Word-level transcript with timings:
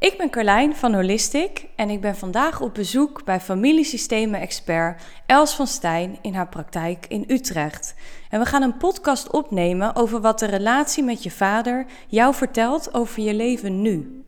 Ik 0.00 0.18
ben 0.18 0.30
Carlijn 0.30 0.76
van 0.76 0.94
Holistic 0.94 1.66
en 1.76 1.90
ik 1.90 2.00
ben 2.00 2.16
vandaag 2.16 2.60
op 2.60 2.74
bezoek 2.74 3.24
bij 3.24 3.40
familiesystemen-expert 3.40 5.02
Els 5.26 5.54
van 5.54 5.66
Stijn 5.66 6.18
in 6.22 6.34
haar 6.34 6.48
praktijk 6.48 7.06
in 7.08 7.24
Utrecht. 7.26 7.94
En 8.30 8.40
we 8.40 8.46
gaan 8.46 8.62
een 8.62 8.76
podcast 8.76 9.30
opnemen 9.30 9.94
over 9.94 10.20
wat 10.20 10.38
de 10.38 10.46
relatie 10.46 11.02
met 11.02 11.22
je 11.22 11.30
vader 11.30 11.86
jou 12.08 12.34
vertelt 12.34 12.94
over 12.94 13.22
je 13.22 13.34
leven 13.34 13.82
nu. 13.82 14.24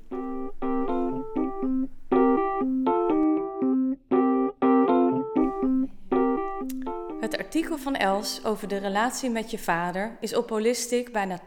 Het 7.20 7.39
artikel 7.39 7.79
van 7.79 7.95
Els 7.95 8.45
over 8.45 8.68
de 8.68 8.79
relatie 8.79 9.30
met 9.30 9.50
je 9.50 9.59
vader 9.59 10.16
is 10.20 10.36
op 10.36 10.48
Holistic 10.48 11.12
bijna 11.12 11.39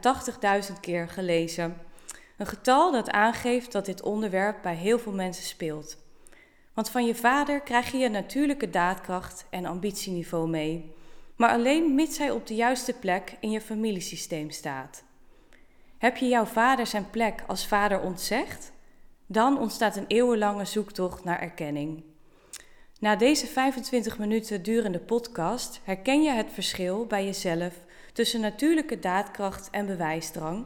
80.000 0.69 0.79
keer 0.81 1.09
gelezen. 1.09 1.84
Een 2.37 2.45
getal 2.45 2.91
dat 2.91 3.11
aangeeft 3.11 3.71
dat 3.71 3.85
dit 3.85 4.01
onderwerp 4.01 4.61
bij 4.61 4.75
heel 4.75 4.99
veel 4.99 5.11
mensen 5.11 5.43
speelt. 5.43 5.97
Want 6.73 6.89
van 6.89 7.05
je 7.05 7.15
vader 7.15 7.61
krijg 7.61 7.91
je 7.91 7.97
je 7.97 8.09
natuurlijke 8.09 8.69
daadkracht 8.69 9.45
en 9.49 9.65
ambitieniveau 9.65 10.49
mee, 10.49 10.93
maar 11.35 11.49
alleen 11.49 11.95
mits 11.95 12.17
hij 12.17 12.31
op 12.31 12.47
de 12.47 12.55
juiste 12.55 12.93
plek 12.93 13.37
in 13.39 13.51
je 13.51 13.61
familiesysteem 13.61 14.51
staat. 14.51 15.03
Heb 15.97 16.17
je 16.17 16.27
jouw 16.27 16.45
vader 16.45 16.87
zijn 16.87 17.09
plek 17.09 17.43
als 17.47 17.67
vader 17.67 17.99
ontzegd? 17.99 18.71
Dan 19.27 19.59
ontstaat 19.59 19.95
een 19.95 20.07
eeuwenlange 20.07 20.65
zoektocht 20.65 21.23
naar 21.23 21.39
erkenning. 21.39 22.03
Na 22.99 23.15
deze 23.15 23.47
25 23.47 24.17
minuten 24.17 24.63
durende 24.63 24.99
podcast 24.99 25.79
herken 25.83 26.23
je 26.23 26.31
het 26.31 26.51
verschil 26.51 27.05
bij 27.05 27.25
jezelf 27.25 27.73
tussen 28.13 28.41
natuurlijke 28.41 28.99
daadkracht 28.99 29.69
en 29.69 29.85
bewijsdrang 29.85 30.65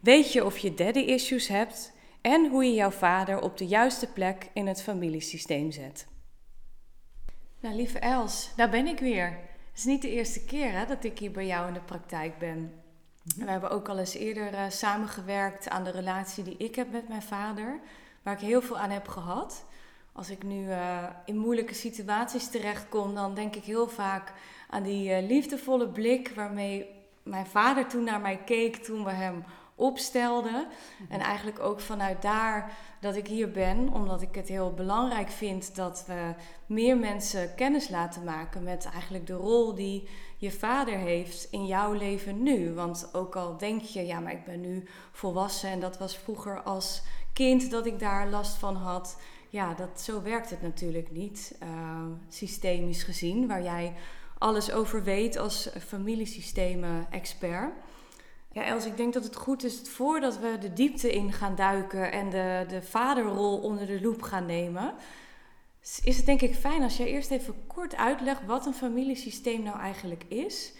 Weet 0.00 0.32
je 0.32 0.44
of 0.44 0.58
je 0.58 0.74
daddy 0.74 0.98
issues 0.98 1.48
hebt 1.48 1.92
en 2.20 2.50
hoe 2.50 2.64
je 2.64 2.72
jouw 2.72 2.90
vader 2.90 3.40
op 3.40 3.58
de 3.58 3.66
juiste 3.66 4.06
plek 4.06 4.50
in 4.52 4.66
het 4.66 4.82
familiesysteem 4.82 5.70
zet. 5.70 6.06
Nou, 7.60 7.74
lieve 7.74 7.98
Els, 7.98 8.52
daar 8.56 8.70
ben 8.70 8.86
ik 8.86 8.98
weer. 8.98 9.26
Het 9.68 9.78
is 9.78 9.84
niet 9.84 10.02
de 10.02 10.10
eerste 10.10 10.44
keer 10.44 10.72
hè, 10.72 10.86
dat 10.86 11.04
ik 11.04 11.18
hier 11.18 11.30
bij 11.30 11.46
jou 11.46 11.68
in 11.68 11.74
de 11.74 11.80
praktijk 11.80 12.38
ben. 12.38 12.72
We 13.36 13.50
hebben 13.50 13.70
ook 13.70 13.88
al 13.88 13.98
eens 13.98 14.14
eerder 14.14 14.52
uh, 14.52 14.62
samengewerkt 14.68 15.68
aan 15.68 15.84
de 15.84 15.90
relatie 15.90 16.44
die 16.44 16.56
ik 16.56 16.74
heb 16.74 16.92
met 16.92 17.08
mijn 17.08 17.22
vader, 17.22 17.80
waar 18.22 18.34
ik 18.34 18.40
heel 18.40 18.62
veel 18.62 18.78
aan 18.78 18.90
heb 18.90 19.08
gehad. 19.08 19.64
Als 20.12 20.30
ik 20.30 20.42
nu 20.42 20.66
uh, 20.66 21.04
in 21.24 21.38
moeilijke 21.38 21.74
situaties 21.74 22.48
terechtkom, 22.48 23.14
dan 23.14 23.34
denk 23.34 23.56
ik 23.56 23.64
heel 23.64 23.88
vaak 23.88 24.32
aan 24.68 24.82
die 24.82 25.10
uh, 25.10 25.28
liefdevolle 25.28 25.88
blik 25.88 26.32
waarmee 26.34 26.86
mijn 27.22 27.46
vader 27.46 27.86
toen 27.86 28.04
naar 28.04 28.20
mij 28.20 28.36
keek 28.44 28.76
toen 28.76 29.04
we 29.04 29.10
hem 29.10 29.44
opstelde. 29.80 30.66
En 31.08 31.20
eigenlijk 31.20 31.60
ook 31.60 31.80
vanuit 31.80 32.22
daar 32.22 32.72
dat 33.00 33.16
ik 33.16 33.26
hier 33.26 33.50
ben, 33.50 33.92
omdat 33.92 34.22
ik 34.22 34.34
het 34.34 34.48
heel 34.48 34.72
belangrijk 34.74 35.28
vind 35.28 35.74
dat 35.74 36.04
we 36.06 36.34
meer 36.66 36.96
mensen 36.96 37.54
kennis 37.54 37.88
laten 37.88 38.24
maken 38.24 38.62
met 38.62 38.88
eigenlijk 38.92 39.26
de 39.26 39.32
rol 39.32 39.74
die 39.74 40.08
je 40.36 40.50
vader 40.50 40.96
heeft 40.98 41.48
in 41.50 41.66
jouw 41.66 41.92
leven 41.92 42.42
nu. 42.42 42.72
Want 42.72 43.10
ook 43.12 43.36
al 43.36 43.56
denk 43.56 43.82
je, 43.82 44.06
ja, 44.06 44.20
maar 44.20 44.32
ik 44.32 44.44
ben 44.44 44.60
nu 44.60 44.84
volwassen 45.12 45.70
en 45.70 45.80
dat 45.80 45.98
was 45.98 46.16
vroeger 46.16 46.62
als 46.62 47.02
kind 47.32 47.70
dat 47.70 47.86
ik 47.86 47.98
daar 47.98 48.28
last 48.28 48.56
van 48.56 48.76
had. 48.76 49.16
Ja, 49.48 49.74
dat, 49.74 50.00
zo 50.00 50.22
werkt 50.22 50.50
het 50.50 50.62
natuurlijk 50.62 51.10
niet, 51.10 51.58
uh, 51.62 51.68
systemisch 52.28 53.02
gezien, 53.02 53.46
waar 53.46 53.62
jij 53.62 53.94
alles 54.38 54.72
over 54.72 55.02
weet 55.02 55.36
als 55.36 55.70
familiesystemen-expert. 55.86 57.72
Ja, 58.52 58.64
Els, 58.64 58.86
ik 58.86 58.96
denk 58.96 59.12
dat 59.12 59.24
het 59.24 59.36
goed 59.36 59.64
is 59.64 59.80
voordat 59.80 60.38
we 60.38 60.58
de 60.60 60.72
diepte 60.72 61.12
in 61.12 61.32
gaan 61.32 61.54
duiken 61.54 62.12
en 62.12 62.30
de, 62.30 62.64
de 62.68 62.82
vaderrol 62.82 63.58
onder 63.58 63.86
de 63.86 64.00
loep 64.00 64.22
gaan 64.22 64.46
nemen, 64.46 64.94
is 66.02 66.16
het 66.16 66.26
denk 66.26 66.40
ik 66.40 66.54
fijn 66.54 66.82
als 66.82 66.96
jij 66.96 67.06
eerst 67.06 67.30
even 67.30 67.66
kort 67.66 67.96
uitlegt 67.96 68.46
wat 68.46 68.66
een 68.66 68.74
familiesysteem 68.74 69.62
nou 69.62 69.78
eigenlijk 69.78 70.24
is 70.28 70.72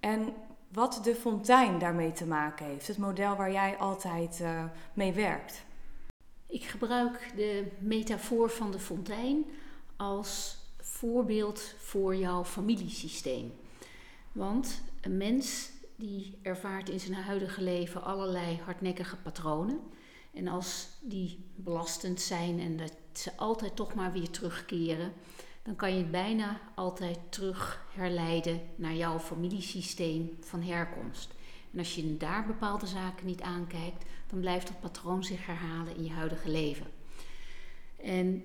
en 0.00 0.34
wat 0.72 1.00
de 1.02 1.14
fontein 1.14 1.78
daarmee 1.78 2.12
te 2.12 2.26
maken 2.26 2.66
heeft. 2.66 2.86
Het 2.86 2.98
model 2.98 3.36
waar 3.36 3.52
jij 3.52 3.76
altijd 3.76 4.38
uh, 4.42 4.64
mee 4.94 5.12
werkt. 5.12 5.64
Ik 6.46 6.64
gebruik 6.64 7.32
de 7.36 7.66
metafoor 7.78 8.50
van 8.50 8.70
de 8.70 8.78
fontein 8.78 9.44
als 9.96 10.56
voorbeeld 10.80 11.74
voor 11.78 12.16
jouw 12.16 12.44
familiesysteem. 12.44 13.52
Want 14.32 14.82
een 15.00 15.16
mens 15.16 15.70
die 15.98 16.38
ervaart 16.42 16.88
in 16.88 17.00
zijn 17.00 17.14
huidige 17.14 17.62
leven 17.62 18.02
allerlei 18.02 18.58
hardnekkige 18.64 19.16
patronen. 19.16 19.80
En 20.34 20.48
als 20.48 20.88
die 21.00 21.44
belastend 21.54 22.20
zijn 22.20 22.60
en 22.60 22.76
dat 22.76 22.92
ze 23.12 23.36
altijd 23.36 23.76
toch 23.76 23.94
maar 23.94 24.12
weer 24.12 24.30
terugkeren, 24.30 25.12
dan 25.62 25.76
kan 25.76 25.92
je 25.92 25.98
het 25.98 26.10
bijna 26.10 26.60
altijd 26.74 27.18
terug 27.28 27.86
herleiden 27.94 28.60
naar 28.76 28.94
jouw 28.94 29.18
familiesysteem 29.18 30.36
van 30.40 30.62
herkomst. 30.62 31.34
En 31.72 31.78
als 31.78 31.94
je 31.94 32.16
daar 32.16 32.46
bepaalde 32.46 32.86
zaken 32.86 33.26
niet 33.26 33.40
aankijkt, 33.40 34.04
dan 34.26 34.40
blijft 34.40 34.66
dat 34.66 34.80
patroon 34.80 35.24
zich 35.24 35.46
herhalen 35.46 35.96
in 35.96 36.04
je 36.04 36.10
huidige 36.10 36.50
leven. 36.50 36.86
En 37.96 38.42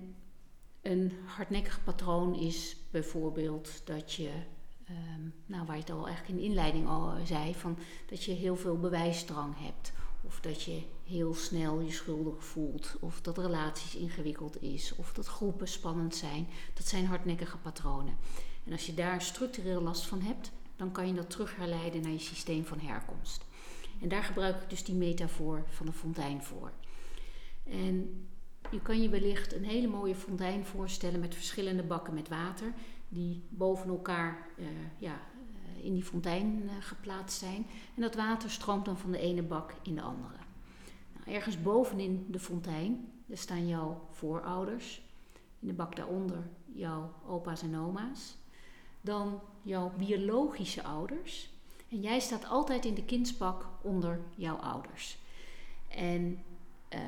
een 0.81 1.13
hardnekkig 1.25 1.83
patroon 1.83 2.35
is 2.35 2.75
bijvoorbeeld 2.91 3.81
dat 3.85 4.13
je 4.13 4.31
Ehm, 4.85 5.29
nou, 5.45 5.66
waar 5.66 5.75
je 5.75 5.81
het 5.81 5.91
al 5.91 6.07
eigenlijk 6.07 6.29
in 6.29 6.35
de 6.35 6.49
inleiding 6.49 6.88
al 6.88 7.11
eh, 7.11 7.25
zei, 7.25 7.55
van 7.55 7.77
dat 8.09 8.23
je 8.23 8.31
heel 8.31 8.55
veel 8.55 8.79
bewijsdrang 8.79 9.53
hebt. 9.57 9.94
Of 10.21 10.39
dat 10.39 10.63
je 10.63 10.81
heel 11.03 11.33
snel 11.33 11.79
je 11.79 11.91
schuldig 11.91 12.44
voelt. 12.44 12.95
Of 12.99 13.21
dat 13.21 13.38
relaties 13.38 13.95
ingewikkeld 13.95 14.61
is. 14.61 14.95
Of 14.95 15.13
dat 15.13 15.27
groepen 15.27 15.67
spannend 15.67 16.16
zijn. 16.16 16.47
Dat 16.73 16.88
zijn 16.88 17.05
hardnekkige 17.05 17.57
patronen. 17.57 18.17
En 18.66 18.71
als 18.71 18.85
je 18.85 18.94
daar 18.94 19.21
structureel 19.21 19.81
last 19.81 20.05
van 20.05 20.21
hebt, 20.21 20.51
dan 20.75 20.91
kan 20.91 21.07
je 21.07 21.13
dat 21.13 21.29
terug 21.29 21.55
herleiden 21.55 22.01
naar 22.01 22.11
je 22.11 22.19
systeem 22.19 22.65
van 22.65 22.79
herkomst. 22.79 23.45
En 24.01 24.09
daar 24.09 24.23
gebruik 24.23 24.61
ik 24.61 24.69
dus 24.69 24.83
die 24.83 24.95
metafoor 24.95 25.63
van 25.69 25.85
de 25.85 25.91
fontein 25.91 26.44
voor. 26.44 26.71
En 27.63 28.27
je 28.71 28.81
kan 28.81 29.01
je 29.01 29.09
wellicht 29.09 29.53
een 29.53 29.65
hele 29.65 29.88
mooie 29.88 30.15
fontein 30.15 30.65
voorstellen 30.65 31.19
met 31.19 31.35
verschillende 31.35 31.83
bakken 31.83 32.13
met 32.13 32.29
water 32.29 32.73
die 33.13 33.44
boven 33.50 33.90
elkaar 33.90 34.47
uh, 34.57 34.68
ja, 34.97 35.13
uh, 35.13 35.85
in 35.85 35.94
die 35.94 36.03
fontein 36.03 36.62
uh, 36.63 36.72
geplaatst 36.79 37.40
zijn. 37.40 37.66
En 37.96 38.01
dat 38.01 38.16
water 38.16 38.50
stroomt 38.50 38.85
dan 38.85 38.97
van 38.97 39.12
de 39.12 39.19
ene 39.19 39.44
bak 39.44 39.74
in 39.81 39.96
de 39.96 40.01
andere. 40.01 40.38
Nou, 41.13 41.35
ergens 41.35 41.62
bovenin 41.62 42.25
de 42.29 42.40
fontein 42.40 43.12
daar 43.25 43.38
staan 43.38 43.68
jouw 43.68 44.07
voorouders. 44.09 45.01
In 45.59 45.68
de 45.68 45.74
bak 45.74 45.96
daaronder 45.96 46.50
jouw 46.74 47.13
opa's 47.28 47.62
en 47.62 47.78
oma's. 47.78 48.35
Dan 49.01 49.41
jouw 49.62 49.91
biologische 49.97 50.84
ouders. 50.84 51.50
En 51.90 52.01
jij 52.01 52.19
staat 52.19 52.50
altijd 52.50 52.85
in 52.85 52.94
de 52.94 53.06
kindsbak 53.06 53.66
onder 53.81 54.19
jouw 54.35 54.56
ouders. 54.56 55.18
En 55.90 56.44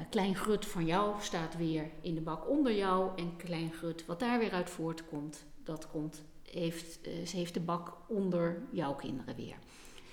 klein 0.09 0.35
grut 0.35 0.65
van 0.65 0.85
jou 0.85 1.15
staat 1.21 1.57
weer 1.57 1.89
in 2.01 2.15
de 2.15 2.21
bak 2.21 2.49
onder 2.49 2.75
jou. 2.75 3.11
En 3.15 3.35
klein 3.37 3.71
grut 3.71 4.05
wat 4.05 4.19
daar 4.19 4.39
weer 4.39 4.51
uit 4.51 4.69
voortkomt, 4.69 5.45
dat 5.65 5.87
komt, 5.87 6.23
heeft, 6.43 6.99
uh, 7.07 7.25
ze 7.25 7.37
heeft 7.37 7.53
de 7.53 7.59
bak 7.59 7.97
onder 8.07 8.61
jouw 8.71 8.95
kinderen 8.95 9.35
weer. 9.35 9.57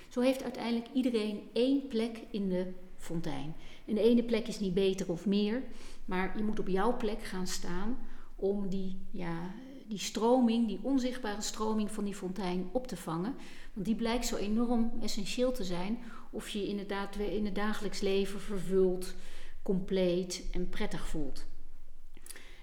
Zo 0.09 0.21
heeft 0.21 0.43
uiteindelijk 0.43 0.87
iedereen 0.93 1.41
één 1.53 1.87
plek 1.87 2.21
in 2.31 2.49
de 2.49 2.73
fontein. 2.97 3.55
En 3.85 3.95
de 3.95 4.01
ene 4.01 4.23
plek 4.23 4.47
is 4.47 4.59
niet 4.59 4.73
beter 4.73 5.11
of 5.11 5.25
meer, 5.25 5.63
maar 6.05 6.37
je 6.37 6.43
moet 6.43 6.59
op 6.59 6.67
jouw 6.67 6.97
plek 6.97 7.23
gaan 7.23 7.47
staan 7.47 7.97
om 8.35 8.69
die, 8.69 8.97
ja, 9.11 9.53
die 9.87 9.99
stroming, 9.99 10.67
die 10.67 10.79
onzichtbare 10.81 11.41
stroming 11.41 11.91
van 11.91 12.03
die 12.03 12.15
fontein 12.15 12.69
op 12.71 12.87
te 12.87 12.97
vangen. 12.97 13.35
Want 13.73 13.85
die 13.85 13.95
blijkt 13.95 14.25
zo 14.25 14.35
enorm 14.35 14.91
essentieel 15.01 15.51
te 15.51 15.63
zijn 15.63 15.97
of 16.31 16.49
je 16.49 16.67
inderdaad 16.67 17.15
in 17.15 17.45
het 17.45 17.55
dagelijks 17.55 18.01
leven 18.01 18.39
vervuld, 18.39 19.13
compleet 19.61 20.47
en 20.51 20.69
prettig 20.69 21.07
voelt. 21.07 21.45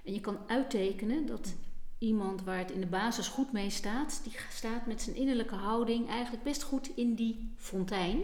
En 0.04 0.12
je 0.12 0.20
kan 0.20 0.38
uittekenen 0.46 1.26
dat 1.26 1.54
iemand 2.00 2.42
waar 2.42 2.58
het 2.58 2.70
in 2.70 2.80
de 2.80 2.86
basis 2.86 3.28
goed 3.28 3.52
mee 3.52 3.70
staat, 3.70 4.20
die 4.24 4.36
staat 4.50 4.86
met 4.86 5.02
zijn 5.02 5.16
innerlijke 5.16 5.54
houding 5.54 6.08
eigenlijk 6.08 6.42
best 6.42 6.62
goed 6.62 6.90
in 6.96 7.14
die 7.14 7.52
fontein. 7.56 8.22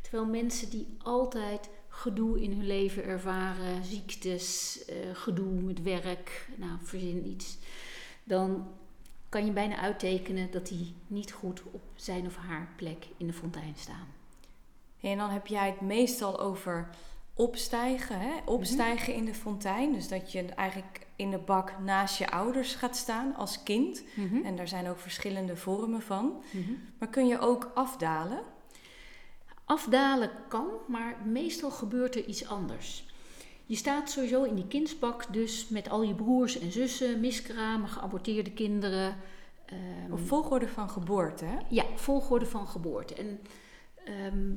Terwijl 0.00 0.24
mensen 0.24 0.70
die 0.70 0.86
altijd 0.98 1.68
gedoe 1.88 2.40
in 2.40 2.50
hun 2.50 2.66
leven 2.66 3.04
ervaren, 3.04 3.84
ziektes, 3.84 4.78
uh, 4.90 4.96
gedoe 5.12 5.52
met 5.52 5.82
werk, 5.82 6.48
nou 6.56 6.78
verzin 6.82 7.26
iets, 7.26 7.58
dan 8.24 8.68
kan 9.28 9.46
je 9.46 9.52
bijna 9.52 9.76
uittekenen 9.76 10.50
dat 10.50 10.66
die 10.66 10.94
niet 11.06 11.32
goed 11.32 11.62
op 11.70 11.82
zijn 11.94 12.26
of 12.26 12.36
haar 12.36 12.72
plek 12.76 13.06
in 13.16 13.26
de 13.26 13.32
fontein 13.32 13.74
staan. 13.76 14.06
En 15.00 15.18
dan 15.18 15.30
heb 15.30 15.46
jij 15.46 15.66
het 15.66 15.80
meestal 15.80 16.40
over 16.40 16.88
opstijgen, 17.34 18.20
hè? 18.20 18.32
opstijgen 18.44 19.14
in 19.14 19.24
de 19.24 19.34
fontein. 19.34 19.92
Dus 19.92 20.08
dat 20.08 20.32
je 20.32 20.44
eigenlijk 20.44 21.06
in 21.20 21.30
de 21.30 21.38
bak 21.38 21.78
naast 21.78 22.18
je 22.18 22.30
ouders 22.30 22.74
gaat 22.74 22.96
staan 22.96 23.34
als 23.34 23.62
kind. 23.62 24.02
Mhm. 24.14 24.44
En 24.44 24.56
daar 24.56 24.68
zijn 24.68 24.88
ook 24.88 24.98
verschillende 24.98 25.56
vormen 25.56 26.02
van. 26.02 26.42
Mhm. 26.50 26.72
Maar 26.98 27.08
kun 27.08 27.26
je 27.26 27.38
ook 27.38 27.70
afdalen? 27.74 28.42
Afdalen 29.64 30.30
kan, 30.48 30.66
maar 30.88 31.16
meestal 31.24 31.70
gebeurt 31.70 32.14
er 32.14 32.24
iets 32.24 32.48
anders. 32.48 33.08
Je 33.66 33.76
staat 33.76 34.10
sowieso 34.10 34.42
in 34.42 34.54
die 34.54 34.66
kindsbak, 34.66 35.32
dus 35.32 35.68
met 35.68 35.88
al 35.88 36.02
je 36.02 36.14
broers 36.14 36.58
en 36.58 36.72
zussen, 36.72 37.20
miskramen, 37.20 37.88
geaborteerde 37.88 38.50
kinderen. 38.52 39.16
Um, 40.06 40.12
of 40.12 40.20
volgorde 40.20 40.68
van 40.68 40.90
geboorte, 40.90 41.44
hè? 41.44 41.56
Ja, 41.68 41.84
volgorde 41.94 42.46
van 42.46 42.66
geboorte. 42.66 43.14
En 43.14 43.40
ehm, 44.04 44.54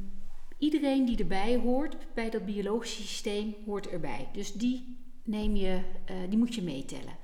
iedereen 0.58 1.06
die 1.06 1.18
erbij 1.18 1.58
hoort, 1.58 1.96
bij 2.14 2.30
dat 2.30 2.46
biologische 2.46 3.02
systeem, 3.02 3.56
hoort 3.66 3.90
erbij. 3.90 4.30
Dus 4.32 4.54
die, 4.54 4.98
neem 5.24 5.56
je, 5.56 5.80
uh, 6.12 6.16
die 6.30 6.38
moet 6.38 6.56
je 6.56 6.62
meetellen. 6.62 7.16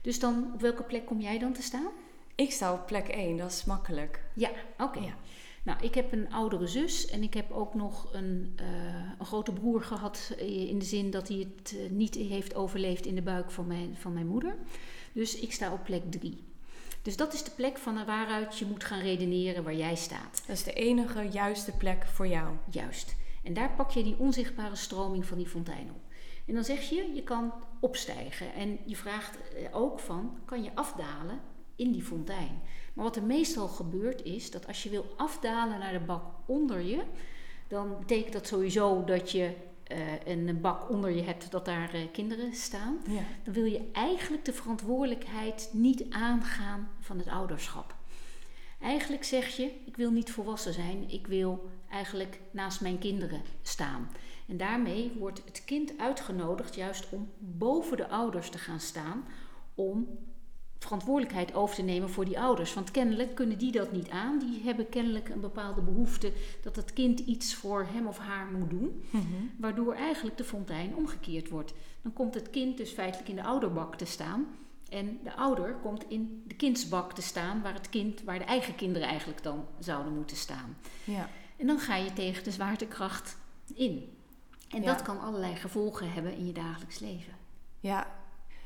Dus 0.00 0.18
dan, 0.18 0.50
op 0.54 0.60
welke 0.60 0.82
plek 0.82 1.06
kom 1.06 1.20
jij 1.20 1.38
dan 1.38 1.52
te 1.52 1.62
staan? 1.62 1.88
Ik 2.34 2.52
sta 2.52 2.72
op 2.72 2.86
plek 2.86 3.08
1, 3.08 3.36
dat 3.36 3.50
is 3.50 3.64
makkelijk. 3.64 4.22
Ja, 4.34 4.50
oké. 4.78 4.98
Ja. 4.98 5.14
Nou, 5.62 5.78
ik 5.80 5.94
heb 5.94 6.12
een 6.12 6.32
oudere 6.32 6.66
zus 6.66 7.06
en 7.06 7.22
ik 7.22 7.34
heb 7.34 7.50
ook 7.50 7.74
nog 7.74 8.08
een, 8.12 8.56
uh, 8.60 8.66
een 9.18 9.26
grote 9.26 9.52
broer 9.52 9.82
gehad 9.82 10.34
eh, 10.38 10.68
in 10.68 10.78
de 10.78 10.84
zin 10.84 11.10
dat 11.10 11.28
hij 11.28 11.36
het 11.56 11.74
uh, 11.76 11.90
niet 11.90 12.14
heeft 12.14 12.54
overleefd 12.54 13.06
in 13.06 13.14
de 13.14 13.22
buik 13.22 13.50
van 13.50 13.66
mijn, 13.66 13.96
van 13.96 14.12
mijn 14.12 14.26
moeder. 14.26 14.56
Dus 15.12 15.38
ik 15.38 15.52
sta 15.52 15.72
op 15.72 15.84
plek 15.84 16.02
3. 16.10 16.44
Dus 17.02 17.16
dat 17.16 17.34
is 17.34 17.44
de 17.44 17.50
plek 17.50 17.78
van 17.78 18.04
waaruit 18.06 18.58
je 18.58 18.66
moet 18.66 18.84
gaan 18.84 19.00
redeneren 19.00 19.64
waar 19.64 19.74
jij 19.74 19.94
staat. 19.94 20.42
Dat 20.46 20.56
is 20.56 20.64
de 20.64 20.72
enige 20.72 21.22
juiste 21.22 21.72
plek 21.72 22.06
voor 22.06 22.26
jou. 22.26 22.56
Juist. 22.70 23.16
En 23.44 23.54
daar 23.54 23.70
pak 23.76 23.90
je 23.90 24.02
die 24.02 24.18
onzichtbare 24.18 24.76
stroming 24.76 25.26
van 25.26 25.38
die 25.38 25.48
fontein 25.48 25.90
op. 25.90 26.07
En 26.48 26.54
dan 26.54 26.64
zeg 26.64 26.88
je, 26.88 27.10
je 27.14 27.22
kan 27.22 27.52
opstijgen. 27.80 28.54
En 28.54 28.78
je 28.84 28.96
vraagt 28.96 29.38
ook 29.72 30.00
van, 30.00 30.38
kan 30.44 30.62
je 30.62 30.74
afdalen 30.74 31.40
in 31.76 31.92
die 31.92 32.02
fontein? 32.02 32.60
Maar 32.94 33.04
wat 33.04 33.16
er 33.16 33.22
meestal 33.22 33.68
gebeurt 33.68 34.22
is 34.22 34.50
dat 34.50 34.66
als 34.66 34.82
je 34.82 34.90
wil 34.90 35.06
afdalen 35.16 35.78
naar 35.78 35.92
de 35.92 36.00
bak 36.00 36.24
onder 36.46 36.80
je, 36.80 37.02
dan 37.68 37.98
betekent 37.98 38.32
dat 38.32 38.46
sowieso 38.46 39.04
dat 39.04 39.30
je 39.30 39.54
uh, 39.92 39.98
een 40.24 40.60
bak 40.60 40.90
onder 40.90 41.10
je 41.10 41.22
hebt 41.22 41.50
dat 41.50 41.64
daar 41.64 41.94
uh, 41.94 42.00
kinderen 42.12 42.54
staan. 42.54 42.98
Ja. 43.06 43.22
Dan 43.44 43.54
wil 43.54 43.64
je 43.64 43.88
eigenlijk 43.92 44.44
de 44.44 44.52
verantwoordelijkheid 44.52 45.70
niet 45.72 46.04
aangaan 46.10 46.88
van 47.00 47.18
het 47.18 47.28
ouderschap. 47.28 47.94
Eigenlijk 48.80 49.24
zeg 49.24 49.56
je, 49.56 49.70
ik 49.84 49.96
wil 49.96 50.10
niet 50.10 50.30
volwassen 50.30 50.72
zijn, 50.72 51.10
ik 51.10 51.26
wil 51.26 51.70
eigenlijk 51.98 52.40
naast 52.50 52.80
mijn 52.80 52.98
kinderen 52.98 53.42
staan. 53.62 54.08
En 54.46 54.56
daarmee 54.56 55.12
wordt 55.18 55.42
het 55.44 55.64
kind 55.64 55.98
uitgenodigd 55.98 56.74
juist 56.74 57.08
om 57.10 57.30
boven 57.38 57.96
de 57.96 58.08
ouders 58.08 58.50
te 58.50 58.58
gaan 58.58 58.80
staan, 58.80 59.24
om 59.74 60.06
verantwoordelijkheid 60.78 61.54
over 61.54 61.74
te 61.74 61.82
nemen 61.82 62.10
voor 62.10 62.24
die 62.24 62.40
ouders. 62.40 62.74
Want 62.74 62.90
kennelijk 62.90 63.34
kunnen 63.34 63.58
die 63.58 63.72
dat 63.72 63.92
niet 63.92 64.10
aan. 64.10 64.38
Die 64.38 64.60
hebben 64.62 64.88
kennelijk 64.88 65.28
een 65.28 65.40
bepaalde 65.40 65.80
behoefte 65.80 66.32
dat 66.62 66.76
het 66.76 66.92
kind 66.92 67.20
iets 67.20 67.54
voor 67.54 67.86
hem 67.92 68.06
of 68.06 68.18
haar 68.18 68.46
moet 68.46 68.70
doen. 68.70 69.02
Mhm. 69.10 69.24
Waardoor 69.56 69.94
eigenlijk 69.94 70.36
de 70.36 70.44
fontein 70.44 70.96
omgekeerd 70.96 71.48
wordt. 71.48 71.72
Dan 72.02 72.12
komt 72.12 72.34
het 72.34 72.50
kind 72.50 72.76
dus 72.76 72.90
feitelijk 72.90 73.28
in 73.28 73.36
de 73.36 73.44
ouderbak 73.44 73.96
te 73.96 74.04
staan. 74.04 74.46
En 74.88 75.18
de 75.24 75.36
ouder 75.36 75.74
komt 75.74 76.04
in 76.08 76.42
de 76.46 76.54
kindsbak 76.54 77.12
te 77.12 77.22
staan, 77.22 77.62
waar 77.62 77.74
het 77.74 77.88
kind, 77.88 78.22
waar 78.22 78.38
de 78.38 78.44
eigen 78.44 78.74
kinderen 78.74 79.08
eigenlijk 79.08 79.42
dan 79.42 79.64
zouden 79.78 80.14
moeten 80.14 80.36
staan. 80.36 80.76
Ja. 81.04 81.28
En 81.58 81.66
dan 81.66 81.78
ga 81.78 81.96
je 81.96 82.12
tegen 82.12 82.44
de 82.44 82.50
zwaartekracht 82.50 83.36
in. 83.74 84.16
En 84.68 84.82
dat 84.82 85.02
kan 85.02 85.20
allerlei 85.20 85.56
gevolgen 85.56 86.12
hebben 86.12 86.32
in 86.32 86.46
je 86.46 86.52
dagelijks 86.52 86.98
leven. 86.98 87.32
Ja. 87.80 88.06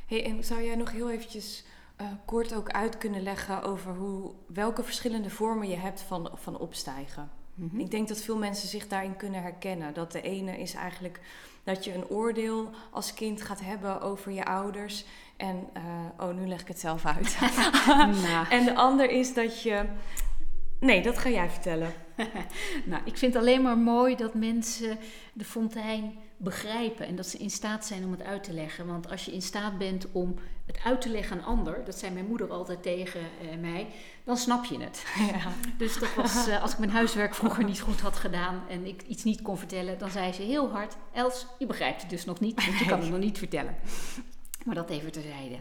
Hey, 0.06 0.24
en 0.24 0.44
zou 0.44 0.62
jij 0.62 0.74
nog 0.74 0.90
heel 0.90 1.10
eventjes 1.10 1.64
uh, 2.00 2.06
kort 2.24 2.54
ook 2.54 2.70
uit 2.70 2.98
kunnen 2.98 3.22
leggen 3.22 3.62
over 3.62 3.94
hoe, 3.94 4.32
welke 4.46 4.82
verschillende 4.82 5.30
vormen 5.30 5.68
je 5.68 5.76
hebt 5.76 6.00
van, 6.00 6.30
van 6.34 6.58
opstijgen. 6.58 7.30
Mhm. 7.54 7.78
Ik 7.78 7.90
denk 7.90 8.08
dat 8.08 8.22
veel 8.22 8.36
mensen 8.36 8.68
zich 8.68 8.88
daarin 8.88 9.16
kunnen 9.16 9.42
herkennen. 9.42 9.94
Dat 9.94 10.12
de 10.12 10.20
ene 10.20 10.58
is 10.58 10.74
eigenlijk 10.74 11.20
dat 11.64 11.84
je 11.84 11.94
een 11.94 12.08
oordeel 12.08 12.70
als 12.90 13.14
kind 13.14 13.42
gaat 13.42 13.60
hebben 13.60 14.00
over 14.00 14.32
je 14.32 14.44
ouders. 14.44 15.04
En, 15.36 15.68
uh, 15.76 15.82
oh, 16.28 16.34
nu 16.34 16.48
leg 16.48 16.60
ik 16.60 16.68
het 16.68 16.80
zelf 16.80 17.06
uit. 17.06 17.38
nou. 18.28 18.46
En 18.50 18.64
de 18.64 18.74
ander 18.74 19.10
is 19.10 19.34
dat 19.34 19.62
je. 19.62 19.84
Nee, 20.82 21.02
dat 21.02 21.18
ga 21.18 21.28
jij 21.28 21.50
vertellen. 21.50 21.92
nou, 22.84 23.02
ik 23.04 23.18
vind 23.18 23.34
het 23.34 23.42
alleen 23.42 23.62
maar 23.62 23.78
mooi 23.78 24.16
dat 24.16 24.34
mensen 24.34 24.98
de 25.32 25.44
fontein 25.44 26.18
begrijpen 26.36 27.06
en 27.06 27.16
dat 27.16 27.26
ze 27.26 27.38
in 27.38 27.50
staat 27.50 27.86
zijn 27.86 28.04
om 28.04 28.10
het 28.10 28.22
uit 28.22 28.44
te 28.44 28.52
leggen. 28.52 28.86
Want 28.86 29.10
als 29.10 29.24
je 29.24 29.32
in 29.32 29.42
staat 29.42 29.78
bent 29.78 30.06
om 30.12 30.34
het 30.66 30.78
uit 30.84 31.00
te 31.00 31.08
leggen 31.08 31.36
aan 31.38 31.44
ander, 31.44 31.84
dat 31.84 31.98
zei 31.98 32.12
mijn 32.12 32.26
moeder 32.26 32.50
altijd 32.50 32.82
tegen 32.82 33.20
uh, 33.20 33.60
mij, 33.60 33.86
dan 34.24 34.36
snap 34.36 34.64
je 34.64 34.80
het. 34.80 35.04
Ja. 35.32 35.52
Dus 35.78 35.98
dat 35.98 36.14
was, 36.14 36.48
uh, 36.48 36.62
als 36.62 36.72
ik 36.72 36.78
mijn 36.78 36.90
huiswerk 36.90 37.34
vroeger 37.34 37.64
niet 37.64 37.80
goed 37.80 38.00
had 38.00 38.16
gedaan 38.16 38.62
en 38.68 38.86
ik 38.86 39.02
iets 39.02 39.24
niet 39.24 39.42
kon 39.42 39.58
vertellen, 39.58 39.98
dan 39.98 40.10
zei 40.10 40.32
ze 40.32 40.42
heel 40.42 40.70
hard: 40.70 40.96
Els, 41.12 41.46
je 41.58 41.66
begrijpt 41.66 42.00
het 42.00 42.10
dus 42.10 42.24
nog 42.24 42.40
niet, 42.40 42.64
want 42.64 42.78
je 42.78 42.86
kan 42.86 43.00
het 43.00 43.10
nog 43.10 43.18
niet 43.18 43.38
vertellen. 43.38 43.74
Maar 44.64 44.74
dat 44.74 44.90
even 44.90 45.12
terzijde. 45.12 45.56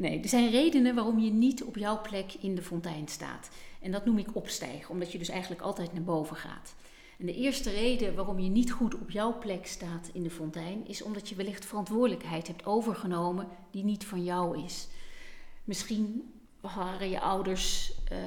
Nee, 0.00 0.20
er 0.20 0.28
zijn 0.28 0.50
redenen 0.50 0.94
waarom 0.94 1.18
je 1.18 1.30
niet 1.30 1.64
op 1.64 1.76
jouw 1.76 2.00
plek 2.00 2.34
in 2.40 2.54
de 2.54 2.62
fontein 2.62 3.08
staat. 3.08 3.50
En 3.80 3.90
dat 3.90 4.04
noem 4.04 4.18
ik 4.18 4.36
opstijgen, 4.36 4.90
omdat 4.90 5.12
je 5.12 5.18
dus 5.18 5.28
eigenlijk 5.28 5.62
altijd 5.62 5.92
naar 5.92 6.02
boven 6.02 6.36
gaat. 6.36 6.74
En 7.18 7.26
de 7.26 7.34
eerste 7.34 7.70
reden 7.70 8.14
waarom 8.14 8.38
je 8.38 8.48
niet 8.48 8.72
goed 8.72 8.94
op 8.94 9.10
jouw 9.10 9.38
plek 9.38 9.66
staat 9.66 10.10
in 10.12 10.22
de 10.22 10.30
fontein, 10.30 10.86
is 10.86 11.02
omdat 11.02 11.28
je 11.28 11.34
wellicht 11.34 11.64
verantwoordelijkheid 11.64 12.46
hebt 12.46 12.66
overgenomen 12.66 13.48
die 13.70 13.84
niet 13.84 14.04
van 14.04 14.24
jou 14.24 14.64
is. 14.64 14.88
Misschien 15.64 16.32
waren 16.60 17.10
je 17.10 17.20
ouders 17.20 17.92
uh, 18.12 18.18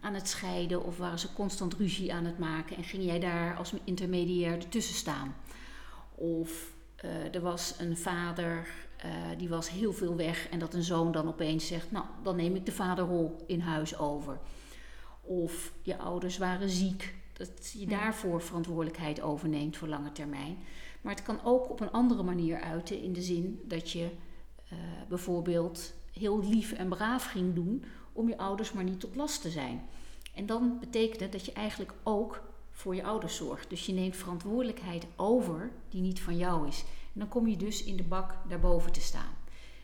aan 0.00 0.14
het 0.14 0.28
scheiden 0.28 0.84
of 0.84 0.98
waren 0.98 1.18
ze 1.18 1.32
constant 1.32 1.74
ruzie 1.74 2.12
aan 2.12 2.24
het 2.24 2.38
maken 2.38 2.76
en 2.76 2.84
ging 2.84 3.04
jij 3.04 3.20
daar 3.20 3.56
als 3.56 3.72
intermediair 3.84 4.52
ertussen 4.52 4.94
staan. 4.94 5.34
Of 6.14 6.72
uh, 7.04 7.34
er 7.34 7.40
was 7.40 7.74
een 7.78 7.96
vader 7.96 8.68
uh, 9.04 9.10
die 9.38 9.48
was 9.48 9.70
heel 9.70 9.92
veel 9.92 10.16
weg 10.16 10.48
en 10.48 10.58
dat 10.58 10.74
een 10.74 10.82
zoon 10.82 11.12
dan 11.12 11.28
opeens 11.28 11.66
zegt, 11.66 11.90
nou 11.90 12.04
dan 12.22 12.36
neem 12.36 12.54
ik 12.54 12.66
de 12.66 12.72
vaderrol 12.72 13.36
in 13.46 13.60
huis 13.60 13.98
over. 13.98 14.38
Of 15.20 15.72
je 15.82 15.98
ouders 15.98 16.38
waren 16.38 16.68
ziek 16.68 17.14
dat 17.32 17.72
je 17.78 17.86
daarvoor 17.86 18.42
verantwoordelijkheid 18.42 19.20
overneemt 19.20 19.76
voor 19.76 19.88
lange 19.88 20.12
termijn. 20.12 20.58
Maar 21.00 21.14
het 21.14 21.22
kan 21.22 21.40
ook 21.44 21.70
op 21.70 21.80
een 21.80 21.90
andere 21.90 22.22
manier 22.22 22.60
uiten, 22.60 23.02
in 23.02 23.12
de 23.12 23.22
zin 23.22 23.60
dat 23.64 23.90
je 23.90 24.08
uh, 24.72 24.78
bijvoorbeeld 25.08 25.92
heel 26.12 26.44
lief 26.48 26.72
en 26.72 26.88
braaf 26.88 27.24
ging 27.24 27.54
doen 27.54 27.84
om 28.12 28.28
je 28.28 28.38
ouders 28.38 28.72
maar 28.72 28.84
niet 28.84 29.00
tot 29.00 29.16
last 29.16 29.42
te 29.42 29.50
zijn. 29.50 29.82
En 30.34 30.46
dan 30.46 30.76
betekent 30.80 31.20
het 31.20 31.32
dat 31.32 31.44
je 31.44 31.52
eigenlijk 31.52 31.92
ook 32.02 32.42
voor 32.70 32.94
je 32.94 33.04
ouders 33.04 33.36
zorgt. 33.36 33.70
Dus 33.70 33.86
je 33.86 33.92
neemt 33.92 34.16
verantwoordelijkheid 34.16 35.06
over 35.16 35.70
die 35.88 36.00
niet 36.00 36.20
van 36.20 36.36
jou 36.36 36.68
is. 36.68 36.84
En 37.12 37.20
dan 37.20 37.28
kom 37.28 37.46
je 37.46 37.56
dus 37.56 37.84
in 37.84 37.96
de 37.96 38.02
bak 38.02 38.34
daarboven 38.48 38.92
te 38.92 39.00
staan. 39.00 39.38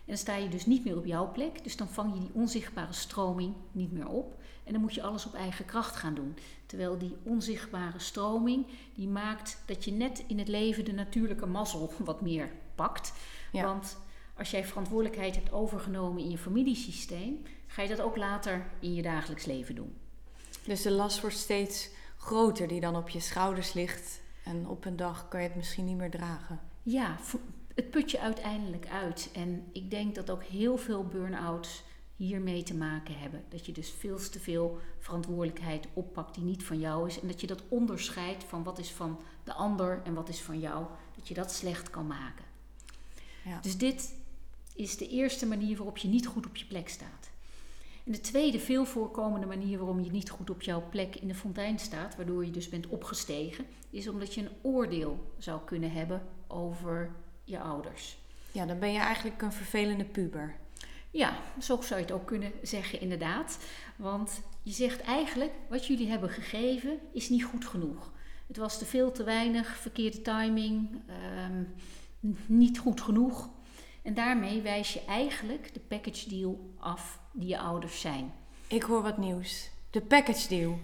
En 0.06 0.12
dan 0.12 0.17
sta 0.17 0.37
je 0.37 0.49
dus 0.49 0.66
niet 0.66 0.85
meer 0.85 0.97
op 0.97 1.06
jouw 1.06 1.30
plek, 1.30 1.64
dus 1.64 1.76
dan 1.76 1.88
vang 1.88 2.14
je 2.14 2.21
die 2.21 2.35
onzichtbare 2.35 2.92
stroming 2.92 3.54
niet 3.73 3.92
meer 3.92 4.09
op. 4.09 4.42
En 4.64 4.73
dan 4.73 4.80
moet 4.80 4.95
je 4.95 5.02
alles 5.02 5.26
op 5.26 5.35
eigen 5.35 5.64
kracht 5.64 5.97
gaan 5.97 6.14
doen. 6.14 6.37
Terwijl 6.66 6.99
die 6.99 7.16
onzichtbare 7.23 7.99
stroming, 7.99 8.66
die 8.95 9.09
maakt 9.09 9.62
dat 9.66 9.85
je 9.85 9.92
net 9.92 10.25
in 10.26 10.38
het 10.38 10.49
leven 10.49 10.85
de 10.85 10.92
natuurlijke 10.92 11.47
mazzel 11.47 11.92
wat 12.04 12.21
meer 12.21 12.50
pakt. 12.75 13.12
Want 13.52 13.99
als 14.37 14.50
jij 14.50 14.64
verantwoordelijkheid 14.64 15.35
hebt 15.35 15.52
overgenomen 15.52 16.23
in 16.23 16.30
je 16.30 16.38
familiesysteem, 16.38 17.42
ga 17.66 17.83
je 17.83 17.88
dat 17.88 18.00
ook 18.00 18.16
later 18.16 18.66
in 18.80 18.95
je 18.95 19.02
dagelijks 19.02 19.45
leven 19.45 19.75
doen. 19.75 19.97
Dus 20.64 20.83
de 20.83 20.90
last 20.90 21.21
wordt 21.21 21.37
steeds 21.37 21.88
groter 22.16 22.68
die 22.68 22.80
dan 22.80 22.97
op 22.97 23.09
je 23.09 23.21
schouders 23.21 23.73
ligt. 23.73 24.21
En 24.45 24.68
op 24.68 24.85
een 24.85 24.97
dag 24.97 25.28
kan 25.28 25.42
je 25.42 25.47
het 25.47 25.56
misschien 25.56 25.85
niet 25.85 25.97
meer 25.97 26.11
dragen. 26.11 26.61
Ja, 26.88 27.16
het 27.75 27.90
put 27.90 28.11
je 28.11 28.21
uiteindelijk 28.21 28.87
uit. 28.88 29.31
En 29.33 29.64
ik 29.73 29.90
denk 29.90 30.14
dat 30.14 30.31
ook 30.31 30.45
heel 30.45 30.76
veel 30.76 31.05
burn-outs 31.05 31.83
hiermee 32.16 32.62
te 32.62 32.75
maken 32.75 33.19
hebben. 33.19 33.45
Dat 33.49 33.66
je 33.66 33.73
dus 33.73 33.90
veel 33.90 34.19
te 34.19 34.40
veel 34.40 34.81
verantwoordelijkheid 34.99 35.87
oppakt 35.93 36.35
die 36.35 36.45
niet 36.45 36.64
van 36.64 36.78
jou 36.78 37.09
is. 37.09 37.21
En 37.21 37.26
dat 37.26 37.40
je 37.40 37.47
dat 37.47 37.62
onderscheidt 37.69 38.45
van 38.45 38.62
wat 38.62 38.78
is 38.78 38.90
van 38.90 39.21
de 39.45 39.52
ander 39.52 40.00
en 40.05 40.14
wat 40.14 40.28
is 40.28 40.40
van 40.40 40.61
jou. 40.61 40.87
Dat 41.16 41.28
je 41.28 41.35
dat 41.35 41.52
slecht 41.52 41.90
kan 41.90 42.07
maken. 42.07 42.45
Ja. 43.45 43.61
Dus 43.61 43.76
dit 43.76 44.14
is 44.75 44.97
de 44.97 45.09
eerste 45.09 45.47
manier 45.47 45.76
waarop 45.76 45.97
je 45.97 46.09
niet 46.09 46.26
goed 46.26 46.47
op 46.47 46.57
je 46.57 46.66
plek 46.66 46.88
staat. 46.88 47.25
En 48.06 48.12
de 48.12 48.20
tweede 48.20 48.58
veel 48.58 48.84
voorkomende 48.84 49.46
manier 49.46 49.78
waarom 49.78 50.00
je 50.00 50.10
niet 50.10 50.30
goed 50.30 50.50
op 50.50 50.62
jouw 50.62 50.82
plek 50.90 51.16
in 51.16 51.28
de 51.28 51.34
fontein 51.34 51.78
staat, 51.78 52.16
waardoor 52.16 52.44
je 52.44 52.50
dus 52.50 52.68
bent 52.68 52.86
opgestegen, 52.86 53.66
is 53.90 54.08
omdat 54.08 54.34
je 54.34 54.40
een 54.40 54.56
oordeel 54.62 55.32
zou 55.38 55.60
kunnen 55.64 55.92
hebben 55.92 56.22
over 56.46 57.10
je 57.44 57.60
ouders. 57.60 58.18
Ja, 58.52 58.66
dan 58.66 58.78
ben 58.78 58.92
je 58.92 58.98
eigenlijk 58.98 59.42
een 59.42 59.52
vervelende 59.52 60.04
puber. 60.04 60.56
Ja, 61.10 61.36
zo 61.60 61.80
zou 61.82 62.00
je 62.00 62.06
het 62.06 62.14
ook 62.14 62.26
kunnen 62.26 62.52
zeggen, 62.62 63.00
inderdaad. 63.00 63.58
Want 63.96 64.40
je 64.62 64.72
zegt 64.72 65.00
eigenlijk, 65.00 65.52
wat 65.68 65.86
jullie 65.86 66.08
hebben 66.08 66.30
gegeven 66.30 66.98
is 67.12 67.28
niet 67.28 67.44
goed 67.44 67.66
genoeg. 67.66 68.12
Het 68.46 68.56
was 68.56 68.78
te 68.78 68.84
veel, 68.84 69.12
te 69.12 69.25
weinig, 69.25 69.76
verkeerde 69.76 70.22
timing, 70.22 71.00
ehm, 71.06 71.62
niet 72.46 72.78
goed 72.78 73.00
genoeg. 73.00 73.48
En 74.06 74.14
daarmee 74.14 74.62
wijs 74.62 74.92
je 74.92 75.04
eigenlijk 75.04 75.75
de 75.75 75.80
package 75.80 76.28
deal 76.28 76.75
af 76.78 77.20
die 77.32 77.48
je 77.48 77.58
ouders 77.58 78.00
zijn. 78.00 78.32
Ik 78.66 78.82
hoor 78.82 79.02
wat 79.02 79.18
nieuws. 79.18 79.70
De 79.90 80.00
package 80.00 80.48
deal. 80.48 80.78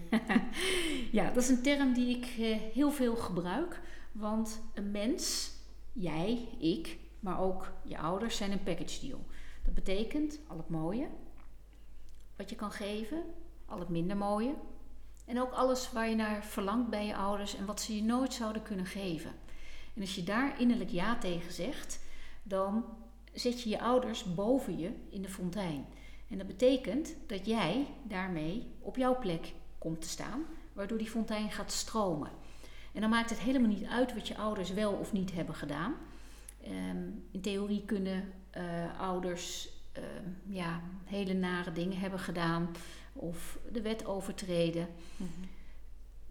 ja, 1.11 1.31
dat 1.31 1.43
is 1.43 1.49
een 1.49 1.61
term 1.61 1.93
die 1.93 2.17
ik 2.17 2.25
eh, 2.25 2.57
heel 2.73 2.91
veel 2.91 3.15
gebruik. 3.15 3.81
Want 4.11 4.61
een 4.73 4.91
mens 4.91 5.51
jij, 5.93 6.47
ik, 6.59 6.97
maar 7.19 7.39
ook 7.39 7.71
je 7.83 7.97
ouders 7.97 8.37
zijn 8.37 8.51
een 8.51 8.63
package 8.63 9.07
deal. 9.07 9.25
Dat 9.63 9.73
betekent 9.73 10.39
al 10.47 10.57
het 10.57 10.69
mooie 10.69 11.07
wat 12.35 12.49
je 12.49 12.55
kan 12.55 12.71
geven, 12.71 13.23
al 13.65 13.79
het 13.79 13.89
minder 13.89 14.17
mooie. 14.17 14.55
En 15.25 15.41
ook 15.41 15.51
alles 15.51 15.91
waar 15.91 16.09
je 16.09 16.15
naar 16.15 16.43
verlangt 16.43 16.89
bij 16.89 17.05
je 17.05 17.15
ouders 17.15 17.55
en 17.55 17.65
wat 17.65 17.81
ze 17.81 17.95
je 17.95 18.03
nooit 18.03 18.33
zouden 18.33 18.63
kunnen 18.63 18.85
geven. 18.85 19.31
En 19.95 20.01
als 20.01 20.15
je 20.15 20.23
daar 20.23 20.59
innerlijk 20.59 20.89
ja 20.89 21.17
tegen 21.17 21.53
zegt, 21.53 21.99
dan 22.43 22.85
zet 23.33 23.61
je 23.61 23.69
je 23.69 23.81
ouders 23.81 24.33
boven 24.33 24.77
je 24.77 24.91
in 25.09 25.21
de 25.21 25.29
fontein. 25.29 25.85
En 26.29 26.37
dat 26.37 26.47
betekent 26.47 27.15
dat 27.27 27.45
jij 27.45 27.87
daarmee 28.03 28.67
op 28.79 28.95
jouw 28.95 29.19
plek 29.19 29.53
komt 29.77 30.01
te 30.01 30.07
staan, 30.07 30.45
waardoor 30.73 30.97
die 30.97 31.09
fontein 31.09 31.51
gaat 31.51 31.71
stromen. 31.71 32.29
En 32.93 33.01
dan 33.01 33.09
maakt 33.09 33.29
het 33.29 33.39
helemaal 33.39 33.69
niet 33.69 33.87
uit 33.87 34.13
wat 34.13 34.27
je 34.27 34.37
ouders 34.37 34.73
wel 34.73 34.93
of 34.93 35.13
niet 35.13 35.33
hebben 35.33 35.55
gedaan. 35.55 35.95
Ehm, 36.63 37.07
in 37.31 37.41
theorie 37.41 37.85
kunnen 37.85 38.33
uh, 38.57 38.99
ouders 38.99 39.69
uh, 39.97 40.03
ja, 40.55 40.81
hele 41.05 41.33
nare 41.33 41.71
dingen 41.71 41.99
hebben 41.99 42.19
gedaan 42.19 42.69
of 43.13 43.59
de 43.71 43.81
wet 43.81 44.05
overtreden. 44.05 44.87
Mm 45.17 45.27
-hmm. 45.35 45.49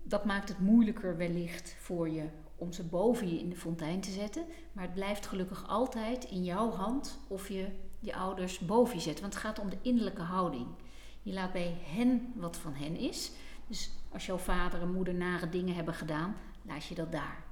Dat 0.03 0.25
maakt 0.25 0.49
het 0.49 0.59
moeilijker 0.59 1.17
wellicht 1.17 1.75
voor 1.79 2.09
je 2.09 2.25
om 2.63 2.73
ze 2.73 2.85
boven 2.85 3.29
je 3.29 3.39
in 3.39 3.49
de 3.49 3.57
fontein 3.57 4.01
te 4.01 4.11
zetten. 4.11 4.45
Maar 4.73 4.85
het 4.85 4.95
blijft 4.95 5.27
gelukkig 5.27 5.69
altijd 5.69 6.25
in 6.25 6.45
jouw 6.45 6.71
hand 6.71 7.19
of 7.29 7.49
je 7.49 7.67
je 7.99 8.15
ouders 8.15 8.59
boven 8.59 8.95
je 8.95 9.01
zet. 9.01 9.21
Want 9.21 9.35
het 9.35 9.43
gaat 9.43 9.59
om 9.59 9.71
de 9.71 9.79
innerlijke 9.83 10.23
houding. 10.23 10.67
Je 11.23 11.33
laat 11.33 11.53
bij 11.53 11.77
hen 11.85 12.33
wat 12.35 12.57
van 12.57 12.75
hen 12.75 12.97
is. 12.97 13.31
Dus 13.67 13.91
als 14.13 14.27
jouw 14.27 14.39
vader 14.39 14.81
en 14.81 14.93
moeder 14.93 15.15
nare 15.15 15.49
dingen 15.49 15.75
hebben 15.75 15.95
gedaan, 15.95 16.37
laat 16.63 16.85
je 16.85 16.95
dat 16.95 17.13
daar. 17.13 17.45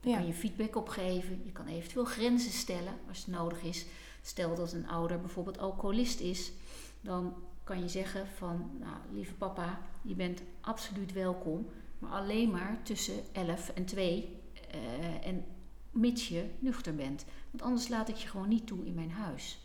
Dan 0.00 0.10
ja. 0.10 0.16
kan 0.16 0.26
je 0.26 0.32
feedback 0.32 0.76
opgeven. 0.76 1.40
Je 1.44 1.52
kan 1.52 1.66
eventueel 1.66 2.04
grenzen 2.04 2.52
stellen 2.52 2.94
als 3.08 3.18
het 3.18 3.26
nodig 3.26 3.62
is. 3.62 3.86
Stel 4.22 4.54
dat 4.54 4.72
een 4.72 4.88
ouder 4.88 5.20
bijvoorbeeld 5.20 5.58
alcoholist 5.58 6.20
is, 6.20 6.52
dan 7.00 7.34
kan 7.64 7.80
je 7.80 7.88
zeggen 7.88 8.26
van, 8.26 8.70
nou 8.78 8.96
lieve 9.12 9.34
papa, 9.34 9.80
je 10.02 10.14
bent 10.14 10.42
absoluut 10.60 11.12
welkom, 11.12 11.66
maar 12.02 12.10
alleen 12.20 12.50
maar 12.50 12.80
tussen 12.82 13.14
11 13.32 13.68
en 13.68 13.84
2 13.84 14.40
uh, 14.74 15.26
en 15.26 15.44
mits 15.90 16.28
je 16.28 16.50
nuchter 16.58 16.94
bent. 16.94 17.24
Want 17.50 17.62
anders 17.62 17.88
laat 17.88 18.08
ik 18.08 18.16
je 18.16 18.28
gewoon 18.28 18.48
niet 18.48 18.66
toe 18.66 18.86
in 18.86 18.94
mijn 18.94 19.10
huis. 19.10 19.60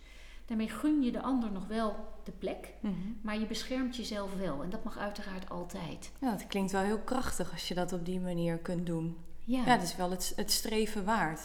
Daarmee 0.45 0.69
gun 0.69 1.01
je 1.01 1.11
de 1.11 1.21
ander 1.21 1.51
nog 1.51 1.67
wel 1.67 1.95
de 2.23 2.31
plek, 2.31 2.73
mm 2.81 2.93
-hmm. 2.93 3.17
maar 3.21 3.39
je 3.39 3.45
beschermt 3.45 3.95
jezelf 3.95 4.33
wel. 4.33 4.63
En 4.63 4.69
dat 4.69 4.83
mag 4.83 4.97
uiteraard 4.97 5.49
altijd. 5.49 6.11
Ja, 6.19 6.31
dat 6.31 6.47
klinkt 6.47 6.71
wel 6.71 6.81
heel 6.81 6.99
krachtig 6.99 7.51
als 7.51 7.67
je 7.67 7.73
dat 7.73 7.93
op 7.93 8.05
die 8.05 8.19
manier 8.19 8.57
kunt 8.57 8.85
doen. 8.85 9.17
Ja, 9.43 9.65
ja 9.65 9.75
dat 9.75 9.83
is 9.83 9.95
wel 9.95 10.11
het, 10.11 10.33
het 10.35 10.51
streven 10.51 11.05
waard. 11.05 11.41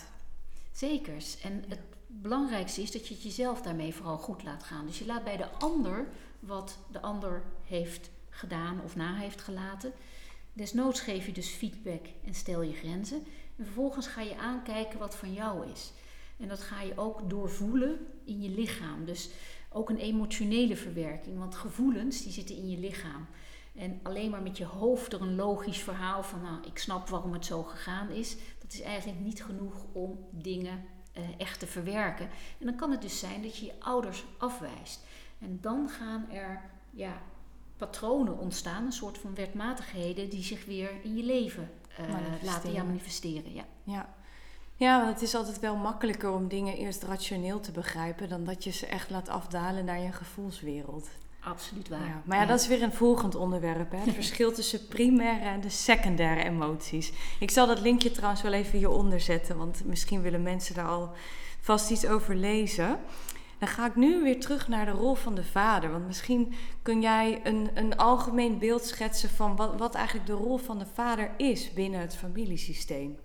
Zekers. 0.72 1.40
En 1.40 1.64
het 1.68 1.80
belangrijkste 2.06 2.82
is 2.82 2.92
dat 2.92 3.08
je 3.08 3.14
het 3.14 3.22
jezelf 3.22 3.62
daarmee 3.62 3.94
vooral 3.94 4.18
goed 4.18 4.42
laat 4.42 4.62
gaan. 4.62 4.86
Dus 4.86 4.98
je 4.98 5.06
laat 5.06 5.24
bij 5.24 5.36
de 5.36 5.50
ander 5.50 6.06
wat 6.40 6.78
de 6.90 7.00
ander 7.00 7.42
heeft 7.64 8.10
gedaan 8.30 8.80
of 8.84 8.96
na 8.96 9.14
heeft 9.14 9.42
gelaten. 9.42 9.92
Desnoods 10.52 11.00
geef 11.00 11.26
je 11.26 11.32
dus 11.32 11.48
feedback 11.48 12.06
en 12.24 12.34
stel 12.34 12.62
je 12.62 12.72
grenzen. 12.72 13.24
En 13.56 13.64
vervolgens 13.64 14.06
ga 14.06 14.20
je 14.20 14.36
aankijken 14.36 14.98
wat 14.98 15.16
van 15.16 15.32
jou 15.32 15.70
is. 15.70 15.92
En 16.36 16.48
dat 16.48 16.60
ga 16.60 16.82
je 16.82 16.96
ook 16.96 17.30
doorvoelen 17.30 18.06
in 18.24 18.42
je 18.42 18.50
lichaam. 18.50 19.04
Dus 19.04 19.30
ook 19.68 19.90
een 19.90 19.98
emotionele 19.98 20.76
verwerking. 20.76 21.38
Want 21.38 21.54
gevoelens 21.54 22.22
die 22.22 22.32
zitten 22.32 22.56
in 22.56 22.70
je 22.70 22.78
lichaam. 22.78 23.26
En 23.74 24.00
alleen 24.02 24.30
maar 24.30 24.42
met 24.42 24.56
je 24.56 24.64
hoofd 24.64 25.12
er 25.12 25.20
een 25.20 25.34
logisch 25.34 25.78
verhaal 25.78 26.22
van, 26.22 26.42
nou, 26.42 26.66
ik 26.66 26.78
snap 26.78 27.08
waarom 27.08 27.32
het 27.32 27.46
zo 27.46 27.62
gegaan 27.62 28.10
is, 28.10 28.36
dat 28.58 28.72
is 28.72 28.80
eigenlijk 28.80 29.20
niet 29.20 29.44
genoeg 29.44 29.84
om 29.92 30.26
dingen 30.30 30.84
uh, 31.16 31.22
echt 31.38 31.58
te 31.58 31.66
verwerken. 31.66 32.28
En 32.58 32.66
dan 32.66 32.76
kan 32.76 32.90
het 32.90 33.02
dus 33.02 33.18
zijn 33.18 33.42
dat 33.42 33.56
je 33.56 33.66
je 33.66 33.72
ouders 33.78 34.24
afwijst. 34.38 35.00
En 35.38 35.58
dan 35.60 35.88
gaan 35.88 36.30
er 36.30 36.60
ja, 36.90 37.22
patronen 37.86 38.38
ontstaan, 38.38 38.84
een 38.84 38.92
soort 38.92 39.18
van 39.18 39.34
wetmatigheden 39.34 40.28
die 40.28 40.42
zich 40.42 40.64
weer 40.64 40.90
in 41.02 41.16
je 41.16 41.22
leven 41.22 41.70
uh, 42.00 42.06
laten 42.42 42.72
ja, 42.72 42.82
manifesteren. 42.82 43.54
Ja. 43.54 43.64
Ja. 43.82 44.14
ja, 44.76 45.00
want 45.00 45.12
het 45.12 45.22
is 45.22 45.34
altijd 45.34 45.60
wel 45.60 45.76
makkelijker 45.76 46.30
om 46.30 46.48
dingen 46.48 46.76
eerst 46.76 47.02
rationeel 47.02 47.60
te 47.60 47.72
begrijpen 47.72 48.28
dan 48.28 48.44
dat 48.44 48.64
je 48.64 48.70
ze 48.70 48.86
echt 48.86 49.10
laat 49.10 49.28
afdalen 49.28 49.84
naar 49.84 50.00
je 50.00 50.12
gevoelswereld. 50.12 51.08
Absoluut 51.40 51.88
waar. 51.88 52.06
Ja, 52.06 52.22
maar 52.24 52.38
ja, 52.38 52.46
dat 52.46 52.60
is 52.60 52.66
weer 52.66 52.82
een 52.82 52.92
volgend 52.92 53.34
onderwerp. 53.34 53.90
Hè? 53.90 53.98
Het 53.98 54.14
verschil 54.14 54.52
tussen 54.58 54.88
primaire 54.88 55.44
en 55.44 55.60
de 55.60 55.70
secundaire 55.70 56.42
emoties. 56.42 57.12
Ik 57.40 57.50
zal 57.50 57.66
dat 57.66 57.80
linkje 57.80 58.10
trouwens 58.10 58.42
wel 58.42 58.52
even 58.52 58.78
hieronder 58.78 59.20
zetten, 59.20 59.56
want 59.56 59.84
misschien 59.84 60.22
willen 60.22 60.42
mensen 60.42 60.74
daar 60.74 60.88
al 60.88 61.10
vast 61.60 61.90
iets 61.90 62.06
over 62.06 62.36
lezen. 62.36 62.98
Dan 63.62 63.70
ga 63.70 63.86
ik 63.86 63.96
nu 63.96 64.22
weer 64.22 64.40
terug 64.40 64.68
naar 64.68 64.84
de 64.84 64.90
rol 64.90 65.14
van 65.14 65.34
de 65.34 65.44
vader. 65.44 65.90
Want 65.90 66.06
misschien 66.06 66.52
kun 66.82 67.00
jij 67.00 67.40
een, 67.44 67.70
een 67.74 67.96
algemeen 67.96 68.58
beeld 68.58 68.84
schetsen 68.84 69.28
van 69.28 69.56
wat, 69.56 69.78
wat 69.78 69.94
eigenlijk 69.94 70.26
de 70.26 70.32
rol 70.32 70.56
van 70.56 70.78
de 70.78 70.86
vader 70.86 71.30
is 71.36 71.72
binnen 71.72 72.00
het 72.00 72.16
familiesysteem. 72.16 73.18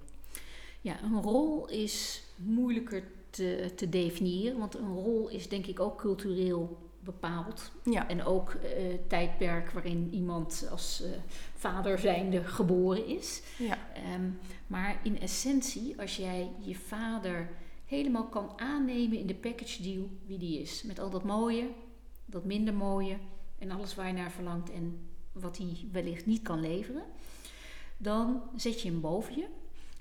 Ja, 0.81 1.03
een 1.03 1.21
rol 1.21 1.67
is 1.67 2.23
moeilijker 2.35 3.03
te, 3.29 3.71
te 3.75 3.89
definiëren, 3.89 4.57
want 4.57 4.75
een 4.75 4.93
rol 4.93 5.29
is 5.29 5.49
denk 5.49 5.65
ik 5.65 5.79
ook 5.79 5.97
cultureel 5.97 6.77
bepaald. 6.99 7.71
Ja. 7.83 8.07
En 8.07 8.23
ook 8.23 8.53
uh, 8.53 8.93
tijdperk 9.07 9.71
waarin 9.71 10.09
iemand 10.11 10.67
als 10.71 11.01
uh, 11.03 11.09
vader 11.55 11.99
zijnde 11.99 12.43
geboren 12.43 13.05
is. 13.07 13.41
Ja. 13.57 13.77
Um, 14.15 14.39
maar 14.67 14.99
in 15.03 15.19
essentie, 15.19 15.99
als 15.99 16.17
jij 16.17 16.51
je 16.59 16.75
vader 16.75 17.49
helemaal 17.87 18.27
kan 18.27 18.59
aannemen 18.59 19.17
in 19.17 19.27
de 19.27 19.35
package 19.35 19.81
deal 19.81 20.09
wie 20.25 20.37
die 20.37 20.59
is. 20.59 20.83
Met 20.83 20.99
al 20.99 21.09
dat 21.09 21.23
mooie, 21.23 21.69
dat 22.25 22.45
minder 22.45 22.73
mooie 22.73 23.17
en 23.59 23.71
alles 23.71 23.95
waar 23.95 24.07
je 24.07 24.13
naar 24.13 24.31
verlangt 24.31 24.71
en 24.71 25.09
wat 25.31 25.57
hij 25.57 25.77
wellicht 25.91 26.25
niet 26.25 26.41
kan 26.41 26.59
leveren. 26.59 27.03
Dan 27.97 28.41
zet 28.55 28.81
je 28.81 28.89
hem 28.89 29.01
boven 29.01 29.35
je 29.35 29.47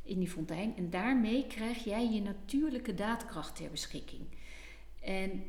in 0.02 0.18
die 0.18 0.30
fontein 0.30 0.76
en 0.76 0.90
daarmee 0.90 1.46
krijg 1.46 1.84
jij 1.84 2.12
je 2.12 2.20
natuurlijke 2.20 2.94
daadkracht 2.94 3.56
ter 3.56 3.70
beschikking. 3.70 4.22
En 5.00 5.42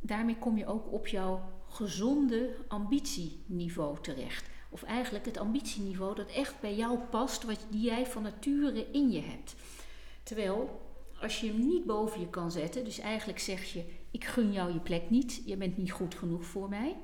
daarmee 0.00 0.36
kom 0.38 0.56
je 0.56 0.66
ook 0.66 0.92
op 0.92 1.06
jouw 1.06 1.52
gezonde 1.68 2.56
ambitieniveau 2.68 4.00
terecht. 4.00 4.48
Of 4.70 4.82
eigenlijk 4.82 5.24
het 5.24 5.36
ambitieniveau 5.36 6.14
dat 6.14 6.30
echt 6.30 6.60
bij 6.60 6.76
jou 6.76 6.98
past, 6.98 7.42
wat 7.42 7.66
die 7.70 7.80
jij 7.80 8.06
van 8.06 8.22
nature 8.22 8.90
in 8.90 9.10
je 9.10 9.20
hebt. 9.20 9.54
Terwijl 10.22 10.87
als 11.20 11.40
je 11.40 11.46
hem 11.46 11.66
niet 11.66 11.84
boven 11.84 12.20
je 12.20 12.28
kan 12.28 12.50
zetten, 12.50 12.84
dus 12.84 12.98
eigenlijk 12.98 13.38
zeg 13.38 13.64
je: 13.64 13.84
Ik 14.10 14.24
gun 14.24 14.52
jou 14.52 14.72
je 14.72 14.80
plek 14.80 15.10
niet, 15.10 15.42
je 15.44 15.56
bent 15.56 15.76
niet 15.76 15.92
goed 15.92 16.14
genoeg 16.14 16.44
voor 16.44 16.68
mij. 16.68 16.96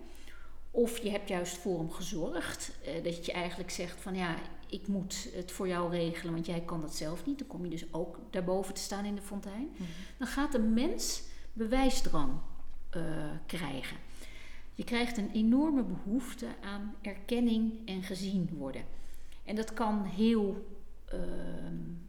Of 0.70 0.98
je 0.98 1.10
hebt 1.10 1.28
juist 1.28 1.56
voor 1.56 1.78
hem 1.78 1.90
gezorgd, 1.90 2.72
eh, 2.84 3.04
dat 3.04 3.26
je 3.26 3.32
eigenlijk 3.32 3.70
zegt: 3.70 4.00
van 4.00 4.14
ja, 4.14 4.36
ik 4.68 4.86
moet 4.86 5.28
het 5.34 5.52
voor 5.52 5.68
jou 5.68 5.90
regelen, 5.90 6.34
want 6.34 6.46
jij 6.46 6.60
kan 6.60 6.80
dat 6.80 6.94
zelf 6.94 7.26
niet. 7.26 7.38
Dan 7.38 7.46
kom 7.46 7.64
je 7.64 7.70
dus 7.70 7.92
ook 7.92 8.18
daarboven 8.30 8.74
te 8.74 8.80
staan 8.80 9.04
in 9.04 9.14
de 9.14 9.22
fontein. 9.22 9.68
Mhm. 9.72 9.82
Dan 10.18 10.26
gaat 10.26 10.54
een 10.54 10.74
mens 10.74 11.22
bewijsdrang 11.52 12.32
uh, 12.96 13.02
krijgen. 13.46 13.96
Je 14.74 14.84
krijgt 14.84 15.16
een 15.16 15.30
enorme 15.32 15.82
behoefte 15.82 16.46
aan 16.60 16.94
erkenning 17.02 17.72
en 17.84 18.02
gezien 18.02 18.48
worden. 18.52 18.84
En 19.44 19.56
dat 19.56 19.74
kan 19.74 20.04
heel 20.04 20.66
uh, 21.12 21.20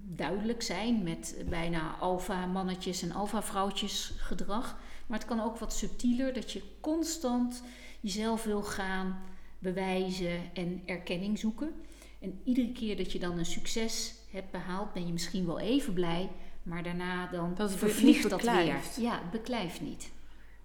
duidelijk 0.02 0.62
zijn 0.62 1.04
met 1.04 1.44
bijna 1.50 1.96
alfa-mannetjes 2.00 3.02
en 3.02 3.12
alfa-vrouwtjes 3.12 4.14
gedrag. 4.18 4.78
Maar 5.08 5.20
het 5.20 5.28
kan 5.28 5.42
ook 5.42 5.58
wat 5.58 5.74
subtieler, 5.74 6.34
dat 6.34 6.52
je 6.52 6.62
constant 6.80 7.64
jezelf 8.00 8.44
wil 8.44 8.64
gaan 8.64 9.22
bewijzen 9.60 10.54
en 10.54 10.82
erkenning 10.86 11.40
zoeken. 11.40 11.72
En 12.20 12.40
iedere 12.44 12.72
keer 12.72 12.98
dat 12.98 13.12
je 13.12 13.20
dan 13.20 13.38
een 13.38 13.46
succes 13.46 14.16
hebt 14.32 14.52
behaald, 14.52 14.94
ben 14.94 15.08
je 15.08 15.14
misschien 15.14 15.46
wel 15.46 15.60
even 15.60 15.94
blij, 15.94 16.30
maar 16.64 16.84
daarna 16.84 17.28
dan 17.28 17.54
dat 17.56 17.72
vervliegt 17.72 18.30
dat 18.30 18.42
weer. 18.42 18.80
Ja, 19.00 19.20
het 19.20 19.32
beklijft 19.32 19.82
niet. 19.82 20.12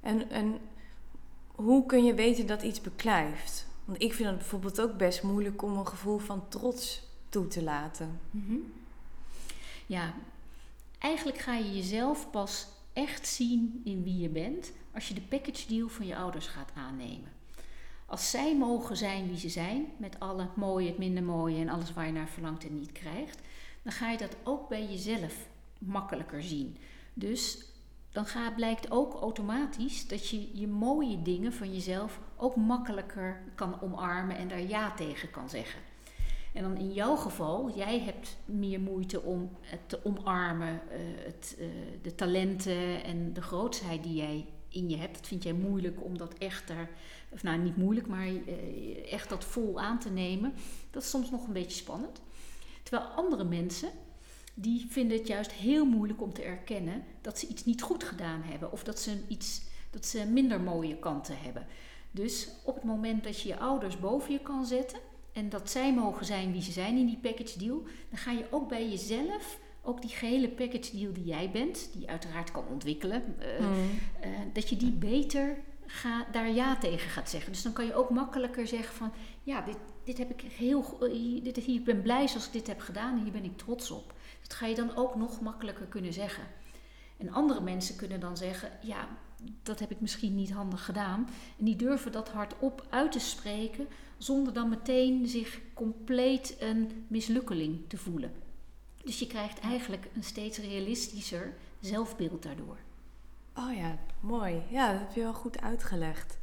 En, 0.01 0.31
en 0.31 0.59
hoe 1.55 1.87
kun 1.87 2.05
je 2.05 2.15
weten 2.15 2.47
dat 2.47 2.63
iets 2.63 2.81
beklijft? 2.81 3.67
Want 3.85 4.03
ik 4.03 4.15
vind 4.15 4.29
het 4.29 4.39
bijvoorbeeld 4.39 4.81
ook 4.81 4.97
best 4.97 5.23
moeilijk 5.23 5.63
om 5.63 5.79
een 5.79 5.87
gevoel 5.87 6.19
van 6.19 6.49
trots 6.49 7.10
toe 7.31 7.47
te 7.47 7.63
laten. 7.63 8.21
Mm 8.31 8.73
Ja, 9.87 10.15
eigenlijk 10.99 11.39
ga 11.39 11.55
je 11.55 11.75
jezelf 11.75 12.31
pas 12.31 12.67
echt 12.93 13.27
zien 13.27 13.81
in 13.85 14.03
wie 14.03 14.19
je 14.19 14.29
bent 14.29 14.73
als 14.95 15.09
je 15.09 15.15
de 15.15 15.21
package 15.21 15.67
deal 15.69 15.89
van 15.89 16.07
je 16.07 16.17
ouders 16.17 16.47
gaat 16.47 16.71
aannemen. 16.75 17.33
Als 18.07 18.31
zij 18.31 18.57
mogen 18.57 18.97
zijn 18.97 19.29
wie 19.29 19.39
ze 19.39 19.49
zijn, 19.49 19.87
met 19.97 20.21
alle 20.21 20.49
mooie, 20.55 20.87
het 20.87 20.99
minder 20.99 21.23
mooie 21.23 21.61
en 21.61 21.69
alles 21.69 21.93
waar 21.93 22.07
je 22.07 22.13
naar 22.13 22.29
verlangt 22.29 22.65
en 22.65 22.79
niet 22.79 22.93
krijgt, 22.93 23.41
dan 23.83 23.93
ga 23.93 24.11
je 24.11 24.19
dat 24.19 24.37
ook 24.43 24.69
bij 24.69 24.87
jezelf 24.87 25.49
makkelijker 25.79 26.43
zien. 26.43 26.77
Dus 27.15 27.65
dan 28.13 28.27
gaat, 28.27 28.55
blijkt 28.55 28.91
ook 28.91 29.15
automatisch 29.15 30.09
dat 30.09 30.29
je 30.29 30.59
je 30.59 30.69
mooie 30.69 31.23
dingen 31.23 31.53
van 31.53 31.73
jezelf 31.73 32.21
ook 32.37 32.57
makkelijker 32.57 33.43
kan 33.55 33.81
omarmen 33.81 34.37
en 34.37 34.49
daar 34.49 34.63
ja 34.63 34.95
tegen 34.95 35.31
kan 35.31 35.49
zeggen. 35.49 35.81
En 36.53 36.63
dan 36.63 36.77
in 36.77 36.93
jouw 36.93 37.17
geval, 37.17 37.77
jij 37.77 38.01
hebt 38.01 38.37
meer 38.45 38.81
moeite 38.81 39.23
om 39.23 39.51
het 39.61 39.89
te 39.89 40.05
omarmen, 40.05 40.81
uh, 40.93 40.99
het, 41.25 41.57
uh, 41.59 41.67
de 42.03 42.15
talenten 42.15 43.05
en 43.05 43.33
de 43.33 43.43
grootsheid 43.43 44.03
die 44.03 44.15
jij 44.15 44.47
in 44.69 44.89
je 44.89 44.97
hebt. 44.97 45.15
Dat 45.15 45.27
vind 45.27 45.43
jij 45.43 45.53
moeilijk 45.53 46.05
om 46.05 46.19
dat 46.19 46.35
echt 46.35 46.69
daar, 46.69 46.91
of 47.29 47.43
nou 47.43 47.59
niet 47.59 47.77
moeilijk, 47.77 48.07
maar 48.07 48.29
uh, 48.29 49.13
echt 49.13 49.29
dat 49.29 49.45
vol 49.45 49.81
aan 49.81 49.99
te 49.99 50.11
nemen. 50.11 50.53
Dat 50.91 51.03
is 51.03 51.11
soms 51.11 51.31
nog 51.31 51.47
een 51.47 51.53
beetje 51.53 51.77
spannend. 51.77 52.21
Terwijl 52.83 53.09
andere 53.09 53.45
mensen, 53.45 53.91
die 54.55 54.87
vinden 54.89 55.19
het 55.19 55.27
juist 55.27 55.53
heel 55.53 55.85
moeilijk 55.85 56.23
om 56.23 56.33
te 56.33 56.43
erkennen 56.43 57.05
dat 57.21 57.39
ze 57.39 57.47
iets 57.47 57.65
niet 57.65 57.83
goed 57.83 58.05
gedaan 58.05 58.43
hebben 58.43 58.73
of 58.73 58.85
dat 58.85 59.01
ze, 59.01 59.19
iets, 59.29 59.63
dat 59.91 60.07
ze 60.07 60.27
minder 60.27 60.61
mooie 60.61 60.97
kanten 60.97 61.39
hebben. 61.39 61.67
Dus 62.11 62.49
op 62.65 62.75
het 62.75 62.85
moment 62.85 63.25
dat 63.25 63.41
je 63.41 63.49
je 63.49 63.59
ouders 63.59 63.99
boven 63.99 64.33
je 64.33 64.41
kan 64.41 64.67
zetten 64.67 65.01
en 65.41 65.49
dat 65.49 65.71
zij 65.71 65.95
mogen 65.95 66.27
zijn 66.27 66.53
wie 66.53 66.63
ze 66.63 66.73
zijn 66.73 66.97
in 66.97 67.07
die 67.07 67.19
package 67.23 67.59
deal, 67.59 67.83
dan 68.09 68.19
ga 68.19 68.31
je 68.31 68.47
ook 68.51 68.69
bij 68.69 68.89
jezelf 68.89 69.59
ook 69.83 70.01
die 70.01 70.11
gehele 70.11 70.49
package 70.49 70.97
deal 70.97 71.13
die 71.13 71.25
jij 71.25 71.51
bent, 71.51 71.89
die 71.93 72.01
je 72.01 72.07
uiteraard 72.07 72.51
kan 72.51 72.65
ontwikkelen, 72.71 73.37
uh, 73.39 73.77
dat 74.53 74.69
je 74.69 74.77
die 74.77 74.93
beter 74.93 75.57
ga, 75.87 76.27
daar 76.33 76.51
ja 76.51 76.77
tegen 76.77 77.11
gaat 77.11 77.31
zeggen. 77.31 77.53
Dus 77.53 77.63
dan 77.63 77.73
kan 77.73 77.87
je 77.87 77.95
ook 77.95 78.11
makkelijker 78.11 78.67
zeggen 78.67 78.95
van 78.95 79.13
ja, 79.43 79.61
dit, 79.61 79.77
dit 80.05 80.19
heb 80.19 80.31
ik 80.31 80.41
heel 80.41 80.99
uh, 81.03 81.45
dit, 81.45 81.57
hier, 81.57 81.79
ik 81.79 81.85
ben 81.85 82.03
blij 82.03 82.29
zoals 82.29 82.47
ik 82.47 82.53
dit 82.53 82.67
heb 82.67 82.81
gedaan 82.81 83.17
en 83.17 83.23
hier 83.23 83.33
ben 83.33 83.45
ik 83.45 83.59
trots 83.59 83.91
op. 83.91 84.15
Dat 84.43 84.55
ga 84.55 84.67
je 84.67 84.75
dan 84.75 84.97
ook 84.97 85.15
nog 85.15 85.41
makkelijker 85.41 85.87
kunnen 85.87 86.13
zeggen. 86.13 86.45
En 87.17 87.33
andere 87.33 87.61
mensen 87.61 87.97
kunnen 87.97 88.21
dan 88.21 88.37
zeggen, 88.37 88.71
ja, 88.83 89.09
dat 89.63 89.79
heb 89.79 89.91
ik 89.91 90.01
misschien 90.01 90.35
niet 90.35 90.53
handig 90.53 90.85
gedaan. 90.85 91.29
En 91.59 91.65
die 91.65 91.77
durven 91.77 92.13
dat 92.13 92.29
hardop 92.29 92.87
uit 92.91 93.13
te 93.13 93.21
spreken, 93.21 93.89
zonder 94.23 94.53
dan 94.53 94.69
meteen 94.69 95.29
zich 95.29 95.61
compleet 95.75 96.57
een 96.59 97.05
mislukkeling 97.09 97.79
te 97.89 97.97
voelen. 97.97 98.33
Dus 99.05 99.19
je 99.19 99.27
krijgt 99.27 99.61
eigenlijk 99.61 100.07
een 100.15 100.25
steeds 100.25 100.59
realistischer 100.59 101.55
zelfbeeld 101.81 102.43
daardoor. 102.43 102.77
Oh 103.55 103.77
ja, 103.77 103.99
mooi. 104.21 104.63
Ja, 104.71 104.93
dat 104.93 105.01
heb 105.01 105.15
je 105.15 105.21
wel 105.21 105.35
goed 105.35 105.61
uitgelegd. 105.61 106.39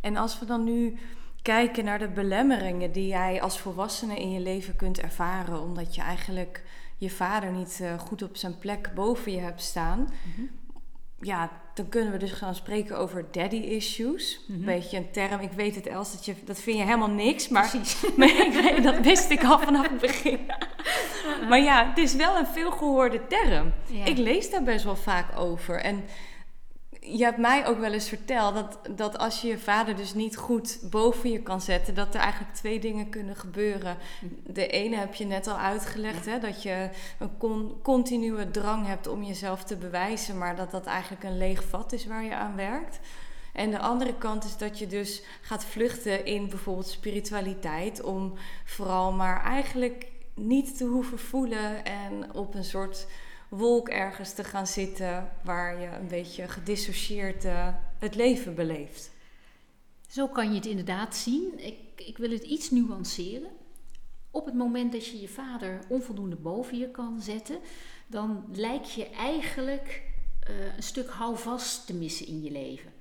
En 0.00 0.16
als 0.16 0.38
we 0.38 0.46
dan 0.46 0.64
nu 0.64 0.98
kijken 1.42 1.84
naar 1.84 1.98
de 1.98 2.08
belemmeringen 2.08 2.92
die 2.92 3.06
jij 3.06 3.42
als 3.42 3.58
volwassene 3.58 4.20
in 4.20 4.30
je 4.30 4.40
leven 4.40 4.76
kunt 4.76 5.00
ervaren, 5.00 5.62
omdat 5.62 5.94
je 5.94 6.00
eigenlijk 6.00 6.62
je 6.98 7.10
vader 7.10 7.52
niet 7.52 7.78
uh, 7.82 7.98
goed 7.98 8.22
op 8.22 8.36
zijn 8.36 8.58
plek 8.58 8.94
boven 8.94 9.32
je 9.32 9.38
hebt 9.38 9.62
staan. 9.62 9.98
Mm 9.98 10.08
-hmm. 10.36 10.50
Ja, 11.20 11.50
dan 11.74 11.88
kunnen 11.88 12.12
we 12.12 12.18
dus 12.18 12.32
gaan 12.32 12.54
spreken 12.54 12.98
over 12.98 13.24
daddy 13.30 13.56
issues. 13.56 14.40
Mm 14.46 14.54
-hmm. 14.54 14.68
Een 14.68 14.74
beetje 14.74 14.96
een 14.96 15.10
term, 15.10 15.40
ik 15.40 15.52
weet 15.52 15.74
het 15.74 15.86
Els, 15.86 16.12
dat, 16.12 16.24
je, 16.24 16.34
dat 16.44 16.60
vind 16.60 16.78
je 16.78 16.84
helemaal 16.84 17.10
niks. 17.10 17.48
Maar, 17.48 17.72
maar 18.16 18.82
dat 18.82 19.00
wist 19.00 19.30
ik 19.30 19.44
al 19.44 19.58
vanaf 19.58 19.88
het 19.88 20.00
begin. 20.00 20.40
maar 21.48 21.60
ja, 21.60 21.88
het 21.88 21.98
is 21.98 22.14
wel 22.14 22.36
een 22.36 22.46
veelgehoorde 22.46 23.26
term. 23.26 23.72
Ja. 23.86 24.04
Ik 24.04 24.16
lees 24.16 24.50
daar 24.50 24.62
best 24.62 24.84
wel 24.84 24.96
vaak 24.96 25.38
over. 25.38 25.80
En 25.80 26.04
je 27.16 27.24
hebt 27.24 27.38
mij 27.38 27.66
ook 27.66 27.78
wel 27.78 27.92
eens 27.92 28.08
verteld 28.08 28.54
dat, 28.54 28.78
dat 28.96 29.18
als 29.18 29.40
je 29.40 29.48
je 29.48 29.58
vader 29.58 29.96
dus 29.96 30.14
niet 30.14 30.36
goed 30.36 30.78
boven 30.90 31.30
je 31.30 31.42
kan 31.42 31.60
zetten, 31.60 31.94
dat 31.94 32.14
er 32.14 32.20
eigenlijk 32.20 32.54
twee 32.54 32.80
dingen 32.80 33.08
kunnen 33.08 33.36
gebeuren. 33.36 33.96
De 34.46 34.66
ene 34.66 34.96
heb 34.96 35.14
je 35.14 35.24
net 35.24 35.46
al 35.46 35.56
uitgelegd, 35.56 36.26
hè, 36.26 36.38
dat 36.38 36.62
je 36.62 36.90
een 37.18 37.36
con, 37.38 37.78
continue 37.82 38.50
drang 38.50 38.86
hebt 38.86 39.06
om 39.06 39.22
jezelf 39.22 39.64
te 39.64 39.76
bewijzen, 39.76 40.38
maar 40.38 40.56
dat 40.56 40.70
dat 40.70 40.86
eigenlijk 40.86 41.24
een 41.24 41.38
leeg 41.38 41.64
vat 41.64 41.92
is 41.92 42.06
waar 42.06 42.24
je 42.24 42.34
aan 42.34 42.56
werkt. 42.56 43.00
En 43.52 43.70
de 43.70 43.78
andere 43.78 44.14
kant 44.14 44.44
is 44.44 44.56
dat 44.56 44.78
je 44.78 44.86
dus 44.86 45.22
gaat 45.40 45.64
vluchten 45.64 46.24
in 46.24 46.48
bijvoorbeeld 46.48 46.88
spiritualiteit, 46.88 48.02
om 48.02 48.32
vooral 48.64 49.12
maar 49.12 49.42
eigenlijk 49.44 50.06
niet 50.34 50.76
te 50.76 50.84
hoeven 50.84 51.18
voelen 51.18 51.84
en 51.84 52.34
op 52.34 52.54
een 52.54 52.64
soort 52.64 53.06
wolk 53.50 53.88
ergens 53.88 54.32
te 54.32 54.44
gaan 54.44 54.66
zitten 54.66 55.30
waar 55.44 55.80
je 55.80 55.86
een 55.86 56.08
beetje 56.08 56.48
gedissocieerd 56.48 57.44
uh, 57.44 57.68
het 57.98 58.14
leven 58.14 58.54
beleeft. 58.54 59.10
Zo 60.08 60.28
kan 60.28 60.48
je 60.48 60.54
het 60.54 60.66
inderdaad 60.66 61.16
zien. 61.16 61.66
Ik, 61.66 62.06
ik 62.06 62.18
wil 62.18 62.30
het 62.30 62.42
iets 62.42 62.70
nuanceren. 62.70 63.50
Op 64.30 64.44
het 64.44 64.54
moment 64.54 64.92
dat 64.92 65.06
je 65.06 65.20
je 65.20 65.28
vader 65.28 65.80
onvoldoende 65.88 66.36
boven 66.36 66.78
je 66.78 66.90
kan 66.90 67.22
zetten, 67.22 67.58
dan 68.06 68.44
lijkt 68.52 68.92
je 68.92 69.10
eigenlijk 69.10 70.02
uh, 70.50 70.76
een 70.76 70.82
stuk 70.82 71.08
houvast 71.08 71.86
te 71.86 71.94
missen 71.94 72.26
in 72.26 72.42
je 72.42 72.50
leven. 72.50 72.92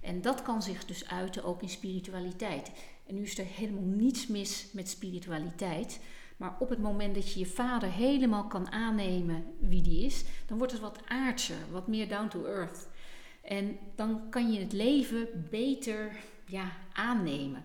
En 0.00 0.22
dat 0.22 0.42
kan 0.42 0.62
zich 0.62 0.84
dus 0.84 1.08
uiten 1.08 1.44
ook 1.44 1.62
in 1.62 1.68
spiritualiteit. 1.68 2.70
En 3.06 3.14
nu 3.14 3.22
is 3.22 3.38
er 3.38 3.44
helemaal 3.44 3.82
niets 3.82 4.26
mis 4.26 4.66
met 4.72 4.88
spiritualiteit. 4.88 6.00
Maar 6.36 6.56
op 6.58 6.68
het 6.68 6.78
moment 6.78 7.14
dat 7.14 7.32
je 7.32 7.38
je 7.38 7.46
vader 7.46 7.90
helemaal 7.90 8.46
kan 8.46 8.72
aannemen 8.72 9.44
wie 9.58 9.82
die 9.82 10.04
is, 10.04 10.24
dan 10.46 10.58
wordt 10.58 10.72
het 10.72 10.82
wat 10.82 10.98
aardser, 11.08 11.56
wat 11.70 11.88
meer 11.88 12.08
down 12.08 12.28
to 12.28 12.44
earth. 12.44 12.88
En 13.42 13.78
dan 13.94 14.28
kan 14.30 14.52
je 14.52 14.60
het 14.60 14.72
leven 14.72 15.46
beter 15.50 16.16
ja, 16.46 16.72
aannemen. 16.92 17.64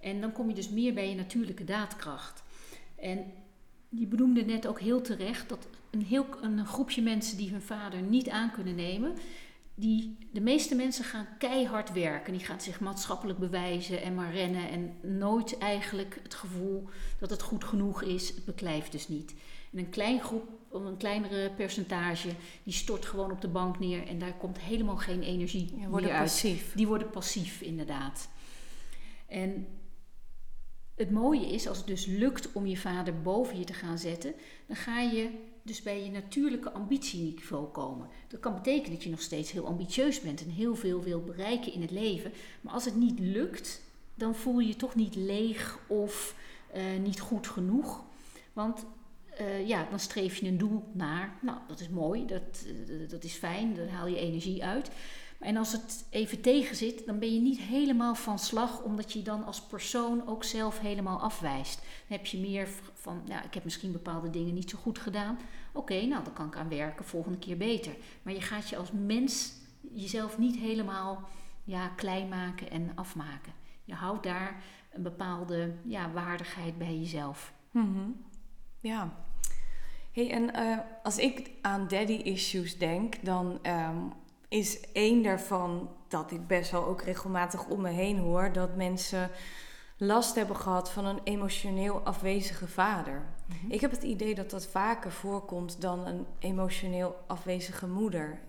En 0.00 0.20
dan 0.20 0.32
kom 0.32 0.48
je 0.48 0.54
dus 0.54 0.68
meer 0.68 0.94
bij 0.94 1.08
je 1.08 1.14
natuurlijke 1.14 1.64
daadkracht. 1.64 2.42
En 2.96 3.32
je 3.88 4.06
benoemde 4.06 4.44
net 4.44 4.66
ook 4.66 4.80
heel 4.80 5.00
terecht 5.00 5.48
dat 5.48 5.68
een, 5.90 6.02
heel, 6.02 6.26
een 6.40 6.66
groepje 6.66 7.02
mensen 7.02 7.36
die 7.36 7.50
hun 7.50 7.62
vader 7.62 8.02
niet 8.02 8.28
aan 8.28 8.50
kunnen 8.50 8.74
nemen, 8.74 9.14
die, 9.78 10.16
de 10.32 10.40
meeste 10.40 10.74
mensen 10.74 11.04
gaan 11.04 11.26
keihard 11.38 11.92
werken. 11.92 12.32
Die 12.32 12.44
gaan 12.44 12.60
zich 12.60 12.80
maatschappelijk 12.80 13.38
bewijzen 13.38 14.02
en 14.02 14.14
maar 14.14 14.32
rennen. 14.32 14.68
En 14.70 14.94
nooit 15.18 15.58
eigenlijk 15.58 16.20
het 16.22 16.34
gevoel 16.34 16.88
dat 17.18 17.30
het 17.30 17.42
goed 17.42 17.64
genoeg 17.64 18.02
is. 18.02 18.28
Het 18.28 18.44
beklijft 18.44 18.92
dus 18.92 19.08
niet. 19.08 19.34
En 19.72 19.78
een 19.78 19.90
klein 19.90 20.20
groep, 20.20 20.48
een 20.72 20.96
kleinere 20.96 21.50
percentage, 21.50 22.28
die 22.62 22.72
stort 22.72 23.04
gewoon 23.04 23.30
op 23.30 23.40
de 23.40 23.48
bank 23.48 23.78
neer. 23.78 24.06
En 24.06 24.18
daar 24.18 24.36
komt 24.36 24.58
helemaal 24.58 24.96
geen 24.96 25.22
energie 25.22 25.66
Die 25.66 25.88
worden 25.88 26.10
meer 26.10 26.18
passief. 26.20 26.62
uit. 26.66 26.76
Die 26.76 26.86
worden 26.86 27.10
passief, 27.10 27.60
inderdaad. 27.60 28.28
En 29.26 29.66
het 30.94 31.10
mooie 31.10 31.46
is, 31.46 31.68
als 31.68 31.78
het 31.78 31.86
dus 31.86 32.06
lukt 32.06 32.52
om 32.52 32.66
je 32.66 32.76
vader 32.76 33.22
boven 33.22 33.58
je 33.58 33.64
te 33.64 33.74
gaan 33.74 33.98
zetten, 33.98 34.34
dan 34.66 34.76
ga 34.76 35.00
je 35.00 35.30
dus 35.66 35.82
bij 35.82 36.04
je 36.04 36.10
natuurlijke 36.10 36.72
ambitieniveau 36.72 37.66
komen. 37.66 38.08
Dat 38.28 38.40
kan 38.40 38.54
betekenen 38.54 38.90
dat 38.90 39.02
je 39.02 39.10
nog 39.10 39.20
steeds 39.20 39.52
heel 39.52 39.66
ambitieus 39.66 40.20
bent 40.20 40.44
en 40.44 40.50
heel 40.50 40.76
veel 40.76 41.02
wil 41.02 41.22
bereiken 41.22 41.72
in 41.72 41.80
het 41.80 41.90
leven. 41.90 42.32
Maar 42.60 42.74
als 42.74 42.84
het 42.84 42.96
niet 42.96 43.18
lukt, 43.18 43.82
dan 44.14 44.34
voel 44.34 44.58
je 44.58 44.68
je 44.68 44.76
toch 44.76 44.94
niet 44.94 45.16
leeg 45.16 45.78
of 45.86 46.34
uh, 46.76 46.82
niet 47.02 47.20
goed 47.20 47.46
genoeg. 47.46 48.04
Want 48.52 48.84
uh, 49.40 49.68
ja, 49.68 49.86
dan 49.90 49.98
streef 49.98 50.36
je 50.36 50.48
een 50.48 50.58
doel 50.58 50.84
naar. 50.92 51.38
Nou, 51.42 51.58
dat 51.68 51.80
is 51.80 51.88
mooi, 51.88 52.26
dat, 52.26 52.66
uh, 52.88 53.08
dat 53.08 53.24
is 53.24 53.32
fijn, 53.34 53.74
daar 53.74 53.88
haal 53.88 54.06
je 54.06 54.18
energie 54.18 54.64
uit. 54.64 54.90
En 55.40 55.56
als 55.56 55.72
het 55.72 56.06
even 56.10 56.40
tegen 56.40 56.76
zit, 56.76 57.06
dan 57.06 57.18
ben 57.18 57.34
je 57.34 57.40
niet 57.40 57.58
helemaal 57.58 58.14
van 58.14 58.38
slag, 58.38 58.82
omdat 58.82 59.12
je 59.12 59.22
dan 59.22 59.44
als 59.44 59.60
persoon 59.60 60.26
ook 60.26 60.44
zelf 60.44 60.78
helemaal 60.78 61.20
afwijst. 61.20 61.78
Dan 61.78 62.18
heb 62.18 62.26
je 62.26 62.38
meer 62.38 62.68
van, 62.94 63.22
ja, 63.24 63.44
ik 63.44 63.54
heb 63.54 63.64
misschien 63.64 63.92
bepaalde 63.92 64.30
dingen 64.30 64.54
niet 64.54 64.70
zo 64.70 64.78
goed 64.78 64.98
gedaan. 64.98 65.38
Oké, 65.72 66.06
nou 66.06 66.24
dan 66.24 66.32
kan 66.32 66.46
ik 66.46 66.56
aan 66.56 66.68
werken, 66.68 67.04
volgende 67.04 67.38
keer 67.38 67.56
beter. 67.56 67.96
Maar 68.22 68.32
je 68.32 68.40
gaat 68.40 68.68
je 68.68 68.76
als 68.76 68.90
mens 68.92 69.52
jezelf 69.80 70.38
niet 70.38 70.56
helemaal 70.56 71.28
ja, 71.64 71.88
klein 71.88 72.28
maken 72.28 72.70
en 72.70 72.92
afmaken. 72.94 73.52
Je 73.84 73.94
houdt 73.94 74.22
daar 74.22 74.62
een 74.92 75.02
bepaalde 75.02 75.74
ja, 75.84 76.10
waardigheid 76.10 76.78
bij 76.78 76.98
jezelf. 76.98 77.52
Mm. 77.70 78.24
Ja. 78.80 79.24
Hey, 80.12 80.30
en 80.30 80.56
uh, 80.56 80.78
als 81.02 81.18
ik 81.18 81.50
aan 81.60 81.88
daddy 81.88 82.12
issues 82.12 82.78
denk, 82.78 83.24
dan 83.24 83.58
um, 83.66 84.12
is 84.48 84.80
één 84.92 85.22
daarvan 85.22 85.90
dat 86.08 86.30
ik 86.30 86.46
best 86.46 86.70
wel 86.70 86.84
ook 86.84 87.02
regelmatig 87.02 87.66
om 87.66 87.80
me 87.80 87.90
heen 87.90 88.18
hoor 88.18 88.52
dat 88.52 88.76
mensen 88.76 89.30
last 89.96 90.34
hebben 90.34 90.56
gehad 90.56 90.90
van 90.90 91.04
een 91.04 91.20
emotioneel 91.24 92.00
afwezige 92.00 92.68
vader. 92.68 93.14
Mm 93.14 93.56
-hmm. 93.60 93.70
Ik 93.70 93.80
heb 93.80 93.90
het 93.90 94.02
idee 94.02 94.34
dat 94.34 94.50
dat 94.50 94.66
vaker 94.66 95.12
voorkomt 95.12 95.80
dan 95.80 96.06
een 96.06 96.26
emotioneel 96.38 97.16
afwezige 97.26 97.88
moeder. 97.88 98.40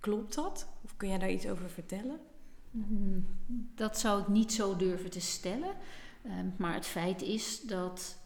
Klopt 0.00 0.34
dat? 0.34 0.66
Of 0.84 0.96
kun 0.96 1.08
jij 1.08 1.18
daar 1.18 1.30
iets 1.30 1.48
over 1.48 1.70
vertellen? 1.70 2.20
Mm, 2.70 3.26
dat 3.74 3.98
zou 3.98 4.20
ik 4.20 4.28
niet 4.28 4.52
zo 4.52 4.76
durven 4.76 5.10
te 5.10 5.20
stellen. 5.20 5.74
Uh, 6.22 6.32
maar 6.56 6.74
het 6.74 6.86
feit 6.86 7.22
is 7.22 7.60
dat 7.60 8.16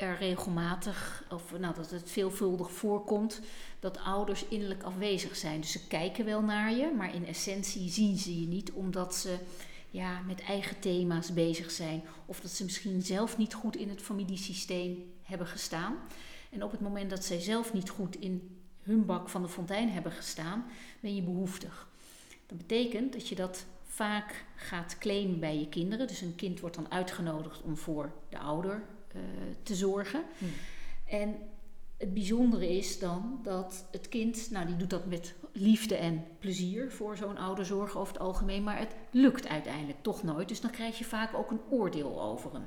er 0.00 0.16
regelmatig, 0.16 1.24
of 1.30 1.58
nou, 1.58 1.74
dat 1.74 1.90
het 1.90 2.10
veelvuldig 2.10 2.72
voorkomt, 2.72 3.40
dat 3.80 3.98
ouders 3.98 4.44
innerlijk 4.48 4.82
afwezig 4.82 5.36
zijn. 5.36 5.60
Dus 5.60 5.72
ze 5.72 5.86
kijken 5.86 6.24
wel 6.24 6.42
naar 6.42 6.72
je, 6.72 6.92
maar 6.96 7.14
in 7.14 7.26
essentie 7.26 7.90
zien 7.90 8.18
ze 8.18 8.40
je 8.40 8.46
niet, 8.46 8.72
omdat 8.72 9.14
ze 9.14 9.38
ja, 9.90 10.20
met 10.20 10.40
eigen 10.40 10.80
thema's 10.80 11.32
bezig 11.32 11.70
zijn. 11.70 12.02
Of 12.26 12.40
dat 12.40 12.50
ze 12.50 12.64
misschien 12.64 13.02
zelf 13.02 13.36
niet 13.36 13.54
goed 13.54 13.76
in 13.76 13.88
het 13.88 14.02
familiesysteem 14.02 15.12
hebben 15.22 15.46
gestaan. 15.46 15.96
En 16.50 16.62
op 16.62 16.70
het 16.70 16.80
moment 16.80 17.10
dat 17.10 17.24
zij 17.24 17.40
zelf 17.40 17.72
niet 17.72 17.90
goed 17.90 18.16
in 18.16 18.58
hun 18.82 19.06
bak 19.06 19.28
van 19.28 19.42
de 19.42 19.48
fontein 19.48 19.90
hebben 19.90 20.12
gestaan, 20.12 20.64
ben 21.00 21.14
je 21.14 21.22
behoeftig. 21.22 21.88
Dat 22.46 22.58
betekent 22.58 23.12
dat 23.12 23.28
je 23.28 23.34
dat 23.34 23.64
vaak 23.84 24.44
gaat 24.54 24.98
claimen 24.98 25.40
bij 25.40 25.58
je 25.58 25.68
kinderen. 25.68 26.06
Dus 26.06 26.20
een 26.20 26.34
kind 26.34 26.60
wordt 26.60 26.76
dan 26.76 26.90
uitgenodigd 26.90 27.62
om 27.62 27.76
voor 27.76 28.12
de 28.28 28.38
ouder 28.38 28.82
te 29.62 29.74
zorgen. 29.74 30.22
Hm. 30.38 30.44
En 31.04 31.36
het 32.00 32.14
bijzondere 32.14 32.76
is 32.76 32.98
dan 32.98 33.40
dat 33.42 33.84
het 33.90 34.08
kind, 34.08 34.50
nou 34.50 34.66
die 34.66 34.76
doet 34.76 34.90
dat 34.90 35.06
met 35.06 35.34
liefde 35.52 35.94
en 35.94 36.24
plezier 36.38 36.90
voor 36.90 37.16
zo'n 37.16 37.36
ouderzorg 37.36 37.96
over 37.96 38.12
het 38.12 38.22
algemeen, 38.22 38.62
maar 38.62 38.78
het 38.78 38.94
lukt 39.10 39.48
uiteindelijk 39.48 40.02
toch 40.02 40.22
nooit. 40.22 40.48
Dus 40.48 40.60
dan 40.60 40.70
krijg 40.70 40.98
je 40.98 41.04
vaak 41.04 41.34
ook 41.34 41.50
een 41.50 41.60
oordeel 41.70 42.22
over 42.22 42.52
hem. 42.52 42.66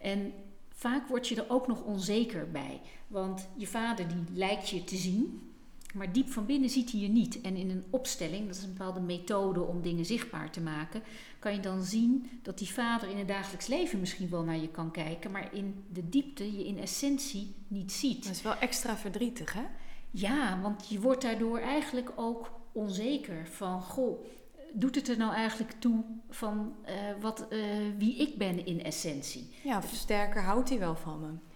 En 0.00 0.32
vaak 0.68 1.08
word 1.08 1.28
je 1.28 1.36
er 1.36 1.50
ook 1.50 1.66
nog 1.66 1.82
onzeker 1.82 2.50
bij, 2.50 2.80
want 3.06 3.48
je 3.56 3.66
vader 3.66 4.08
die 4.08 4.24
lijkt 4.32 4.68
je 4.68 4.84
te 4.84 4.96
zien, 4.96 5.53
maar 5.94 6.12
diep 6.12 6.30
van 6.30 6.46
binnen 6.46 6.70
ziet 6.70 6.92
hij 6.92 7.00
je 7.00 7.08
niet. 7.08 7.40
En 7.40 7.56
in 7.56 7.70
een 7.70 7.84
opstelling, 7.90 8.46
dat 8.46 8.56
is 8.56 8.62
een 8.62 8.72
bepaalde 8.72 9.00
methode 9.00 9.62
om 9.62 9.82
dingen 9.82 10.04
zichtbaar 10.04 10.50
te 10.50 10.60
maken, 10.60 11.02
kan 11.38 11.54
je 11.54 11.60
dan 11.60 11.82
zien 11.82 12.30
dat 12.42 12.58
die 12.58 12.72
vader 12.72 13.10
in 13.10 13.18
het 13.18 13.28
dagelijks 13.28 13.66
leven 13.66 14.00
misschien 14.00 14.30
wel 14.30 14.42
naar 14.42 14.58
je 14.58 14.68
kan 14.68 14.90
kijken, 14.90 15.30
maar 15.30 15.54
in 15.54 15.84
de 15.92 16.08
diepte 16.08 16.56
je 16.56 16.66
in 16.66 16.78
essentie 16.78 17.54
niet 17.68 17.92
ziet. 17.92 18.24
Dat 18.24 18.32
is 18.32 18.42
wel 18.42 18.56
extra 18.56 18.96
verdrietig, 18.96 19.52
hè? 19.52 19.64
Ja, 20.10 20.60
want 20.60 20.88
je 20.88 21.00
wordt 21.00 21.22
daardoor 21.22 21.58
eigenlijk 21.58 22.12
ook 22.16 22.60
onzeker 22.72 23.48
van, 23.48 23.82
goh, 23.82 24.24
doet 24.72 24.94
het 24.94 25.08
er 25.08 25.16
nou 25.16 25.34
eigenlijk 25.34 25.72
toe 25.78 26.04
van 26.30 26.74
uh, 26.86 26.92
wat, 27.20 27.46
uh, 27.50 27.58
wie 27.98 28.16
ik 28.16 28.38
ben 28.38 28.66
in 28.66 28.82
essentie? 28.82 29.50
Ja, 29.62 29.80
sterker 29.80 30.42
houdt 30.42 30.68
hij 30.68 30.78
wel 30.78 30.96
van 30.96 31.20
me. 31.20 31.53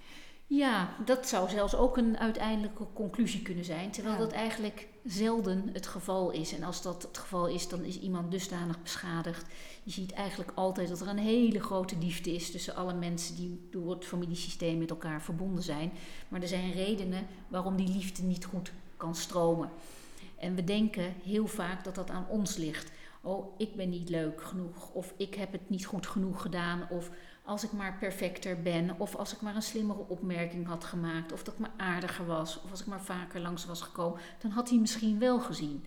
Ja, 0.51 0.95
dat 1.05 1.29
zou 1.29 1.49
zelfs 1.51 1.75
ook 1.75 1.97
een 1.97 2.19
uiteindelijke 2.19 2.87
conclusie 2.93 3.43
kunnen 3.43 3.65
zijn, 3.65 3.91
terwijl 3.91 4.15
Ja. 4.15 4.21
dat 4.21 4.33
eigenlijk 4.33 4.89
zelden 5.05 5.71
het 5.73 5.87
geval 5.87 6.31
is. 6.31 6.55
En 6.55 6.63
als 6.63 6.83
dat 6.83 7.03
het 7.03 7.19
geval 7.19 7.47
is, 7.47 7.69
dan 7.69 7.85
is 7.85 8.01
iemand 8.01 8.31
dusdanig 8.31 8.83
beschadigd. 8.83 9.47
Je 9.83 9.91
ziet 9.91 10.13
eigenlijk 10.13 10.53
altijd 10.55 10.89
dat 10.89 11.01
er 11.01 11.09
een 11.09 11.19
hele 11.19 11.61
grote 11.61 11.97
liefde 11.99 12.35
is 12.35 12.51
tussen 12.51 12.75
alle 12.77 12.95
mensen 12.95 13.37
die 13.37 13.69
door 13.71 13.91
het 13.91 14.05
familiesysteem 14.05 14.79
met 14.79 14.91
elkaar 14.91 15.23
verbonden 15.23 15.63
zijn. 15.63 15.93
Maar 16.29 16.43
er 16.43 16.49
zijn 16.49 16.73
redenen 16.73 17.27
waarom 17.49 17.77
die 17.77 17.89
liefde 17.89 18.23
niet 18.23 18.45
goed 18.45 18.73
kan 18.97 19.15
stromen. 19.15 19.71
En 20.37 20.55
we 20.55 20.65
denken 20.65 21.15
heel 21.25 21.47
vaak 21.47 21.85
dat 21.85 21.95
dat 21.95 22.11
aan 22.11 22.27
ons 22.29 22.57
ligt. 22.57 22.91
Oh, 23.21 23.55
ik 23.59 23.75
ben 23.77 23.89
niet 23.89 24.09
leuk 24.09 24.43
genoeg, 24.43 24.91
of 24.93 25.15
ik 25.17 25.35
heb 25.35 25.53
het 25.53 25.71
niet 25.71 25.87
goed 25.87 26.07
genoeg 26.07 26.43
gedaan, 26.43 26.87
of 26.91 27.11
als 27.49 27.65
ik 27.65 27.73
maar 27.73 27.97
perfecter 27.99 28.63
ben, 28.63 28.95
of 28.99 29.15
als 29.15 29.33
ik 29.33 29.41
maar 29.41 29.55
een 29.55 29.63
slimmere 29.63 30.05
opmerking 30.09 30.67
had 30.67 30.85
gemaakt, 30.85 31.33
of 31.33 31.43
dat 31.43 31.55
ik 31.55 31.61
maar 31.61 31.71
aardiger 31.77 32.27
was, 32.27 32.61
of 32.63 32.71
als 32.71 32.81
ik 32.81 32.87
maar 32.87 33.03
vaker 33.03 33.41
langs 33.41 33.65
was 33.65 33.81
gekomen, 33.81 34.21
dan 34.39 34.51
had 34.51 34.69
hij 34.69 34.79
misschien 34.79 35.19
wel 35.19 35.41
gezien. 35.41 35.85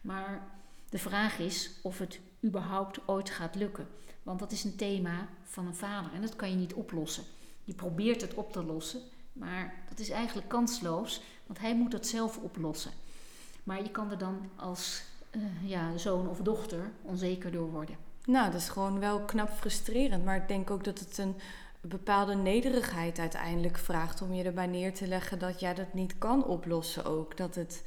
Maar 0.00 0.46
de 0.88 0.98
vraag 0.98 1.38
is 1.38 1.70
of 1.82 1.98
het 1.98 2.20
überhaupt 2.44 3.08
ooit 3.08 3.30
gaat 3.30 3.54
lukken. 3.54 3.88
Want 4.22 4.38
dat 4.38 4.52
is 4.52 4.64
een 4.64 4.76
thema 4.76 5.28
van 5.42 5.66
een 5.66 5.74
vader 5.74 6.12
en 6.12 6.20
dat 6.20 6.36
kan 6.36 6.50
je 6.50 6.56
niet 6.56 6.74
oplossen. 6.74 7.24
Je 7.64 7.74
probeert 7.74 8.20
het 8.20 8.34
op 8.34 8.52
te 8.52 8.64
lossen, 8.64 9.00
maar 9.32 9.74
dat 9.88 9.98
is 9.98 10.10
eigenlijk 10.10 10.48
kansloos, 10.48 11.22
want 11.46 11.58
hij 11.58 11.76
moet 11.76 11.92
het 11.92 12.06
zelf 12.06 12.38
oplossen. 12.38 12.92
Maar 13.64 13.82
je 13.82 13.90
kan 13.90 14.10
er 14.10 14.18
dan 14.18 14.50
als 14.56 15.02
eh, 15.30 15.40
ja, 15.62 15.96
zoon 15.96 16.28
of 16.28 16.38
dochter 16.38 16.90
onzeker 17.02 17.52
door 17.52 17.70
worden. 17.70 17.96
Nou, 18.26 18.50
dat 18.50 18.60
is 18.60 18.68
gewoon 18.68 19.00
wel 19.00 19.20
knap 19.20 19.50
frustrerend. 19.50 20.24
Maar 20.24 20.36
ik 20.36 20.48
denk 20.48 20.70
ook 20.70 20.84
dat 20.84 20.98
het 20.98 21.18
een 21.18 21.36
bepaalde 21.80 22.34
nederigheid 22.34 23.18
uiteindelijk 23.18 23.78
vraagt 23.78 24.22
om 24.22 24.34
je 24.34 24.44
erbij 24.44 24.66
neer 24.66 24.94
te 24.94 25.06
leggen 25.06 25.38
dat 25.38 25.60
jij 25.60 25.74
dat 25.74 25.94
niet 25.94 26.18
kan 26.18 26.44
oplossen 26.44 27.04
ook. 27.04 27.36
Dat 27.36 27.54
het, 27.54 27.82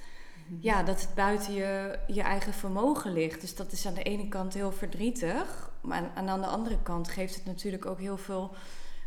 ja, 0.60 0.84
dat 0.84 1.02
het 1.02 1.16
buiten 1.16 1.54
je, 1.54 2.00
je 2.08 2.22
eigen 2.22 2.54
vermogen 2.54 3.14
ligt. 3.14 3.42
Dus 3.42 3.56
dat 3.56 3.72
is 3.72 3.86
aan 3.88 3.94
de 3.94 4.04
ene 4.04 4.28
kant 4.28 4.54
heel 4.54 4.72
verdrietig. 4.72 5.72
Maar 5.82 6.10
aan, 6.16 6.30
aan 6.30 6.42
de 6.42 6.48
andere 6.48 6.82
kant 6.82 7.08
geeft 7.08 7.36
het 7.36 7.46
natuurlijk 7.46 7.86
ook 7.86 8.00
heel 8.00 8.18
veel 8.18 8.54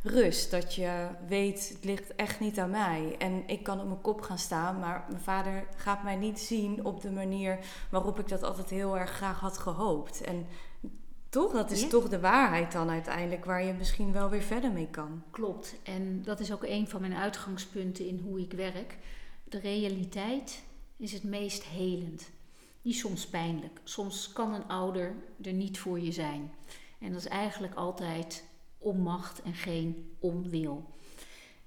rust. 0.03 0.51
Dat 0.51 0.75
je 0.75 1.09
weet, 1.29 1.69
het 1.69 1.85
ligt 1.85 2.15
echt 2.15 2.41
niet 2.41 2.59
aan 2.59 2.71
mij. 2.71 3.15
En 3.19 3.43
ik 3.47 3.63
kan 3.63 3.81
op 3.81 3.87
mijn 3.87 4.01
kop 4.01 4.21
gaan 4.21 4.39
staan, 4.39 4.79
maar 4.79 5.05
mijn 5.09 5.23
vader 5.23 5.67
gaat 5.77 6.03
mij 6.03 6.17
niet 6.17 6.41
zien 6.41 6.85
op 6.85 7.01
de 7.01 7.11
manier 7.11 7.59
waarop 7.91 8.19
ik 8.19 8.29
dat 8.29 8.43
altijd 8.43 8.71
heel 8.71 8.99
erg 8.99 9.11
graag 9.11 9.41
had 9.41 9.59
gehoopt. 9.59 10.21
En 10.21 10.47
toch, 11.31 11.53
dat 11.53 11.71
is 11.71 11.81
Ja. 11.81 11.89
toch 11.89 12.09
de 12.09 12.21
waarheid 12.21 12.73
dan 12.73 12.91
uiteindelijk, 12.91 13.45
waar 13.45 13.65
je 13.65 13.73
misschien 13.73 14.13
wel 14.13 14.29
weer 14.31 14.43
verder 14.43 14.73
mee 14.73 14.89
kan. 14.91 15.23
Klopt. 15.31 15.75
En 15.83 16.23
dat 16.23 16.41
is 16.41 16.53
ook 16.53 16.65
een 16.65 16.89
van 16.89 17.01
mijn 17.01 17.15
uitgangspunten 17.15 18.07
in 18.07 18.21
hoe 18.25 18.41
ik 18.41 18.53
werk. 18.53 18.97
De 19.45 19.59
realiteit 19.59 20.63
is 20.97 21.13
het 21.13 21.23
meest 21.23 21.63
helend. 21.65 22.31
Die 22.83 22.93
is 22.93 22.99
soms 22.99 23.27
pijnlijk. 23.27 23.81
Soms 23.85 24.33
kan 24.33 24.55
een 24.55 24.69
ouder 24.69 25.15
er 25.43 25.53
niet 25.53 25.79
voor 25.79 26.01
je 26.01 26.13
zijn. 26.13 26.51
En 26.99 27.13
dat 27.13 27.21
is 27.21 27.29
eigenlijk 27.29 27.75
altijd 27.75 28.45
onmacht 28.79 29.43
en 29.43 29.55
geen 29.55 30.17
onwil. 30.19 30.91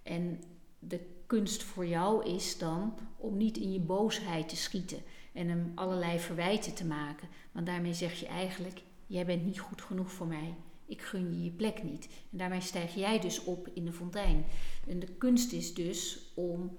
En 0.04 0.44
de 0.80 1.00
kunst 1.28 1.64
voor 1.64 1.86
jou 1.86 2.26
is 2.26 2.58
dan 2.58 2.94
om 3.18 3.38
niet 3.38 3.58
in 3.58 3.72
je 3.74 3.80
boosheid 3.80 4.50
te 4.50 4.56
schieten 4.56 5.04
en 5.34 5.48
hem 5.50 5.72
allerlei 5.76 6.20
verwijten 6.20 6.74
te 6.74 6.86
maken. 6.86 7.28
Want 7.52 7.66
daarmee 7.66 7.94
zeg 7.94 8.20
je 8.20 8.28
eigenlijk: 8.28 8.82
jij 9.08 9.26
bent 9.26 9.46
niet 9.46 9.60
goed 9.60 9.82
genoeg 9.82 10.12
voor 10.12 10.28
mij. 10.28 10.56
Ik 10.86 11.02
gun 11.02 11.34
je 11.34 11.44
je 11.44 11.52
plek 11.52 11.84
niet. 11.84 12.06
En 12.32 12.38
daarmee 12.38 12.62
stijg 12.62 12.96
jij 12.96 13.20
dus 13.20 13.44
op 13.44 13.68
in 13.74 13.86
de 13.86 13.94
fontein. 13.94 14.46
En 14.88 15.00
de 15.00 15.08
kunst 15.08 15.52
is 15.52 15.74
dus 15.74 16.32
om 16.36 16.78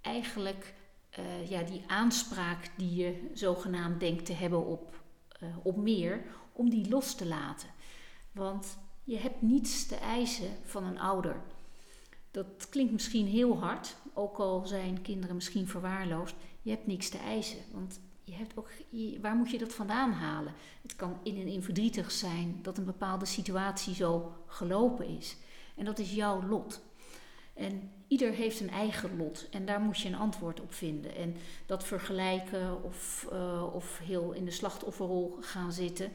eigenlijk 0.00 0.74
eh, 1.10 1.50
ja, 1.50 1.62
die 1.62 1.82
aanspraak 1.86 2.70
die 2.76 2.94
je 2.94 3.30
zogenaamd 3.34 4.00
denkt 4.00 4.26
te 4.26 4.32
hebben 4.32 4.66
op, 4.66 5.02
eh, 5.28 5.48
op 5.62 5.76
meer, 5.76 6.24
om 6.52 6.70
die 6.70 6.88
los 6.88 7.14
te 7.14 7.26
laten. 7.26 7.68
Want 8.32 8.78
je 9.04 9.16
hebt 9.16 9.42
niets 9.42 9.86
te 9.86 9.96
eisen 9.96 10.50
van 10.64 10.84
een 10.84 10.98
ouder. 10.98 11.42
Dat 12.30 12.68
klinkt 12.70 12.92
misschien 12.92 13.26
heel 13.26 13.58
hard, 13.58 13.96
ook 14.14 14.38
al 14.38 14.66
zijn 14.66 15.02
kinderen 15.02 15.34
misschien 15.34 15.68
verwaarloosd. 15.68 16.34
Je 16.62 16.70
hebt 16.70 16.86
niks 16.86 17.08
te 17.08 17.18
eisen, 17.18 17.58
want 17.72 18.00
je 18.24 18.34
hebt 18.34 18.56
ook, 18.56 18.68
waar 19.20 19.34
moet 19.34 19.50
je 19.50 19.58
dat 19.58 19.74
vandaan 19.74 20.12
halen? 20.12 20.52
Het 20.82 20.96
kan 20.96 21.18
in 21.22 21.36
en 21.36 21.46
in 21.46 21.62
verdrietig 21.62 22.10
zijn 22.10 22.58
dat 22.62 22.78
een 22.78 22.84
bepaalde 22.84 23.26
situatie 23.26 23.94
zo 23.94 24.36
gelopen 24.46 25.06
is. 25.06 25.36
En 25.74 25.84
dat 25.84 25.98
is 25.98 26.14
jouw 26.14 26.42
lot. 26.42 26.82
En 27.54 27.90
ieder 28.08 28.32
heeft 28.32 28.60
een 28.60 28.70
eigen 28.70 29.16
lot 29.16 29.48
en 29.50 29.66
daar 29.66 29.80
moet 29.80 29.98
je 29.98 30.08
een 30.08 30.14
antwoord 30.14 30.60
op 30.60 30.74
vinden. 30.74 31.14
En 31.14 31.36
dat 31.66 31.84
vergelijken 31.84 32.82
of, 32.82 33.26
eh, 33.32 33.74
of 33.74 33.98
heel 33.98 34.32
in 34.32 34.44
de 34.44 34.50
slachtofferrol 34.50 35.36
gaan 35.40 35.72
zitten, 35.72 36.12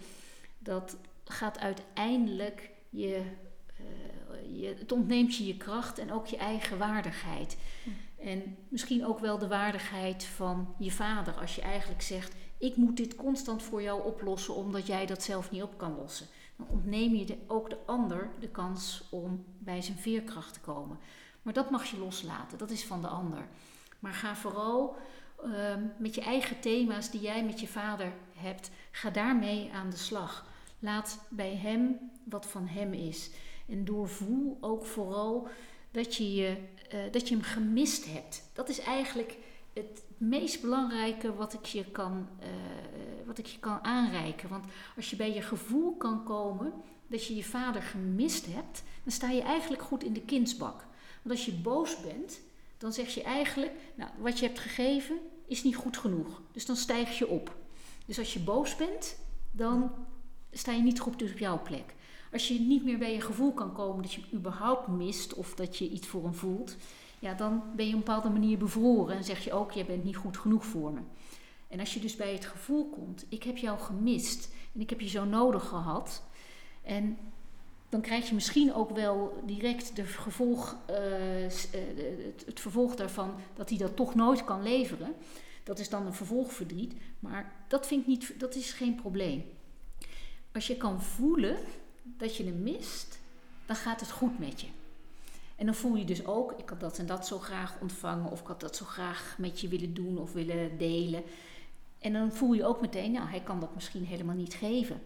dat 0.59 0.97
gaat 1.23 1.59
uiteindelijk 1.59 2.69
je, 2.89 3.21
eh, 3.77 4.61
je, 4.61 4.75
het 4.79 4.91
ontneemt 4.91 5.35
je 5.35 5.45
je 5.45 5.57
kracht 5.57 5.97
en 5.97 6.11
ook 6.11 6.27
je 6.27 6.37
eigen 6.37 6.77
waardigheid. 6.77 7.57
En 8.19 8.57
misschien 8.67 9.05
ook 9.05 9.19
wel 9.19 9.37
de 9.37 9.47
waardigheid 9.47 10.23
van 10.23 10.75
je 10.77 10.91
vader 10.91 11.33
als 11.33 11.55
je 11.55 11.61
eigenlijk 11.61 12.01
zegt: 12.01 12.35
Ik 12.57 12.75
moet 12.75 12.97
dit 12.97 13.15
constant 13.15 13.63
voor 13.63 13.81
jou 13.81 14.05
oplossen 14.05 14.55
omdat 14.55 14.87
jij 14.87 15.05
dat 15.05 15.23
zelf 15.23 15.51
niet 15.51 15.63
op 15.63 15.77
kan 15.77 15.95
lossen. 15.95 16.27
Dan 16.55 16.67
ontneem 16.69 17.15
je 17.15 17.37
ook 17.47 17.69
de 17.69 17.77
ander 17.85 18.29
de 18.39 18.49
kans 18.49 19.03
om 19.09 19.45
bij 19.57 19.81
zijn 19.81 19.97
veerkracht 19.97 20.53
te 20.53 20.59
komen. 20.59 20.99
Maar 21.41 21.53
dat 21.53 21.69
mag 21.69 21.85
je 21.85 21.97
loslaten, 21.97 22.57
dat 22.57 22.69
is 22.69 22.85
van 22.85 23.01
de 23.01 23.07
ander. 23.07 23.47
Maar 23.99 24.13
ga 24.13 24.35
vooral 24.35 24.95
ehm, 25.43 25.83
met 25.97 26.15
je 26.15 26.21
eigen 26.21 26.59
thema's 26.59 27.11
die 27.11 27.21
jij 27.21 27.45
met 27.45 27.59
je 27.59 27.67
vader 27.67 28.13
hebt, 28.33 28.71
ga 28.91 29.09
daarmee 29.09 29.71
aan 29.73 29.89
de 29.89 29.97
slag. 29.97 30.45
Laat 30.79 31.19
bij 31.29 31.55
hem 31.55 32.11
wat 32.23 32.45
van 32.45 32.67
hem 32.67 32.93
is. 32.93 33.29
En 33.67 33.85
doorvoel 33.85 34.57
ook 34.61 34.85
vooral 34.85 35.47
dat 35.97 36.15
je, 36.15 36.33
je, 36.33 36.57
eh, 36.89 36.99
dat 37.11 37.27
je 37.27 37.35
hem 37.35 37.43
gemist 37.43 38.05
hebt. 38.05 38.43
Dat 38.53 38.69
is 38.69 38.79
eigenlijk 38.79 39.37
het 39.73 40.03
meest 40.17 40.61
belangrijke 40.61 41.35
wat 41.35 41.53
ik, 41.53 41.65
je 41.65 41.85
kan, 41.85 42.27
eh, 42.39 42.47
wat 43.25 43.37
ik 43.37 43.45
je 43.45 43.59
kan 43.59 43.83
aanreiken. 43.83 44.49
Want 44.49 44.65
als 44.95 45.09
je 45.09 45.15
bij 45.15 45.33
je 45.33 45.41
gevoel 45.41 45.95
kan 45.95 46.23
komen 46.23 46.73
dat 47.07 47.25
je 47.25 47.35
je 47.35 47.43
vader 47.43 47.81
gemist 47.81 48.45
hebt, 48.45 48.83
dan 49.03 49.11
sta 49.11 49.29
je 49.29 49.41
eigenlijk 49.41 49.81
goed 49.81 50.03
in 50.03 50.13
de 50.13 50.21
kindsbak. 50.21 50.85
Want 51.21 51.35
als 51.35 51.45
je 51.45 51.53
boos 51.53 52.01
bent, 52.01 52.39
dan 52.77 52.93
zeg 52.93 53.13
je 53.13 53.23
eigenlijk, 53.23 53.71
nou, 53.95 54.11
wat 54.19 54.39
je 54.39 54.45
hebt 54.45 54.59
gegeven 54.59 55.17
is 55.47 55.63
niet 55.63 55.75
goed 55.75 55.97
genoeg. 55.97 56.41
Dus 56.51 56.65
dan 56.65 56.75
stijg 56.75 57.17
je 57.17 57.27
op. 57.27 57.55
Dus 58.05 58.19
als 58.19 58.33
je 58.33 58.39
boos 58.39 58.75
bent, 58.75 59.17
dan 59.51 59.91
sta 60.51 60.71
je 60.71 60.81
niet 60.81 60.99
goed 60.99 61.21
op 61.21 61.37
jouw 61.37 61.61
plek. 61.61 61.95
Als 62.31 62.47
je 62.47 62.59
niet 62.59 62.83
meer 62.83 62.97
bij 62.97 63.13
je 63.13 63.21
gevoel 63.21 63.53
kan 63.53 63.73
komen 63.73 64.01
dat 64.01 64.13
je 64.13 64.21
überhaupt 64.33 64.87
mist 64.87 65.33
of 65.33 65.55
dat 65.55 65.77
je 65.77 65.89
iets 65.89 66.07
voor 66.07 66.23
hem 66.23 66.33
voelt, 66.33 66.75
ja, 67.19 67.33
dan 67.33 67.63
ben 67.75 67.85
je 67.85 67.91
op 67.91 67.99
een 67.99 68.05
bepaalde 68.05 68.29
manier 68.29 68.57
bevroren 68.57 69.15
en 69.15 69.23
zeg 69.23 69.43
je 69.43 69.53
ook, 69.53 69.71
jij 69.71 69.85
bent 69.85 70.03
niet 70.03 70.15
goed 70.15 70.37
genoeg 70.37 70.65
voor 70.65 70.93
me. 70.93 70.99
En 71.67 71.79
als 71.79 71.93
je 71.93 71.99
dus 71.99 72.15
bij 72.15 72.33
het 72.33 72.45
gevoel 72.45 72.89
komt, 72.89 73.25
ik 73.29 73.43
heb 73.43 73.57
jou 73.57 73.79
gemist 73.79 74.53
en 74.73 74.81
ik 74.81 74.89
heb 74.89 75.01
je 75.01 75.09
zo 75.09 75.25
nodig 75.25 75.67
gehad. 75.67 76.23
En 76.83 77.17
dan 77.89 78.01
krijg 78.01 78.27
je 78.27 78.35
misschien 78.35 78.73
ook 78.73 78.91
wel 78.91 79.43
direct 79.45 79.95
de 79.95 80.05
gevolg, 80.05 80.77
eh, 80.85 81.45
eh, 81.45 81.51
het, 82.25 82.43
het 82.45 82.59
vervolg 82.59 82.95
daarvan 82.95 83.35
dat 83.53 83.69
hij 83.69 83.77
dat 83.77 83.95
toch 83.95 84.15
nooit 84.15 84.43
kan 84.43 84.63
leveren. 84.63 85.13
Dat 85.63 85.79
is 85.79 85.89
dan 85.89 86.05
een 86.05 86.13
vervolgverdriet. 86.13 86.93
Maar 87.19 87.55
dat, 87.67 87.87
vind 87.87 88.01
ik 88.01 88.07
niet, 88.07 88.39
dat 88.39 88.55
is 88.55 88.71
geen 88.71 88.95
probleem. 88.95 89.45
Als 90.53 90.67
je 90.67 90.77
kan 90.77 91.01
voelen 91.01 91.57
dat 92.17 92.35
je 92.35 92.43
hem 92.43 92.63
mist, 92.63 93.19
dan 93.65 93.75
gaat 93.75 93.99
het 93.99 94.11
goed 94.11 94.39
met 94.39 94.61
je. 94.61 94.67
En 95.55 95.65
dan 95.65 95.75
voel 95.75 95.95
je 95.95 96.05
dus 96.05 96.25
ook, 96.25 96.51
ik 96.51 96.69
had 96.69 96.79
dat 96.79 96.99
en 96.99 97.05
dat 97.05 97.27
zo 97.27 97.39
graag 97.39 97.77
ontvangen, 97.81 98.31
of 98.31 98.41
ik 98.41 98.47
had 98.47 98.59
dat 98.59 98.75
zo 98.75 98.85
graag 98.85 99.35
met 99.37 99.59
je 99.59 99.67
willen 99.67 99.93
doen 99.93 100.17
of 100.17 100.33
willen 100.33 100.77
delen. 100.77 101.23
En 101.99 102.13
dan 102.13 102.33
voel 102.33 102.53
je 102.53 102.65
ook 102.65 102.81
meteen, 102.81 103.11
nou, 103.11 103.29
hij 103.29 103.41
kan 103.41 103.59
dat 103.59 103.75
misschien 103.75 104.05
helemaal 104.05 104.35
niet 104.35 104.53
geven. 104.53 105.01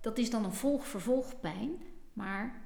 Dat 0.00 0.18
is 0.18 0.30
dan 0.30 0.44
een 0.44 0.52
volg-vervolgpijn, 0.52 1.82
maar 2.12 2.62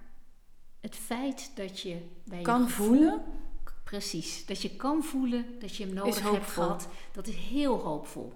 het 0.81 0.97
feit 0.97 1.51
dat 1.55 1.81
je 1.81 2.01
bij 2.25 2.43
kan 2.43 2.63
je 2.63 2.69
voelen. 2.69 3.23
Precies, 3.85 4.47
dat 4.47 4.63
je 4.63 4.77
kan 4.77 5.05
voelen 5.05 5.59
dat 5.61 5.77
je 5.77 5.85
hem 5.85 5.95
nodig 5.95 6.31
hebt 6.31 6.51
gehad, 6.51 6.89
dat 7.13 7.27
is 7.27 7.35
heel 7.35 7.79
hoopvol. 7.79 8.33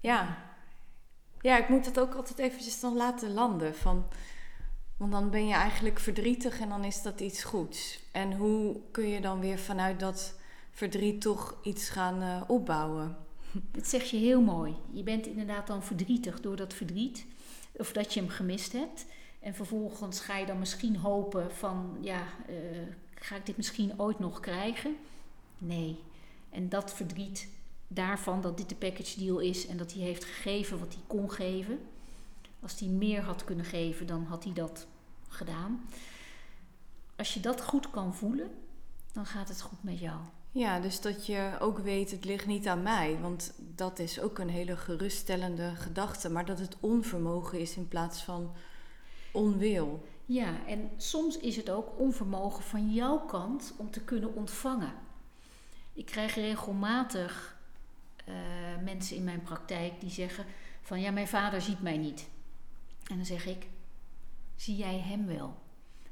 Ja. 0.00 0.50
Ja, 1.42 1.58
ik 1.58 1.68
moet 1.68 1.84
dat 1.84 2.00
ook 2.00 2.14
altijd 2.14 2.38
eventjes 2.38 2.80
dan 2.80 2.96
laten 2.96 3.32
landen. 3.32 3.74
Van, 3.74 4.06
want 4.96 5.12
dan 5.12 5.30
ben 5.30 5.46
je 5.46 5.54
eigenlijk 5.54 5.98
verdrietig 5.98 6.60
en 6.60 6.68
dan 6.68 6.84
is 6.84 7.02
dat 7.02 7.20
iets 7.20 7.44
goeds. 7.44 8.00
En 8.12 8.32
hoe 8.32 8.80
kun 8.90 9.08
je 9.08 9.20
dan 9.20 9.40
weer 9.40 9.58
vanuit 9.58 10.00
dat 10.00 10.34
verdriet 10.70 11.20
toch 11.20 11.56
iets 11.62 11.88
gaan 11.88 12.22
uh, 12.22 12.42
opbouwen? 12.46 13.16
Dat 13.72 13.86
zeg 13.86 14.04
je 14.04 14.16
heel 14.16 14.40
mooi. 14.40 14.76
Je 14.92 15.02
bent 15.02 15.26
inderdaad 15.26 15.66
dan 15.66 15.82
verdrietig 15.82 16.40
door 16.40 16.56
dat 16.56 16.74
verdriet. 16.74 17.26
Of 17.72 17.92
dat 17.92 18.14
je 18.14 18.20
hem 18.20 18.28
gemist 18.28 18.72
hebt. 18.72 19.06
En 19.40 19.54
vervolgens 19.54 20.20
ga 20.20 20.36
je 20.36 20.46
dan 20.46 20.58
misschien 20.58 20.96
hopen 20.96 21.54
van, 21.54 21.96
ja, 22.00 22.22
uh, 22.50 22.56
ga 23.14 23.36
ik 23.36 23.46
dit 23.46 23.56
misschien 23.56 24.00
ooit 24.00 24.18
nog 24.18 24.40
krijgen? 24.40 24.96
Nee. 25.58 25.98
En 26.50 26.68
dat 26.68 26.94
verdriet 26.94 27.48
daarvan 27.94 28.40
dat 28.40 28.56
dit 28.56 28.68
de 28.68 28.74
package 28.74 29.18
deal 29.18 29.38
is 29.38 29.66
en 29.66 29.76
dat 29.76 29.92
hij 29.92 30.02
heeft 30.02 30.24
gegeven 30.24 30.78
wat 30.78 30.94
hij 30.94 31.02
kon 31.06 31.30
geven. 31.30 31.78
Als 32.60 32.80
hij 32.80 32.88
meer 32.88 33.22
had 33.22 33.44
kunnen 33.44 33.64
geven, 33.64 34.06
dan 34.06 34.24
had 34.24 34.44
hij 34.44 34.52
dat 34.52 34.86
gedaan. 35.28 35.84
Als 37.16 37.34
je 37.34 37.40
dat 37.40 37.62
goed 37.62 37.90
kan 37.90 38.14
voelen, 38.14 38.50
dan 39.12 39.26
gaat 39.26 39.48
het 39.48 39.60
goed 39.60 39.82
met 39.82 39.98
jou. 39.98 40.18
Ja, 40.52 40.80
dus 40.80 41.00
dat 41.00 41.26
je 41.26 41.56
ook 41.60 41.78
weet, 41.78 42.10
het 42.10 42.24
ligt 42.24 42.46
niet 42.46 42.66
aan 42.66 42.82
mij. 42.82 43.18
Want 43.20 43.52
dat 43.58 43.98
is 43.98 44.20
ook 44.20 44.38
een 44.38 44.48
hele 44.48 44.76
geruststellende 44.76 45.74
gedachte. 45.76 46.30
Maar 46.30 46.44
dat 46.44 46.58
het 46.58 46.76
onvermogen 46.80 47.60
is 47.60 47.76
in 47.76 47.88
plaats 47.88 48.22
van 48.22 48.52
onwil. 49.32 50.06
Ja, 50.26 50.66
en 50.66 50.90
soms 50.96 51.38
is 51.38 51.56
het 51.56 51.70
ook 51.70 51.98
onvermogen 51.98 52.62
van 52.62 52.92
jouw 52.92 53.18
kant 53.18 53.74
om 53.76 53.90
te 53.90 54.00
kunnen 54.00 54.34
ontvangen. 54.34 54.92
Ik 55.92 56.06
krijg 56.06 56.34
regelmatig 56.34 57.51
uh, 58.28 58.34
mensen 58.84 59.16
in 59.16 59.24
mijn 59.24 59.42
praktijk 59.42 60.00
die 60.00 60.10
zeggen 60.10 60.44
van 60.80 61.00
ja, 61.00 61.10
mijn 61.10 61.28
vader 61.28 61.60
ziet 61.60 61.82
mij 61.82 61.96
niet. 61.96 62.28
En 63.10 63.16
dan 63.16 63.26
zeg 63.26 63.46
ik, 63.46 63.66
zie 64.56 64.76
jij 64.76 64.98
hem 64.98 65.26
wel? 65.26 65.54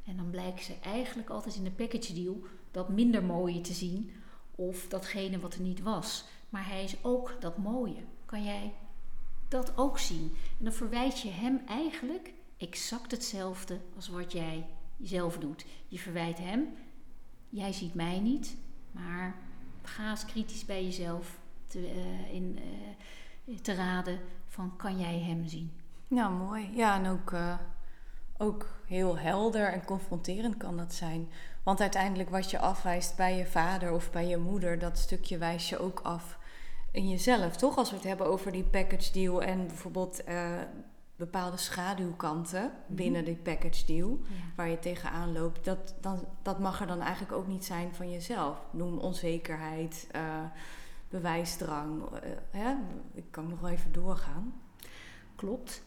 En 0.04 0.16
dan 0.16 0.30
blijkt 0.30 0.64
ze 0.64 0.74
eigenlijk 0.82 1.30
altijd 1.30 1.54
in 1.54 1.64
de 1.64 1.70
package 1.70 2.14
deal 2.14 2.42
dat 2.70 2.88
minder 2.88 3.24
mooie 3.24 3.60
te 3.60 3.72
zien 3.72 4.12
of 4.54 4.88
datgene 4.88 5.40
wat 5.40 5.54
er 5.54 5.60
niet 5.60 5.82
was. 5.82 6.24
Maar 6.48 6.66
hij 6.66 6.84
is 6.84 6.96
ook 7.02 7.36
dat 7.40 7.58
mooie. 7.58 8.02
Kan 8.24 8.44
jij 8.44 8.72
dat 9.48 9.76
ook 9.76 9.98
zien? 9.98 10.36
En 10.58 10.64
dan 10.64 10.72
verwijt 10.72 11.20
je 11.20 11.30
hem 11.30 11.60
eigenlijk 11.66 12.32
exact 12.56 13.10
hetzelfde 13.10 13.80
als 13.96 14.08
wat 14.08 14.32
jij 14.32 14.66
zelf 15.02 15.38
doet. 15.38 15.64
Je 15.88 15.98
verwijt 15.98 16.38
hem, 16.38 16.66
jij 17.48 17.72
ziet 17.72 17.94
mij 17.94 18.20
niet, 18.20 18.56
maar 18.90 19.34
ga 19.82 20.10
eens 20.10 20.24
kritisch 20.24 20.64
bij 20.64 20.84
jezelf 20.84 21.39
te, 21.70 21.78
uh, 21.78 22.34
in, 22.34 22.58
uh, 23.44 23.58
te 23.58 23.74
raden 23.74 24.18
van 24.46 24.76
kan 24.76 24.98
jij 24.98 25.18
hem 25.18 25.46
zien? 25.46 25.72
Nou, 26.08 26.32
mooi. 26.32 26.70
Ja, 26.74 26.94
en 26.94 27.06
ook, 27.06 27.30
uh, 27.30 27.54
ook 28.38 28.66
heel 28.86 29.18
helder 29.18 29.72
en 29.72 29.84
confronterend 29.84 30.56
kan 30.56 30.76
dat 30.76 30.94
zijn. 30.94 31.28
Want 31.62 31.80
uiteindelijk 31.80 32.30
wat 32.30 32.50
je 32.50 32.58
afwijst 32.58 33.16
bij 33.16 33.36
je 33.36 33.46
vader 33.46 33.92
of 33.92 34.10
bij 34.10 34.26
je 34.26 34.36
moeder, 34.36 34.78
dat 34.78 34.98
stukje 34.98 35.38
wijs 35.38 35.68
je 35.68 35.78
ook 35.78 36.00
af 36.00 36.38
in 36.90 37.08
jezelf, 37.08 37.56
toch? 37.56 37.76
Als 37.76 37.90
we 37.90 37.96
het 37.96 38.04
hebben 38.04 38.26
over 38.26 38.52
die 38.52 38.64
package 38.64 39.12
deal 39.12 39.42
en 39.42 39.66
bijvoorbeeld 39.66 40.22
bepaalde 41.20 41.56
schaduwkanten 41.56 42.62
mhm. 42.62 42.94
binnen 42.94 43.24
die 43.24 43.36
package 43.36 43.86
deal, 43.86 44.18
waar 44.56 44.68
je 44.68 44.78
tegenaan 44.78 45.32
loopt, 45.32 45.64
dat, 45.64 45.94
dan, 46.00 46.24
dat 46.42 46.58
mag 46.58 46.80
er 46.80 46.86
dan 46.86 47.00
eigenlijk 47.00 47.32
ook 47.32 47.46
niet 47.46 47.64
zijn 47.64 47.94
van 47.94 48.10
jezelf. 48.10 48.58
Noem 48.70 48.98
onzekerheid, 48.98 50.06
uh, 50.16 50.22
bewijsdrang. 51.10 52.02
Uh, 52.02 52.18
hè? 52.50 52.74
Ik 53.14 53.24
kan 53.30 53.48
nog 53.48 53.60
wel 53.60 53.70
even 53.70 53.92
doorgaan. 53.92 54.60
Klopt. 55.36 55.82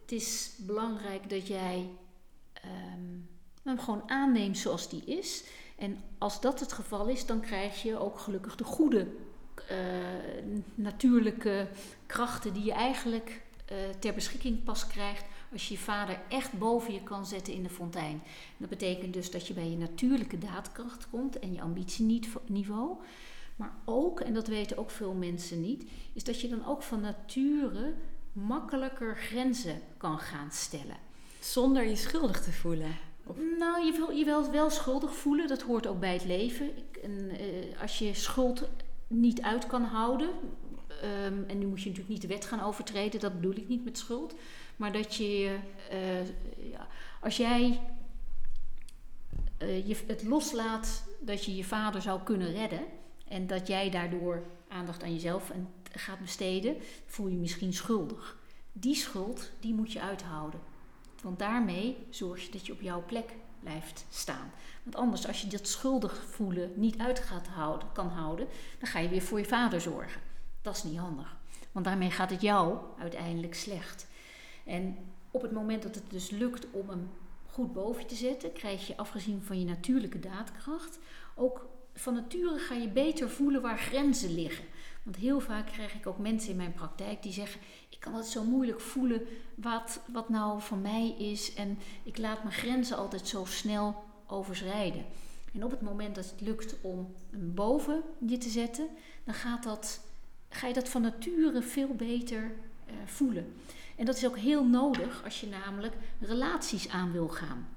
Het 0.00 0.12
is 0.12 0.52
belangrijk 0.58 1.30
dat 1.30 1.46
jij 1.46 1.88
um, 2.64 3.28
hem 3.62 3.78
gewoon 3.78 4.02
aanneemt 4.06 4.58
zoals 4.58 4.88
die 4.88 5.04
is. 5.04 5.44
En 5.76 5.98
als 6.18 6.40
dat 6.40 6.60
het 6.60 6.72
geval 6.72 7.08
is, 7.08 7.26
dan 7.26 7.40
krijg 7.40 7.82
je 7.82 7.98
ook 7.98 8.18
gelukkig 8.18 8.56
de 8.56 8.64
goede 8.64 9.06
uh, 9.70 9.76
natuurlijke 10.74 11.68
krachten 12.06 12.52
die 12.52 12.64
je 12.64 12.72
eigenlijk 12.72 13.42
uh, 13.72 13.78
ter 13.98 14.14
beschikking 14.14 14.64
pas 14.64 14.86
krijgt 14.86 15.24
als 15.52 15.68
je 15.68 15.74
je 15.74 15.80
vader 15.80 16.20
echt 16.28 16.52
boven 16.58 16.92
je 16.92 17.02
kan 17.02 17.26
zetten 17.26 17.52
in 17.52 17.62
de 17.62 17.68
fontein. 17.68 18.22
Dat 18.56 18.68
betekent 18.68 19.12
dus 19.12 19.30
dat 19.30 19.46
je 19.46 19.54
bij 19.54 19.70
je 19.70 19.76
natuurlijke 19.76 20.38
daadkracht 20.38 21.10
komt 21.10 21.38
en 21.38 21.52
je 21.52 21.60
ambitieniveau. 21.60 22.96
Maar 23.58 23.74
ook, 23.84 24.20
en 24.20 24.34
dat 24.34 24.46
weten 24.46 24.78
ook 24.78 24.90
veel 24.90 25.12
mensen 25.12 25.60
niet, 25.60 25.90
is 26.12 26.24
dat 26.24 26.40
je 26.40 26.48
dan 26.48 26.66
ook 26.66 26.82
van 26.82 27.00
nature 27.00 27.94
makkelijker 28.32 29.16
grenzen 29.16 29.80
kan 29.96 30.18
gaan 30.18 30.50
stellen. 30.50 30.96
Zonder 31.40 31.84
je 31.84 31.96
schuldig 31.96 32.42
te 32.42 32.52
voelen. 32.52 32.96
Of? 33.26 33.36
Nou, 33.58 33.84
je 33.84 33.92
wil 33.92 34.10
je 34.10 34.24
wel, 34.24 34.50
wel 34.50 34.70
schuldig 34.70 35.16
voelen, 35.16 35.48
dat 35.48 35.62
hoort 35.62 35.86
ook 35.86 36.00
bij 36.00 36.12
het 36.12 36.24
leven. 36.24 36.76
Ik, 36.76 36.96
en, 36.96 37.10
uh, 37.10 37.80
als 37.80 37.98
je 37.98 38.14
schuld 38.14 38.68
niet 39.06 39.42
uit 39.42 39.66
kan 39.66 39.82
houden, 39.82 40.28
um, 41.04 41.44
en 41.48 41.58
nu 41.58 41.66
moet 41.66 41.82
je 41.82 41.88
natuurlijk 41.88 42.08
niet 42.08 42.22
de 42.22 42.28
wet 42.28 42.44
gaan 42.44 42.60
overtreden, 42.62 43.20
dat 43.20 43.34
bedoel 43.34 43.56
ik 43.56 43.68
niet 43.68 43.84
met 43.84 43.98
schuld, 43.98 44.34
maar 44.76 44.92
dat 44.92 45.14
je, 45.14 45.58
uh, 45.92 46.26
ja, 46.70 46.86
als 47.20 47.36
jij 47.36 47.80
uh, 49.62 49.86
je 49.86 49.96
het 50.06 50.22
loslaat 50.22 51.04
dat 51.20 51.44
je 51.44 51.56
je 51.56 51.64
vader 51.64 52.02
zou 52.02 52.22
kunnen 52.22 52.52
redden, 52.52 52.80
en 53.28 53.46
dat 53.46 53.66
jij 53.66 53.90
daardoor 53.90 54.42
aandacht 54.68 55.02
aan 55.02 55.12
jezelf 55.12 55.52
gaat 55.92 56.20
besteden, 56.20 56.76
voel 57.06 57.26
je, 57.26 57.36
misschien 57.36 57.72
schuldig. 57.72 58.38
Die 58.72 58.94
schuld, 58.94 59.50
die 59.60 59.74
moet 59.74 59.92
je 59.92 60.00
uithouden. 60.00 60.60
Want 61.22 61.38
daarmee 61.38 61.96
zorg 62.10 62.44
je 62.44 62.52
dat 62.52 62.66
je 62.66 62.72
op 62.72 62.80
jouw 62.80 63.04
plek 63.06 63.34
blijft 63.60 64.06
staan. 64.10 64.50
Want 64.82 64.96
anders, 64.96 65.26
als 65.26 65.40
je 65.40 65.46
dat 65.46 65.68
schuldig 65.68 66.24
voelen 66.24 66.72
niet 66.74 66.98
uit 66.98 67.18
gaat 67.18 67.46
houden, 67.46 67.92
kan 67.92 68.08
houden, 68.08 68.46
dan 68.78 68.88
ga 68.88 68.98
je 68.98 69.08
weer 69.08 69.22
voor 69.22 69.38
je 69.38 69.44
vader 69.44 69.80
zorgen. 69.80 70.20
Dat 70.62 70.76
is 70.76 70.82
niet 70.82 70.98
handig. 70.98 71.36
Want 71.72 71.84
daarmee 71.84 72.10
gaat 72.10 72.30
het 72.30 72.40
jou 72.40 72.78
uiteindelijk 72.98 73.54
slecht. 73.54 74.06
En 74.64 74.96
op 75.30 75.42
het 75.42 75.52
moment 75.52 75.82
dat 75.82 75.94
het 75.94 76.10
dus 76.10 76.30
lukt 76.30 76.66
om 76.70 76.88
hem 76.88 77.10
goed 77.46 77.72
boven 77.72 78.02
je 78.02 78.08
te 78.08 78.14
zetten, 78.14 78.52
krijg 78.52 78.86
je 78.86 78.96
afgezien 78.96 79.42
van 79.42 79.58
je 79.58 79.64
natuurlijke 79.64 80.20
daadkracht 80.20 80.98
ook 81.34 81.66
van 81.98 82.14
nature 82.14 82.58
ga 82.58 82.74
je 82.74 82.88
beter 82.88 83.30
voelen 83.30 83.62
waar 83.62 83.78
grenzen 83.78 84.34
liggen. 84.34 84.64
Want 85.02 85.16
heel 85.16 85.40
vaak 85.40 85.66
krijg 85.66 85.94
ik 85.94 86.06
ook 86.06 86.18
mensen 86.18 86.50
in 86.50 86.56
mijn 86.56 86.72
praktijk 86.72 87.22
die 87.22 87.32
zeggen: 87.32 87.60
Ik 87.88 88.00
kan 88.00 88.14
het 88.14 88.26
zo 88.26 88.44
moeilijk 88.44 88.80
voelen 88.80 89.22
wat, 89.54 90.00
wat 90.12 90.28
nou 90.28 90.60
van 90.60 90.80
mij 90.80 91.14
is. 91.18 91.54
En 91.54 91.78
ik 92.02 92.18
laat 92.18 92.42
mijn 92.42 92.54
grenzen 92.54 92.96
altijd 92.96 93.28
zo 93.28 93.44
snel 93.44 94.04
overschrijden. 94.26 95.04
En 95.52 95.64
op 95.64 95.70
het 95.70 95.80
moment 95.80 96.14
dat 96.14 96.30
het 96.30 96.40
lukt 96.40 96.76
om 96.80 97.14
hem 97.30 97.54
boven 97.54 98.02
je 98.26 98.38
te 98.38 98.48
zetten, 98.48 98.88
dan 99.24 99.34
gaat 99.34 99.62
dat, 99.62 100.00
ga 100.48 100.66
je 100.66 100.74
dat 100.74 100.88
van 100.88 101.02
nature 101.02 101.62
veel 101.62 101.94
beter 101.94 102.42
uh, 102.42 102.94
voelen. 103.04 103.54
En 103.96 104.04
dat 104.04 104.16
is 104.16 104.26
ook 104.26 104.38
heel 104.38 104.64
nodig 104.64 105.24
als 105.24 105.40
je 105.40 105.46
namelijk 105.46 105.94
relaties 106.20 106.88
aan 106.88 107.12
wil 107.12 107.28
gaan. 107.28 107.68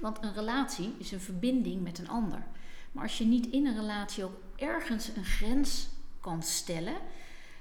Want 0.00 0.18
een 0.22 0.34
relatie 0.34 0.94
is 0.98 1.12
een 1.12 1.20
verbinding 1.20 1.82
met 1.82 1.98
een 1.98 2.08
ander. 2.08 2.46
Maar 2.92 3.02
als 3.02 3.18
je 3.18 3.24
niet 3.24 3.46
in 3.46 3.66
een 3.66 3.76
relatie 3.76 4.24
ook 4.24 4.40
ergens 4.56 5.08
een 5.16 5.24
grens 5.24 5.88
kan 6.20 6.42
stellen, 6.42 6.96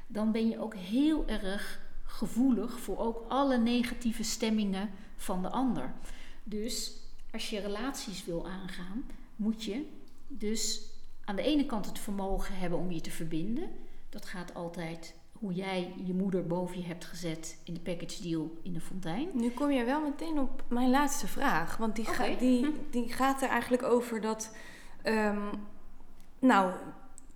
dan 0.08 0.32
ben 0.32 0.50
je 0.50 0.60
ook 0.60 0.76
heel 0.76 1.28
erg 1.28 1.80
gevoelig 2.04 2.80
voor 2.80 2.98
ook 2.98 3.26
alle 3.28 3.58
negatieve 3.58 4.24
stemmingen 4.24 4.90
van 5.16 5.42
de 5.42 5.50
ander. 5.50 5.94
Dus 6.44 6.94
als 7.32 7.50
je 7.50 7.60
relaties 7.60 8.26
wil 8.26 8.48
aangaan, 8.48 9.06
moet 9.36 9.64
je 9.64 9.86
dus 10.28 10.82
aan 11.26 11.36
de 11.36 11.42
ene 11.42 11.66
kant 11.66 11.86
het 11.86 12.00
vermogen 12.00 12.58
hebben 12.58 12.80
om 12.80 12.92
je 12.92 13.02
te 13.02 13.12
verbinden. 13.12 13.70
Dat 14.10 14.26
gaat 14.26 14.54
altijd 14.54 15.16
hoe 15.32 15.54
jij 15.54 15.94
je 16.06 16.14
moeder 16.14 16.48
boven 16.48 16.80
je 16.80 16.86
hebt 16.86 17.06
gezet 17.06 17.58
in 17.64 17.74
de 17.74 17.80
package 17.80 18.22
deal 18.22 18.58
in 18.62 18.74
de 18.74 18.82
fontein. 18.82 19.30
Nu 19.34 19.50
kom 19.50 19.72
je 19.72 19.84
wel 19.84 20.02
meteen 20.02 20.40
op 20.40 20.64
mijn 20.68 20.90
laatste 20.90 21.28
vraag. 21.28 21.78
Want 21.78 21.96
die, 21.96 22.08
okay. 22.08 22.38
die, 22.38 22.74
die 22.90 23.14
gaat 23.14 23.42
er 23.42 23.50
eigenlijk 23.50 23.84
over 23.84 24.22
dat 24.22 24.56
Um, 25.06 25.50
nou, 26.40 26.72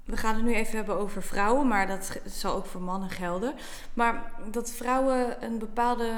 we 0.06 0.18
gaan 0.18 0.36
het 0.36 0.44
nu 0.44 0.54
even 0.54 0.76
hebben 0.76 0.98
over 0.98 1.24
vrouwen, 1.24 1.68
maar 1.68 1.88
dat 1.88 2.22
zal 2.26 2.56
ook 2.56 2.66
voor 2.66 2.82
mannen 2.82 3.10
gelden. 3.10 3.54
Maar 3.94 4.32
dat 4.52 4.72
vrouwen 4.72 5.44
een 5.44 5.60
bepaalde 5.60 6.12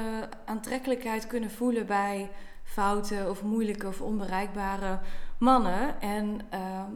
aantrekkelijkheid 0.44 1.26
kunnen 1.26 1.50
voelen 1.50 1.86
bij 1.86 2.30
foute 2.64 3.26
of 3.28 3.42
moeilijke 3.42 3.86
of 3.86 4.00
onbereikbare 4.00 4.98
mannen. 5.38 6.00
En 6.00 6.40
ehm, 6.50 6.90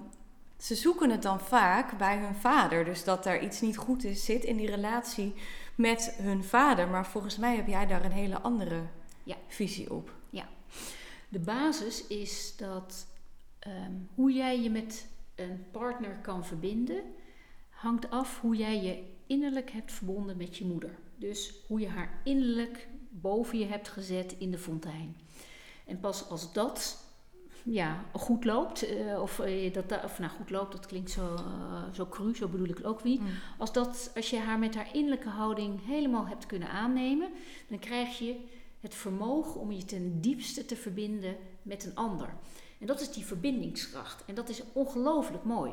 ze 0.58 0.74
zoeken 0.74 1.10
het 1.10 1.22
dan 1.22 1.40
vaak 1.40 1.98
bij 1.98 2.18
hun 2.18 2.34
vader. 2.34 2.84
Dus 2.84 3.04
dat 3.04 3.26
er 3.26 3.40
iets 3.42 3.60
niet 3.60 3.76
goed 3.76 4.04
is, 4.04 4.24
zit 4.24 4.44
in 4.44 4.56
die 4.56 4.70
relatie 4.70 5.34
met 5.74 6.14
hun 6.18 6.44
vader. 6.44 6.88
Maar 6.88 7.06
volgens 7.06 7.38
mij 7.38 7.56
heb 7.56 7.66
jij 7.66 7.86
daar 7.86 8.04
een 8.04 8.12
hele 8.12 8.40
andere 8.40 8.80
Ja. 9.22 9.36
visie 9.48 9.92
op. 9.92 10.10
Ja, 10.30 10.44
de 11.28 11.38
basis 11.38 12.06
is 12.06 12.56
dat 12.56 13.06
ehm, 13.62 13.92
hoe 14.14 14.32
jij 14.32 14.60
je 14.62 14.70
met 14.70 15.08
een 15.34 15.64
partner 15.70 16.16
kan 16.22 16.44
verbinden, 16.44 17.02
hangt 17.70 18.10
af 18.10 18.40
hoe 18.40 18.56
jij 18.56 18.82
je 18.82 19.02
innerlijk 19.26 19.70
hebt 19.70 19.92
verbonden 19.92 20.36
met 20.36 20.56
je 20.56 20.64
moeder. 20.64 20.98
Dus 21.16 21.54
hoe 21.66 21.80
je 21.80 21.88
haar 21.88 22.20
innerlijk 22.24 22.88
boven 23.10 23.58
je 23.58 23.66
hebt 23.66 23.88
gezet 23.88 24.34
in 24.38 24.50
de 24.50 24.58
fontein. 24.58 25.16
En 25.86 26.00
pas 26.00 26.28
als 26.28 26.52
dat 26.52 27.04
ja, 27.64 28.04
goed 28.12 28.44
loopt, 28.44 28.82
eh, 28.82 29.20
of, 29.22 29.38
eh, 29.38 29.72
dat, 29.72 29.88
da- 29.88 30.00
of 30.04 30.18
nou 30.18 30.30
goed 30.30 30.50
loopt, 30.50 30.72
dat 30.72 30.86
klinkt 30.86 31.10
zo, 31.10 31.34
eh, 31.34 31.82
zo 31.92 32.06
cru, 32.06 32.34
zo 32.34 32.48
bedoel 32.48 32.68
ik 32.68 32.76
het 32.76 32.86
ook 32.86 33.02
niet. 33.02 33.20
Als, 33.58 33.72
dat, 33.72 34.12
als 34.14 34.30
je 34.30 34.38
haar 34.38 34.58
met 34.58 34.74
haar 34.74 34.94
innerlijke 34.94 35.28
houding 35.28 35.86
helemaal 35.86 36.26
hebt 36.26 36.46
kunnen 36.46 36.68
aannemen, 36.68 37.28
dan 37.68 37.78
krijg 37.78 38.18
je 38.18 38.36
het 38.80 38.94
vermogen 38.94 39.60
om 39.60 39.72
je 39.72 39.84
ten 39.84 40.20
diepste 40.20 40.64
te 40.64 40.76
verbinden 40.76 41.36
met 41.62 41.84
een 41.84 41.94
ander. 41.94 42.34
En 42.82 42.88
dat 42.88 43.00
is 43.00 43.12
die 43.12 43.24
verbindingskracht. 43.24 44.24
En 44.24 44.34
dat 44.34 44.48
is 44.48 44.62
ongelooflijk 44.72 45.44
mooi. 45.44 45.72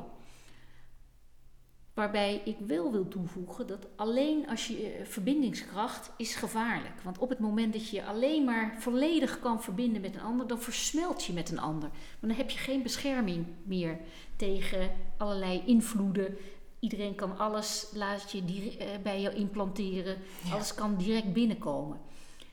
Waarbij 1.93 2.41
ik 2.45 2.57
wel 2.67 2.91
wil 2.91 3.07
toevoegen 3.07 3.67
dat 3.67 3.87
alleen 3.95 4.49
als 4.49 4.67
je 4.67 4.91
eh, 4.91 5.05
verbindingskracht 5.05 6.11
is 6.17 6.35
gevaarlijk. 6.35 7.01
Want 7.03 7.17
op 7.17 7.29
het 7.29 7.39
moment 7.39 7.73
dat 7.73 7.89
je 7.89 7.95
je 7.95 8.05
alleen 8.05 8.43
maar 8.43 8.75
volledig 8.79 9.39
kan 9.39 9.61
verbinden 9.61 10.01
met 10.01 10.15
een 10.15 10.21
ander, 10.21 10.47
dan 10.47 10.61
versmelt 10.61 11.23
je 11.23 11.33
met 11.33 11.51
een 11.51 11.59
ander. 11.59 11.89
Maar 11.89 12.29
dan 12.29 12.37
heb 12.37 12.49
je 12.49 12.57
geen 12.57 12.83
bescherming 12.83 13.45
meer 13.63 13.99
tegen 14.35 14.91
allerlei 15.17 15.63
invloeden. 15.65 16.37
Iedereen 16.79 17.15
kan 17.15 17.37
alles, 17.37 17.89
laat 17.93 18.31
je 18.31 18.75
eh, 18.79 18.87
bij 19.03 19.21
je 19.21 19.33
implanteren. 19.33 20.17
Ja. 20.43 20.53
Alles 20.53 20.73
kan 20.73 20.97
direct 20.97 21.33
binnenkomen. 21.33 21.99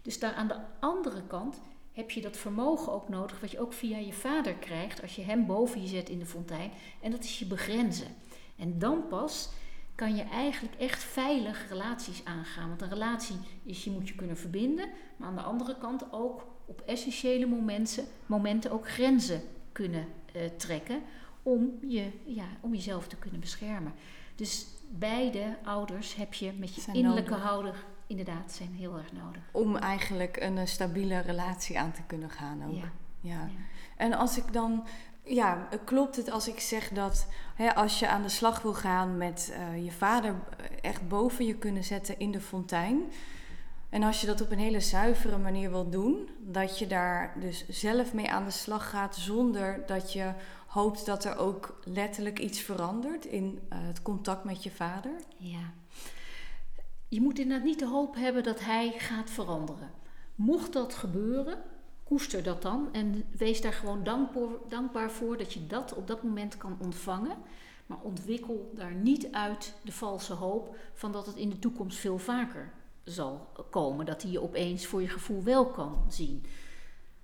Dus 0.02 0.18
daar 0.18 0.34
aan 0.34 0.48
de 0.48 0.58
andere 0.80 1.22
kant 1.26 1.60
heb 1.96 2.10
je 2.10 2.20
dat 2.20 2.36
vermogen 2.36 2.92
ook 2.92 3.08
nodig, 3.08 3.40
wat 3.40 3.50
je 3.50 3.60
ook 3.60 3.72
via 3.72 3.98
je 3.98 4.12
vader 4.12 4.54
krijgt 4.54 5.02
als 5.02 5.16
je 5.16 5.22
hem 5.22 5.46
boven 5.46 5.80
je 5.80 5.86
zet 5.86 6.08
in 6.08 6.18
de 6.18 6.26
fontein. 6.26 6.70
En 7.00 7.10
dat 7.10 7.24
is 7.24 7.38
je 7.38 7.46
begrenzen. 7.46 8.06
En 8.56 8.78
dan 8.78 9.06
pas 9.08 9.48
kan 9.94 10.16
je 10.16 10.22
eigenlijk 10.22 10.74
echt 10.74 11.04
veilig 11.04 11.68
relaties 11.68 12.24
aangaan. 12.24 12.68
Want 12.68 12.82
een 12.82 12.88
relatie 12.88 13.36
is, 13.62 13.84
je 13.84 13.90
moet 13.90 14.08
je 14.08 14.14
kunnen 14.14 14.36
verbinden, 14.36 14.88
maar 15.16 15.28
aan 15.28 15.34
de 15.34 15.42
andere 15.42 15.78
kant 15.78 16.12
ook 16.12 16.46
op 16.66 16.80
essentiële 16.86 17.46
momenten, 17.46 18.04
momenten 18.26 18.70
ook 18.70 18.88
grenzen 18.88 19.42
kunnen 19.72 20.06
eh, 20.32 20.42
trekken 20.56 21.02
om, 21.42 21.78
je, 21.88 22.10
ja, 22.24 22.46
om 22.60 22.74
jezelf 22.74 23.08
te 23.08 23.16
kunnen 23.16 23.40
beschermen. 23.40 23.92
Dus 24.34 24.66
beide 24.88 25.56
ouders 25.64 26.14
heb 26.14 26.34
je 26.34 26.52
met 26.52 26.74
je 26.74 26.80
Zijn 26.80 26.96
innerlijke 26.96 27.36
nodig. 27.36 27.86
Inderdaad, 28.06 28.52
zijn 28.52 28.74
heel 28.74 28.96
erg 28.96 29.12
nodig. 29.12 29.42
Om 29.50 29.76
eigenlijk 29.76 30.36
een 30.40 30.58
eh, 30.58 30.66
stabiele 30.66 31.20
relatie 31.20 31.78
aan 31.78 31.92
te 31.92 32.02
kunnen 32.06 32.30
gaan 32.30 32.64
ook. 32.68 32.74
Ja. 32.74 32.92
Ja. 33.20 33.48
En 33.96 34.12
als 34.12 34.38
ik 34.38 34.52
dan, 34.52 34.86
ja, 35.22 35.68
klopt 35.84 36.16
het 36.16 36.30
als 36.30 36.48
ik 36.48 36.60
zeg 36.60 36.88
dat 36.88 37.26
hè, 37.54 37.74
als 37.74 37.98
je 37.98 38.08
aan 38.08 38.22
de 38.22 38.28
slag 38.28 38.62
wil 38.62 38.74
gaan 38.74 39.16
met 39.16 39.52
eh, 39.54 39.84
je 39.84 39.92
vader 39.92 40.34
echt 40.82 41.08
boven 41.08 41.44
je 41.44 41.54
kunnen 41.54 41.84
zetten 41.84 42.18
in 42.18 42.30
de 42.30 42.40
fontein. 42.40 43.02
En 43.88 44.02
als 44.02 44.20
je 44.20 44.26
dat 44.26 44.40
op 44.40 44.50
een 44.50 44.58
hele 44.58 44.80
zuivere 44.80 45.38
manier 45.38 45.70
wil 45.70 45.90
doen, 45.90 46.28
dat 46.38 46.78
je 46.78 46.86
daar 46.86 47.34
dus 47.40 47.68
zelf 47.68 48.12
mee 48.12 48.30
aan 48.30 48.44
de 48.44 48.50
slag 48.50 48.90
gaat 48.90 49.16
zonder 49.16 49.82
dat 49.86 50.12
je 50.12 50.32
hoopt 50.66 51.06
dat 51.06 51.24
er 51.24 51.38
ook 51.38 51.80
letterlijk 51.84 52.38
iets 52.38 52.60
verandert 52.60 53.24
in 53.24 53.60
eh, 53.68 53.78
het 53.80 54.02
contact 54.02 54.44
met 54.44 54.62
je 54.62 54.70
vader. 54.70 55.12
Ja. 55.36 55.72
Je 57.08 57.20
moet 57.20 57.38
inderdaad 57.38 57.66
niet 57.66 57.78
de 57.78 57.86
hoop 57.86 58.14
hebben 58.14 58.42
dat 58.42 58.60
hij 58.60 58.92
gaat 58.96 59.30
veranderen. 59.30 59.90
Mocht 60.34 60.72
dat 60.72 60.94
gebeuren, 60.94 61.58
koester 62.04 62.42
dat 62.42 62.62
dan 62.62 62.88
en 62.92 63.24
wees 63.36 63.60
daar 63.60 63.72
gewoon 63.72 64.04
dankbaar, 64.68 65.10
voor 65.10 65.36
dat 65.36 65.52
je 65.52 65.66
dat 65.66 65.94
op 65.94 66.06
dat 66.06 66.22
moment 66.22 66.56
kan 66.56 66.76
ontvangen. 66.80 67.36
Maar 67.86 67.98
ontwikkel 68.02 68.70
daar 68.74 68.94
niet 68.94 69.32
uit 69.32 69.74
de 69.84 69.92
valse 69.92 70.32
hoop 70.32 70.76
van 70.94 71.12
dat 71.12 71.26
het 71.26 71.36
in 71.36 71.50
de 71.50 71.58
toekomst 71.58 71.98
veel 71.98 72.18
vaker 72.18 72.72
zal 73.04 73.48
komen. 73.70 74.06
Dat 74.06 74.22
hij 74.22 74.30
je 74.30 74.42
opeens 74.42 74.86
voor 74.86 75.02
je 75.02 75.08
gevoel 75.08 75.42
wel 75.42 75.66
kan 75.66 76.04
zien. 76.08 76.44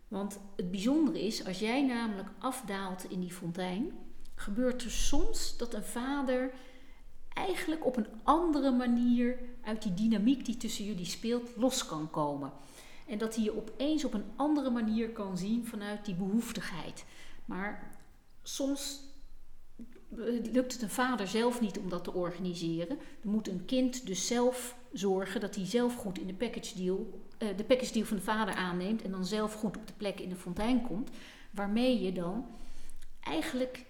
Want 0.09 0.41
het 0.57 0.71
bijzondere 0.71 1.23
is, 1.23 1.47
als 1.47 1.59
jij 1.59 1.87
namelijk 1.87 2.29
afdaalt 2.39 3.11
in 3.11 3.21
die 3.21 3.33
fontein, 3.33 3.93
gebeurt 4.35 4.83
er 4.83 4.91
soms 4.91 5.57
dat 5.57 5.75
een 5.75 5.85
vader 5.85 6.53
eigenlijk 7.35 7.87
op 7.87 7.97
een 7.97 8.07
andere 8.23 8.71
manier 8.71 9.39
uit 9.63 9.83
die 9.83 9.95
dynamiek 9.95 10.45
die 10.45 10.57
tussen 10.57 10.85
jullie 10.85 11.07
speelt 11.07 11.57
los 11.57 11.87
kan 11.87 12.11
komen. 12.11 12.53
En 13.07 13.19
dat 13.19 13.35
hij 13.35 13.45
je 13.45 13.57
opeens 13.57 14.05
op 14.05 14.15
een 14.15 14.25
andere 14.37 14.71
manier 14.71 15.11
kan 15.11 15.39
zien 15.39 15.67
vanuit 15.67 16.05
die 16.05 16.15
behoeftigheid. 16.15 17.05
Maar 17.45 17.97
soms 18.43 19.01
eh, 19.77 20.19
lukt 20.53 20.73
het 20.73 20.83
een 20.83 20.91
vader 20.91 21.29
zelf 21.29 21.61
niet 21.61 21.79
om 21.79 21.89
dat 21.89 22.05
te 22.05 22.13
organiseren. 22.13 22.99
Dan 23.23 23.33
moet 23.33 23.49
een 23.49 23.65
kind 23.65 24.07
dus 24.07 24.27
zelf 24.27 24.77
zorgen 24.93 25.41
dat 25.41 25.55
hij 25.55 25.67
zelf 25.67 25.95
goed 25.95 26.19
in 26.19 26.27
de 26.27 26.35
package 26.35 26.77
deal, 26.77 27.21
eh, 27.39 27.49
de 27.57 27.65
package 27.65 27.93
deal 27.93 28.07
van 28.07 28.17
de 28.17 28.23
vader 28.23 28.55
aanneemt 28.55 29.03
en 29.03 29.11
dan 29.11 29.25
zelf 29.25 29.55
goed 29.55 29.77
op 29.77 29.87
de 29.87 29.93
plek 29.97 30.21
in 30.21 30.29
de 30.29 30.37
fontein 30.37 30.83
komt. 30.83 31.11
Waarmee 31.51 32.03
je 32.03 32.13
dan 32.13 32.47
eigenlijk 33.21 33.85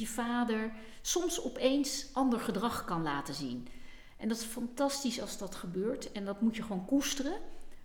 je 0.00 0.06
vader 0.06 0.72
soms 1.02 1.42
opeens 1.42 2.08
ander 2.12 2.40
gedrag 2.40 2.84
kan 2.84 3.02
laten 3.02 3.34
zien. 3.34 3.68
En 4.16 4.28
dat 4.28 4.38
is 4.38 4.44
fantastisch 4.44 5.20
als 5.20 5.38
dat 5.38 5.54
gebeurt. 5.54 6.12
En 6.12 6.24
dat 6.24 6.40
moet 6.40 6.56
je 6.56 6.62
gewoon 6.62 6.84
koesteren. 6.84 7.36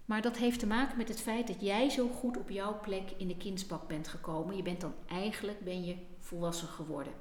Maar 0.06 0.22
dat 0.22 0.38
heeft 0.38 0.60
te 0.60 0.68
maken 0.68 0.98
met 0.98 1.08
het 1.08 1.22
feit 1.22 1.48
dat 1.48 1.62
jij 1.62 1.90
zo 1.90 2.08
goed 2.08 2.38
op 2.38 2.50
jouw 2.50 2.80
plek 2.80 3.12
in 3.18 3.28
de 3.28 3.38
kindsbak 3.38 3.88
bent 3.88 4.08
gekomen. 4.08 4.56
Je 4.56 4.62
bent 4.62 4.82
dan 4.82 4.94
eigenlijk 5.08 5.60
ben 5.64 5.86
je 5.86 5.96
volwassen 6.20 6.68
geworden. 6.68 7.14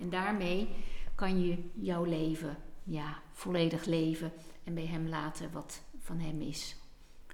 En 0.00 0.10
daarmee 0.10 0.68
kan 1.14 1.42
je 1.44 1.58
jouw 1.74 2.04
leven 2.04 2.56
ja, 2.84 3.22
volledig 3.32 3.84
leven 3.84 4.32
en 4.64 4.74
bij 4.74 4.86
hem 4.86 5.08
laten 5.08 5.52
wat 5.52 5.80
van 5.98 6.18
hem 6.18 6.40
is. 6.40 6.76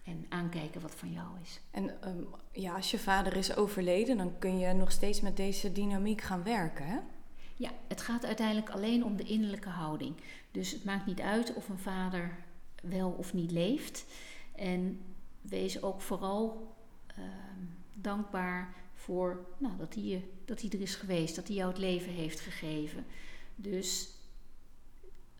En 0.09 0.27
aankijken 0.29 0.81
wat 0.81 0.95
van 0.95 1.13
jou 1.13 1.27
is. 1.43 1.61
En 1.71 2.03
ehm, 2.03 2.23
ja, 2.53 2.75
als 2.75 2.91
je 2.91 2.99
vader 2.99 3.37
is 3.37 3.57
overleden, 3.57 4.17
dan 4.17 4.39
kun 4.39 4.59
je 4.59 4.73
nog 4.73 4.93
steeds 4.93 5.21
met 5.21 5.37
deze 5.37 5.73
dynamiek 5.73 6.21
gaan 6.21 6.43
werken, 6.43 6.87
hè? 6.87 6.99
Ja, 7.57 7.71
het 7.89 8.01
gaat 8.01 8.25
uiteindelijk 8.25 8.71
alleen 8.71 9.05
om 9.05 9.17
de 9.17 9.23
innerlijke 9.23 9.69
houding. 9.69 10.17
Dus 10.51 10.71
het 10.71 10.85
maakt 10.85 11.07
niet 11.07 11.21
uit 11.21 11.55
of 11.55 11.69
een 11.69 11.79
vader 11.79 12.39
wel 12.83 13.11
of 13.11 13.33
niet 13.33 13.51
leeft. 13.51 14.05
En 14.55 15.01
wees 15.41 15.83
ook 15.83 16.01
vooral 16.01 16.75
ehm, 17.07 17.65
dankbaar 17.95 18.75
voor 18.95 19.47
nou, 19.59 19.77
dat, 19.77 19.95
hij 19.95 20.03
je, 20.03 20.21
dat 20.45 20.61
hij 20.61 20.71
er 20.71 20.81
is 20.81 20.95
geweest, 20.95 21.37
dat 21.37 21.47
hij 21.47 21.57
jou 21.57 21.71
het 21.71 21.79
leven 21.79 22.13
heeft 22.13 22.41
gegeven. 22.41 23.05
Dus 23.57 24.09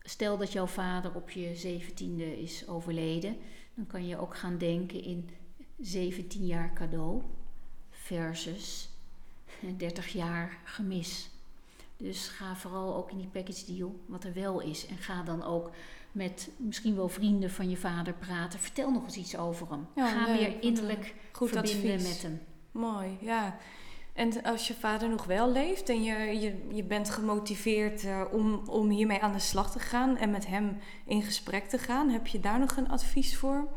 stel 0.01 0.37
dat 0.37 0.51
jouw 0.51 0.67
vader 0.67 1.15
op 1.15 1.29
je 1.29 1.55
zeventiende 1.55 2.41
is 2.41 2.67
overleden, 2.67 3.37
dan 3.79 3.87
kan 3.87 4.07
je 4.07 4.17
ook 4.17 4.35
gaan 4.35 4.57
denken 4.57 5.03
in 5.03 5.29
17 5.79 6.45
jaar 6.45 6.73
cadeau 6.73 7.21
versus 7.89 8.89
30 9.77 10.07
jaar 10.07 10.57
gemis. 10.63 11.29
Dus 11.97 12.27
ga 12.27 12.55
vooral 12.55 12.95
ook 12.95 13.11
in 13.11 13.17
die 13.17 13.27
package 13.27 13.73
deal 13.73 13.99
wat 14.05 14.23
er 14.23 14.33
wel 14.33 14.59
is. 14.59 14.85
En 14.85 14.97
ga 14.97 15.23
dan 15.23 15.43
ook 15.43 15.71
met 16.11 16.49
misschien 16.57 16.95
wel 16.95 17.09
vrienden 17.09 17.51
van 17.51 17.69
je 17.69 17.77
vader 17.77 18.13
praten. 18.13 18.59
Vertel 18.59 18.91
nog 18.91 19.03
eens 19.03 19.17
iets 19.17 19.37
over 19.37 19.69
hem. 19.69 19.87
Ja, 19.95 20.07
ga 20.07 20.25
leuk, 20.25 20.37
weer 20.37 20.61
innerlijk 20.63 21.15
Goed 21.31 21.49
verbinden 21.49 21.93
advies. 21.93 22.07
met 22.07 22.21
hem. 22.21 22.41
Mooi, 22.71 23.17
ja. 23.21 23.57
En 24.19 24.43
als 24.43 24.67
je 24.67 24.73
vader 24.73 25.09
nog 25.09 25.25
wel 25.25 25.51
leeft 25.51 25.89
en 25.89 26.03
je, 26.03 26.39
je, 26.39 26.67
je 26.71 26.83
bent 26.83 27.09
gemotiveerd 27.09 28.03
eh, 28.03 28.21
om, 28.31 28.61
om 28.65 28.89
hiermee 28.89 29.21
aan 29.21 29.31
de 29.33 29.39
slag 29.39 29.71
te 29.71 29.79
gaan 29.79 30.17
en 30.17 30.31
met 30.31 30.47
hem 30.47 30.77
in 31.05 31.21
gesprek 31.21 31.69
te 31.69 31.77
gaan, 31.77 32.09
heb 32.09 32.27
je 32.27 32.39
daar 32.39 32.59
nog 32.59 32.77
een 32.77 32.89
advies 32.89 33.37
voor? 33.37 33.67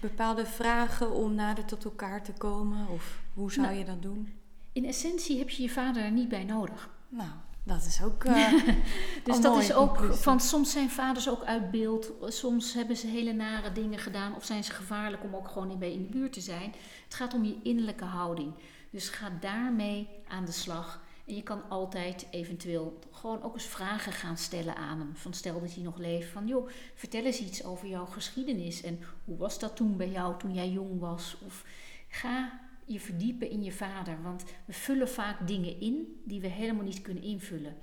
Bepaalde 0.00 0.46
vragen 0.46 1.12
om 1.12 1.34
nader 1.34 1.64
tot 1.64 1.84
elkaar 1.84 2.22
te 2.22 2.32
komen? 2.32 2.88
Of 2.88 3.18
hoe 3.34 3.52
zou 3.52 3.66
Nou, 3.66 3.78
je 3.78 3.84
dat 3.84 4.02
doen? 4.02 4.32
In 4.72 4.84
essentie 4.84 5.38
heb 5.38 5.50
je 5.50 5.62
je 5.62 5.70
vader 5.70 6.02
er 6.04 6.10
niet 6.10 6.28
bij 6.28 6.44
nodig. 6.44 6.90
Nou, 7.08 7.30
dat 7.62 7.84
is 7.84 8.02
ook. 8.02 8.24
eh, 8.24 8.52
Dus 9.24 9.40
dat 9.40 9.58
is 9.62 9.72
ook 9.72 9.88
conclusie. 9.96 10.22
van 10.22 10.40
soms 10.40 10.72
zijn 10.72 10.90
vaders 10.90 11.28
ook 11.28 11.44
uit 11.44 11.70
beeld, 11.70 12.12
soms 12.22 12.74
hebben 12.74 12.96
ze 12.96 13.06
hele 13.06 13.32
nare 13.32 13.72
dingen 13.72 13.98
gedaan 13.98 14.34
of 14.36 14.44
zijn 14.44 14.64
ze 14.64 14.72
gevaarlijk 14.72 15.22
om 15.22 15.34
ook 15.34 15.48
gewoon 15.48 15.78
bij 15.78 15.92
in 15.92 16.02
de 16.02 16.08
buurt 16.08 16.32
te 16.32 16.40
zijn. 16.40 16.74
Het 17.04 17.14
gaat 17.14 17.34
om 17.34 17.44
je 17.44 17.56
innerlijke 17.62 18.04
houding. 18.04 18.52
Dus 18.90 19.08
ga 19.08 19.30
daarmee 19.40 20.08
aan 20.28 20.44
de 20.44 20.52
slag. 20.52 21.06
En 21.24 21.34
je 21.34 21.42
kan 21.42 21.68
altijd 21.68 22.26
eventueel 22.30 22.98
gewoon 23.10 23.42
ook 23.42 23.54
eens 23.54 23.66
vragen 23.66 24.12
gaan 24.12 24.36
stellen 24.36 24.76
aan 24.76 24.98
hem. 24.98 25.16
Van 25.16 25.34
stel 25.34 25.60
dat 25.60 25.74
hij 25.74 25.82
nog 25.82 25.98
leeft, 25.98 26.30
van 26.30 26.46
joh, 26.46 26.68
vertel 26.94 27.24
eens 27.24 27.40
iets 27.40 27.64
over 27.64 27.88
jouw 27.88 28.06
geschiedenis. 28.06 28.82
En 28.82 29.00
hoe 29.24 29.36
was 29.36 29.58
dat 29.58 29.76
toen 29.76 29.96
bij 29.96 30.10
jou 30.10 30.38
toen 30.38 30.54
jij 30.54 30.68
jong 30.68 31.00
was? 31.00 31.36
Of 31.46 31.64
ga 32.08 32.60
je 32.84 33.00
verdiepen 33.00 33.50
in 33.50 33.62
je 33.62 33.72
vader. 33.72 34.22
Want 34.22 34.44
we 34.64 34.72
vullen 34.72 35.08
vaak 35.08 35.46
dingen 35.46 35.80
in 35.80 36.20
die 36.24 36.40
we 36.40 36.46
helemaal 36.46 36.84
niet 36.84 37.02
kunnen 37.02 37.22
invullen. 37.22 37.76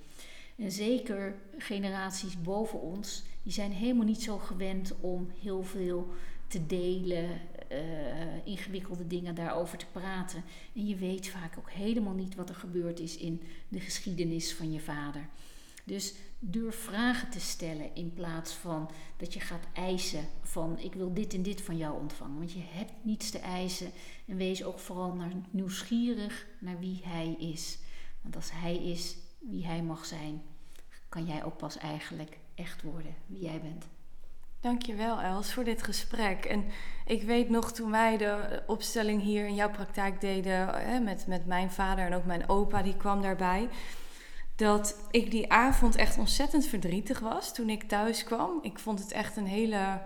En 0.56 0.72
zeker 0.72 1.36
generaties 1.58 2.42
boven 2.42 2.82
ons, 2.82 3.24
die 3.44 3.54
zijn 3.54 3.72
helemaal 3.72 4.06
niet 4.06 4.22
zo 4.22 4.38
gewend 4.38 4.94
om 5.00 5.32
heel 5.42 5.64
veel 5.64 6.14
te 6.48 6.66
delen, 6.66 7.42
uh, 7.72 8.46
ingewikkelde 8.46 9.08
dingen 9.08 9.36
daarover 9.36 9.78
te 9.78 9.86
praten. 9.92 10.44
En 10.74 10.88
je 10.88 10.96
weet 10.96 11.28
vaak 11.28 11.58
ook 11.58 11.72
helemaal 11.72 12.14
niet 12.14 12.36
wat 12.36 12.50
er 12.50 12.56
gebeurd 12.56 13.00
is 13.00 13.18
in 13.18 13.42
de 13.68 13.80
geschiedenis 13.80 14.54
van 14.54 14.72
je 14.72 14.80
vader. 14.80 15.30
Dus 15.84 16.14
durf 16.40 16.76
vragen 16.76 17.30
te 17.30 17.40
stellen 17.40 17.96
in 17.96 18.14
plaats 18.14 18.54
van 18.54 18.90
dat 19.18 19.34
je 19.34 19.40
gaat 19.40 19.68
eisen 19.74 20.28
van 20.42 20.80
ik 20.80 20.94
wil 20.94 21.14
dit 21.14 21.34
en 21.34 21.44
dit 21.44 21.62
van 21.62 21.78
jou 21.78 22.00
ontvangen. 22.00 22.38
Want 22.38 22.52
je 22.52 22.64
hebt 22.64 22.94
niets 23.02 23.30
te 23.32 23.40
eisen 23.40 23.92
en 24.26 24.36
wees 24.36 24.64
ook 24.64 24.80
vooral 24.80 25.18
nieuwsgierig 25.52 26.48
naar 26.60 26.80
wie 26.80 27.02
hij 27.04 27.36
is. 27.40 27.78
Want 28.22 28.36
als 28.36 28.52
hij 28.52 28.76
is 28.76 29.18
wie 29.40 29.66
hij 29.66 29.84
mag 29.84 30.06
zijn, 30.06 30.42
kan 31.10 31.26
jij 31.26 31.44
ook 31.44 31.58
pas 31.58 31.78
eigenlijk 31.78 32.38
echt 32.56 32.82
worden 32.82 33.16
wie 33.26 33.42
jij 33.42 33.62
bent. 33.62 33.86
Dankjewel 34.62 35.22
Els 35.22 35.54
voor 35.54 35.64
dit 35.64 35.84
gesprek. 35.84 36.46
En 36.46 36.66
ik 37.06 37.24
weet 37.24 37.50
nog 37.50 37.72
toen 37.72 37.92
wij 37.92 38.18
de 38.18 38.64
opstelling 38.68 39.22
hier 39.22 39.46
in 39.46 39.56
jouw 39.56 39.72
praktijk 39.72 40.22
deden 40.22 40.70
hè, 40.70 41.00
met, 41.00 41.28
met 41.28 41.46
mijn 41.46 41.72
vader 41.72 42.06
en 42.06 42.14
ook 42.14 42.26
mijn 42.26 42.50
opa, 42.50 42.82
die 42.82 42.98
kwam 42.98 43.22
daarbij. 43.22 43.70
Dat 44.56 44.98
ik 45.12 45.32
die 45.32 45.52
avond 45.52 45.96
echt 45.96 46.18
ontzettend 46.18 46.66
verdrietig 46.66 47.20
was 47.20 47.54
toen 47.54 47.70
ik 47.70 47.84
thuis 47.84 48.24
kwam. 48.24 48.60
Ik 48.62 48.80
vond 48.80 49.00
het 49.00 49.12
echt 49.12 49.38
een 49.38 49.48
hele, 49.48 50.02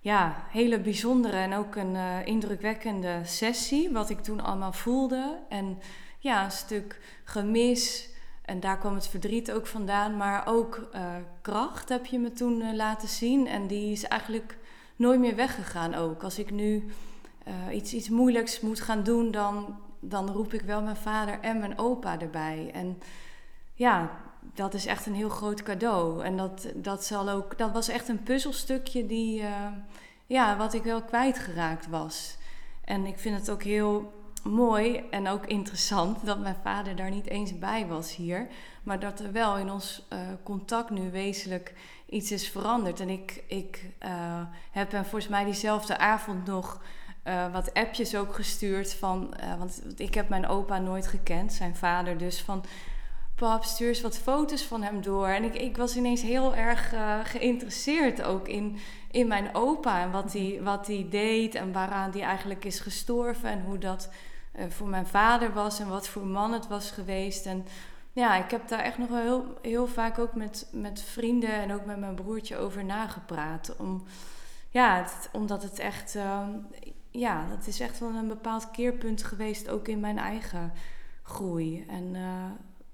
ja, 0.00 0.46
hele 0.50 0.80
bijzondere 0.80 1.36
en 1.36 1.54
ook 1.54 1.76
een 1.76 1.94
uh, 1.94 2.26
indrukwekkende 2.26 3.20
sessie. 3.24 3.90
Wat 3.92 4.10
ik 4.10 4.20
toen 4.20 4.40
allemaal 4.40 4.72
voelde. 4.72 5.38
En 5.48 5.78
ja, 6.18 6.44
een 6.44 6.50
stuk 6.50 7.00
gemis 7.24 8.08
en 8.46 8.60
daar 8.60 8.78
kwam 8.78 8.94
het 8.94 9.08
verdriet 9.08 9.52
ook 9.52 9.66
vandaan. 9.66 10.16
Maar 10.16 10.46
ook 10.46 10.88
uh, 10.94 11.14
kracht 11.40 11.88
heb 11.88 12.06
je 12.06 12.18
me 12.18 12.32
toen 12.32 12.60
uh, 12.60 12.74
laten 12.74 13.08
zien. 13.08 13.46
En 13.46 13.66
die 13.66 13.92
is 13.92 14.04
eigenlijk 14.04 14.58
nooit 14.96 15.20
meer 15.20 15.36
weggegaan 15.36 15.94
ook. 15.94 16.22
Als 16.22 16.38
ik 16.38 16.50
nu 16.50 16.84
uh, 17.48 17.74
iets, 17.74 17.92
iets 17.92 18.08
moeilijks 18.08 18.60
moet 18.60 18.80
gaan 18.80 19.02
doen, 19.02 19.30
dan, 19.30 19.78
dan 20.00 20.30
roep 20.30 20.52
ik 20.52 20.60
wel 20.60 20.82
mijn 20.82 20.96
vader 20.96 21.40
en 21.40 21.58
mijn 21.58 21.78
opa 21.78 22.20
erbij. 22.20 22.70
En 22.74 22.98
ja, 23.74 24.10
dat 24.54 24.74
is 24.74 24.86
echt 24.86 25.06
een 25.06 25.14
heel 25.14 25.28
groot 25.28 25.62
cadeau. 25.62 26.24
En 26.24 26.36
dat, 26.36 26.68
dat, 26.74 27.04
zal 27.04 27.28
ook, 27.28 27.58
dat 27.58 27.72
was 27.72 27.88
echt 27.88 28.08
een 28.08 28.22
puzzelstukje 28.22 29.06
die, 29.06 29.42
ja, 30.26 30.56
wat 30.56 30.74
ik 30.74 30.82
wel 30.82 31.02
kwijtgeraakt 31.02 31.88
was. 31.88 32.36
En 32.84 33.06
ik 33.06 33.18
vind 33.18 33.36
het 33.36 33.50
ook 33.50 33.62
heel 33.62 34.12
mooi 34.50 35.04
en 35.10 35.28
ook 35.28 35.46
interessant 35.46 36.26
dat 36.26 36.38
mijn 36.40 36.56
vader 36.62 36.96
daar 36.96 37.10
niet 37.10 37.26
eens 37.26 37.58
bij 37.58 37.86
was 37.86 38.16
hier. 38.16 38.46
Maar 38.82 39.00
dat 39.00 39.20
er 39.20 39.32
wel 39.32 39.56
in 39.58 39.70
ons 39.70 40.06
uh, 40.12 40.18
contact 40.42 40.90
nu 40.90 41.10
wezenlijk 41.10 41.74
iets 42.08 42.30
is 42.32 42.48
veranderd. 42.48 43.00
En 43.00 43.08
ik, 43.08 43.42
ik 43.46 43.90
uh, 44.04 44.40
heb 44.70 44.92
hem 44.92 45.02
volgens 45.02 45.28
mij 45.28 45.44
diezelfde 45.44 45.98
avond 45.98 46.46
nog 46.46 46.82
uh, 47.24 47.52
wat 47.52 47.74
appjes 47.74 48.16
ook 48.16 48.34
gestuurd 48.34 48.94
van... 48.94 49.34
want 49.58 49.82
ik 49.96 50.14
heb 50.14 50.28
mijn 50.28 50.46
opa 50.46 50.78
nooit 50.78 51.06
gekend, 51.06 51.52
zijn 51.52 51.76
vader 51.76 52.18
dus 52.18 52.40
van... 52.40 52.64
Pap, 53.34 53.64
stuur 53.64 53.88
eens 53.88 54.00
wat 54.00 54.18
foto's 54.18 54.62
van 54.62 54.82
hem 54.82 55.02
door. 55.02 55.28
En 55.28 55.44
ik, 55.44 55.54
ik 55.54 55.76
was 55.76 55.96
ineens 55.96 56.22
heel 56.22 56.54
erg 56.54 56.94
geïnteresseerd 57.24 58.22
ook 58.22 58.48
in, 58.48 58.78
in 59.10 59.26
mijn 59.26 59.54
opa. 59.54 60.02
En 60.02 60.10
wat 60.10 60.32
hij, 60.32 60.60
wat 60.62 60.86
hij 60.86 61.06
deed 61.10 61.54
en 61.54 61.72
waaraan 61.72 62.10
hij 62.10 62.22
eigenlijk 62.22 62.64
is 62.64 62.80
gestorven. 62.80 63.50
En 63.50 63.62
hoe 63.62 63.78
dat 63.78 64.08
voor 64.68 64.88
mijn 64.88 65.06
vader 65.06 65.52
was 65.52 65.80
en 65.80 65.88
wat 65.88 66.08
voor 66.08 66.26
man 66.26 66.52
het 66.52 66.68
was 66.68 66.90
geweest. 66.90 67.46
En 67.46 67.66
ja, 68.12 68.44
ik 68.44 68.50
heb 68.50 68.68
daar 68.68 68.78
echt 68.78 68.98
nog 68.98 69.08
wel 69.08 69.20
heel, 69.20 69.58
heel 69.62 69.86
vaak 69.86 70.18
ook 70.18 70.34
met, 70.34 70.68
met 70.72 71.02
vrienden 71.02 71.52
en 71.52 71.72
ook 71.72 71.84
met 71.84 71.98
mijn 71.98 72.14
broertje 72.14 72.56
over 72.56 72.84
nagepraat. 72.84 73.76
Om, 73.76 74.04
ja, 74.70 75.06
omdat 75.32 75.62
het 75.62 75.78
echt, 75.78 76.14
uh, 76.14 76.46
ja, 77.10 77.46
dat 77.56 77.66
is 77.66 77.80
echt 77.80 77.98
wel 77.98 78.14
een 78.14 78.28
bepaald 78.28 78.70
keerpunt 78.70 79.22
geweest, 79.22 79.68
ook 79.68 79.88
in 79.88 80.00
mijn 80.00 80.18
eigen 80.18 80.72
groei. 81.22 81.84
En 81.88 82.14
uh, 82.14 82.50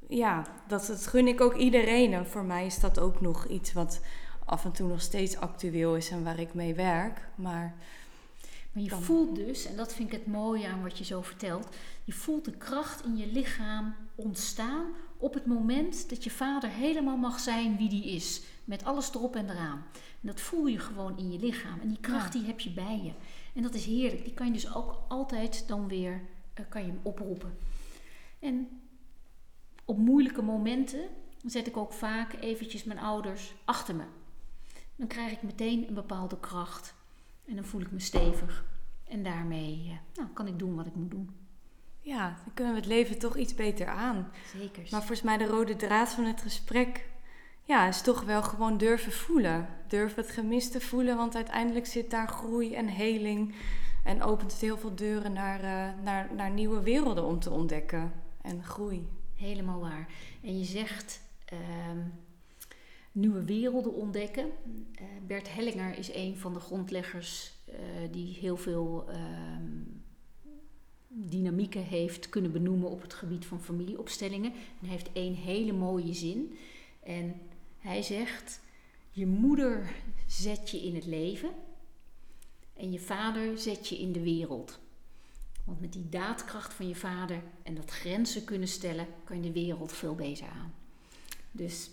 ja, 0.09 0.43
dat, 0.67 0.87
dat 0.87 1.07
gun 1.07 1.27
ik 1.27 1.41
ook 1.41 1.55
iedereen. 1.55 2.13
En 2.13 2.27
voor 2.27 2.45
mij 2.45 2.67
is 2.67 2.81
dat 2.81 2.99
ook 2.99 3.21
nog 3.21 3.47
iets 3.47 3.73
wat 3.73 4.01
af 4.45 4.65
en 4.65 4.73
toe 4.73 4.89
nog 4.89 5.01
steeds 5.01 5.37
actueel 5.37 5.97
is 5.97 6.11
en 6.11 6.25
waar 6.25 6.39
ik 6.39 6.55
mee 6.55 6.75
werk. 6.75 7.29
Maar 7.35 7.75
maar 8.73 8.83
je 8.83 8.91
voelt 8.91 9.37
dus, 9.37 9.67
en 9.67 9.77
dat 9.77 9.95
vind 9.95 10.13
ik 10.13 10.19
het 10.19 10.27
mooie 10.27 10.69
aan 10.69 10.83
wat 10.83 10.99
je 10.99 11.05
zo 11.05 11.23
vertelt, 11.23 11.77
je 12.05 12.13
voelt 12.13 12.45
de 12.45 12.57
kracht 12.57 13.05
in 13.05 13.17
je 13.17 13.27
lichaam 13.27 13.95
ontstaan 14.15 14.87
op 15.17 15.35
het 15.35 15.47
moment 15.47 16.09
dat 16.09 16.25
je 16.25 16.31
vader 16.31 16.71
helemaal 16.71 17.17
mag 17.17 17.41
zijn 17.41 17.77
wie 17.77 17.89
die 17.89 18.05
is. 18.05 18.43
Met 18.65 18.85
alles 18.85 19.15
erop 19.15 19.37
en 19.37 19.51
eraan. 19.51 19.85
En 19.95 20.29
dat 20.29 20.41
voel 20.41 20.67
je 20.67 20.79
gewoon 20.79 21.19
in 21.19 21.33
je 21.33 21.39
lichaam. 21.39 21.81
En 21.81 21.89
die 21.89 22.01
kracht 22.01 22.33
die 22.33 22.45
heb 22.45 22.61
je 22.61 22.71
bij 22.71 23.01
je. 23.03 23.13
En 23.55 23.63
dat 23.63 23.75
is 23.75 23.85
heerlijk. 23.85 24.25
Die 24.25 24.35
kan 24.35 24.47
je 24.47 24.53
dus 24.53 24.75
ook 24.75 25.03
altijd 25.09 25.69
dan 25.69 25.89
weer 25.89 26.23
uh, 26.61 26.67
kan 26.69 26.81
je 26.81 26.89
hem 26.89 27.01
oproepen. 27.03 27.59
En 28.39 28.69
op 29.85 29.99
moeilijke 29.99 30.43
momenten 30.43 31.09
zet 31.45 31.67
ik 31.67 31.77
ook 31.77 31.93
vaak 31.93 32.33
eventjes 32.33 32.85
mijn 32.85 32.99
ouders 32.99 33.55
achter 33.65 33.95
me. 33.95 34.05
Dan 34.97 35.07
krijg 35.07 35.33
ik 35.33 35.43
meteen 35.43 35.89
een 35.89 35.95
bepaalde 35.95 36.41
kracht. 36.41 36.95
En 37.47 37.55
dan 37.55 37.65
voel 37.65 37.81
ik 37.81 37.91
me 37.91 38.01
stevig. 38.01 38.65
En 39.05 39.23
daarmee 39.23 39.85
uh, 39.87 39.93
nou, 40.15 40.29
kan 40.35 40.47
ik 40.47 40.59
doen 40.59 40.75
wat 40.75 40.87
ik 40.87 40.95
moet 40.95 41.11
doen. 41.11 41.37
Ja, 42.01 42.37
dan 42.45 42.55
kunnen 42.55 42.75
we 42.75 42.81
het 42.81 42.89
leven 42.89 43.19
toch 43.19 43.37
iets 43.37 43.55
beter 43.55 43.87
aan. 43.87 44.31
Zeker. 44.57 44.83
Maar 44.91 45.01
volgens 45.01 45.23
mij 45.23 45.37
de 45.37 45.47
rode 45.47 45.77
draad 45.77 46.09
van 46.09 46.25
het 46.25 46.41
gesprek 46.41 47.11
ja, 47.65 47.89
is 47.89 48.01
toch 48.01 48.23
wel 48.23 48.43
gewoon 48.43 48.79
durven 48.79 49.13
voelen. 49.13 49.69
Durf 49.89 50.15
het 50.15 50.31
gemiste 50.31 50.81
voelen, 50.81 51.17
want 51.17 51.35
uiteindelijk 51.35 51.87
zit 51.87 52.11
daar 52.11 52.29
groei 52.29 52.75
en 52.75 52.89
heling. 52.89 53.55
En 54.05 54.23
opent 54.23 54.53
het 54.53 54.61
heel 54.61 54.79
veel 54.79 54.95
deuren 54.95 55.33
naar, 55.33 55.65
uh, 55.65 56.03
naar, 56.03 56.35
naar 56.35 56.51
nieuwe 56.51 56.83
werelden 56.83 57.25
om 57.25 57.39
te 57.39 57.51
ontdekken. 57.51 58.13
En 58.41 58.65
groei. 58.65 59.09
Helemaal 59.35 59.81
waar. 59.81 60.09
En 60.43 60.59
je 60.59 60.65
zegt, 60.65 61.21
uh, 61.53 61.59
nieuwe 63.13 63.45
werelden 63.45 63.95
ontdekken. 63.95 64.45
Uh, 64.45 65.07
Bert 65.27 65.55
Hellinger 65.55 65.99
is 65.99 66.15
een 66.15 66.37
van 66.37 66.53
de 66.53 66.61
grondleggers 66.61 67.53
uh, 67.69 67.75
die 68.11 68.35
heel 68.41 68.57
veel 68.57 69.07
uh, 69.09 69.17
dynamieken 71.09 71.83
heeft 71.83 72.29
kunnen 72.29 72.53
benoemen 72.53 72.91
op 72.91 73.03
het 73.03 73.15
gebied 73.15 73.47
van 73.47 73.63
familieopstellingen. 73.63 74.53
En 74.53 74.87
hij 74.87 74.91
heeft 74.91 75.13
één 75.13 75.35
hele 75.35 75.73
mooie 75.73 76.15
zin. 76.15 76.57
En 77.03 77.41
hij 77.79 78.03
zegt: 78.03 78.61
Je 79.11 79.27
moeder 79.27 79.95
zet 80.27 80.71
je 80.71 80.83
in 80.83 80.95
het 80.95 81.07
leven 81.07 81.51
en 82.73 82.93
je 82.93 83.01
vader 83.01 83.59
zet 83.59 83.89
je 83.89 83.99
in 83.99 84.13
de 84.13 84.23
wereld. 84.23 84.81
Want 85.65 85.81
met 85.81 85.93
die 85.93 86.09
daadkracht 86.09 86.75
van 86.75 86.89
je 86.89 86.95
vader 86.95 87.43
en 87.63 87.75
dat 87.75 87.91
grenzen 87.91 88.45
kunnen 88.45 88.69
stellen, 88.69 89.07
kan 89.25 89.37
je 89.37 89.43
de 89.43 89.53
wereld 89.53 89.93
veel 89.93 90.15
beter 90.15 90.47
aan. 90.47 90.75
Dus 91.51 91.91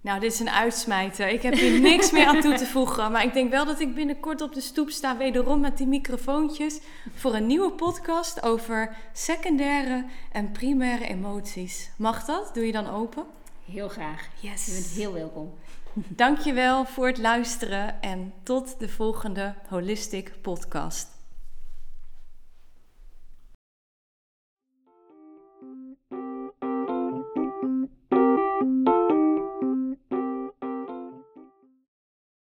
nou, 0.00 0.20
dit 0.20 0.32
is 0.32 0.40
een 0.40 0.50
uitsmijter. 0.50 1.28
Ik 1.28 1.42
heb 1.42 1.54
hier 1.54 1.80
niks 1.90 2.10
meer 2.10 2.26
aan 2.26 2.40
toe 2.40 2.54
te 2.54 2.66
voegen. 2.66 3.12
Maar 3.12 3.24
ik 3.24 3.32
denk 3.32 3.50
wel 3.50 3.64
dat 3.64 3.80
ik 3.80 3.94
binnenkort 3.94 4.40
op 4.40 4.54
de 4.54 4.60
stoep 4.60 4.90
sta, 4.90 5.16
wederom 5.16 5.60
met 5.60 5.76
die 5.76 5.86
microfoontjes, 5.86 6.80
voor 7.14 7.34
een 7.34 7.46
nieuwe 7.46 7.70
podcast 7.70 8.42
over 8.42 8.96
secundaire 9.12 10.04
en 10.32 10.52
primaire 10.52 11.06
emoties. 11.06 11.90
Mag 11.96 12.24
dat? 12.24 12.50
Doe 12.54 12.66
je 12.66 12.72
dan 12.72 12.90
open? 12.90 13.24
Heel 13.64 13.88
graag. 13.88 14.28
Yes. 14.40 14.66
Je 14.66 14.72
bent 14.72 14.86
heel 14.86 15.12
welkom. 15.12 15.54
Dankjewel 15.92 16.84
voor 16.84 17.06
het 17.06 17.18
luisteren 17.18 18.02
en 18.02 18.32
tot 18.42 18.78
de 18.78 18.88
volgende 18.88 19.54
Holistic 19.68 20.32
Podcast. 20.42 21.17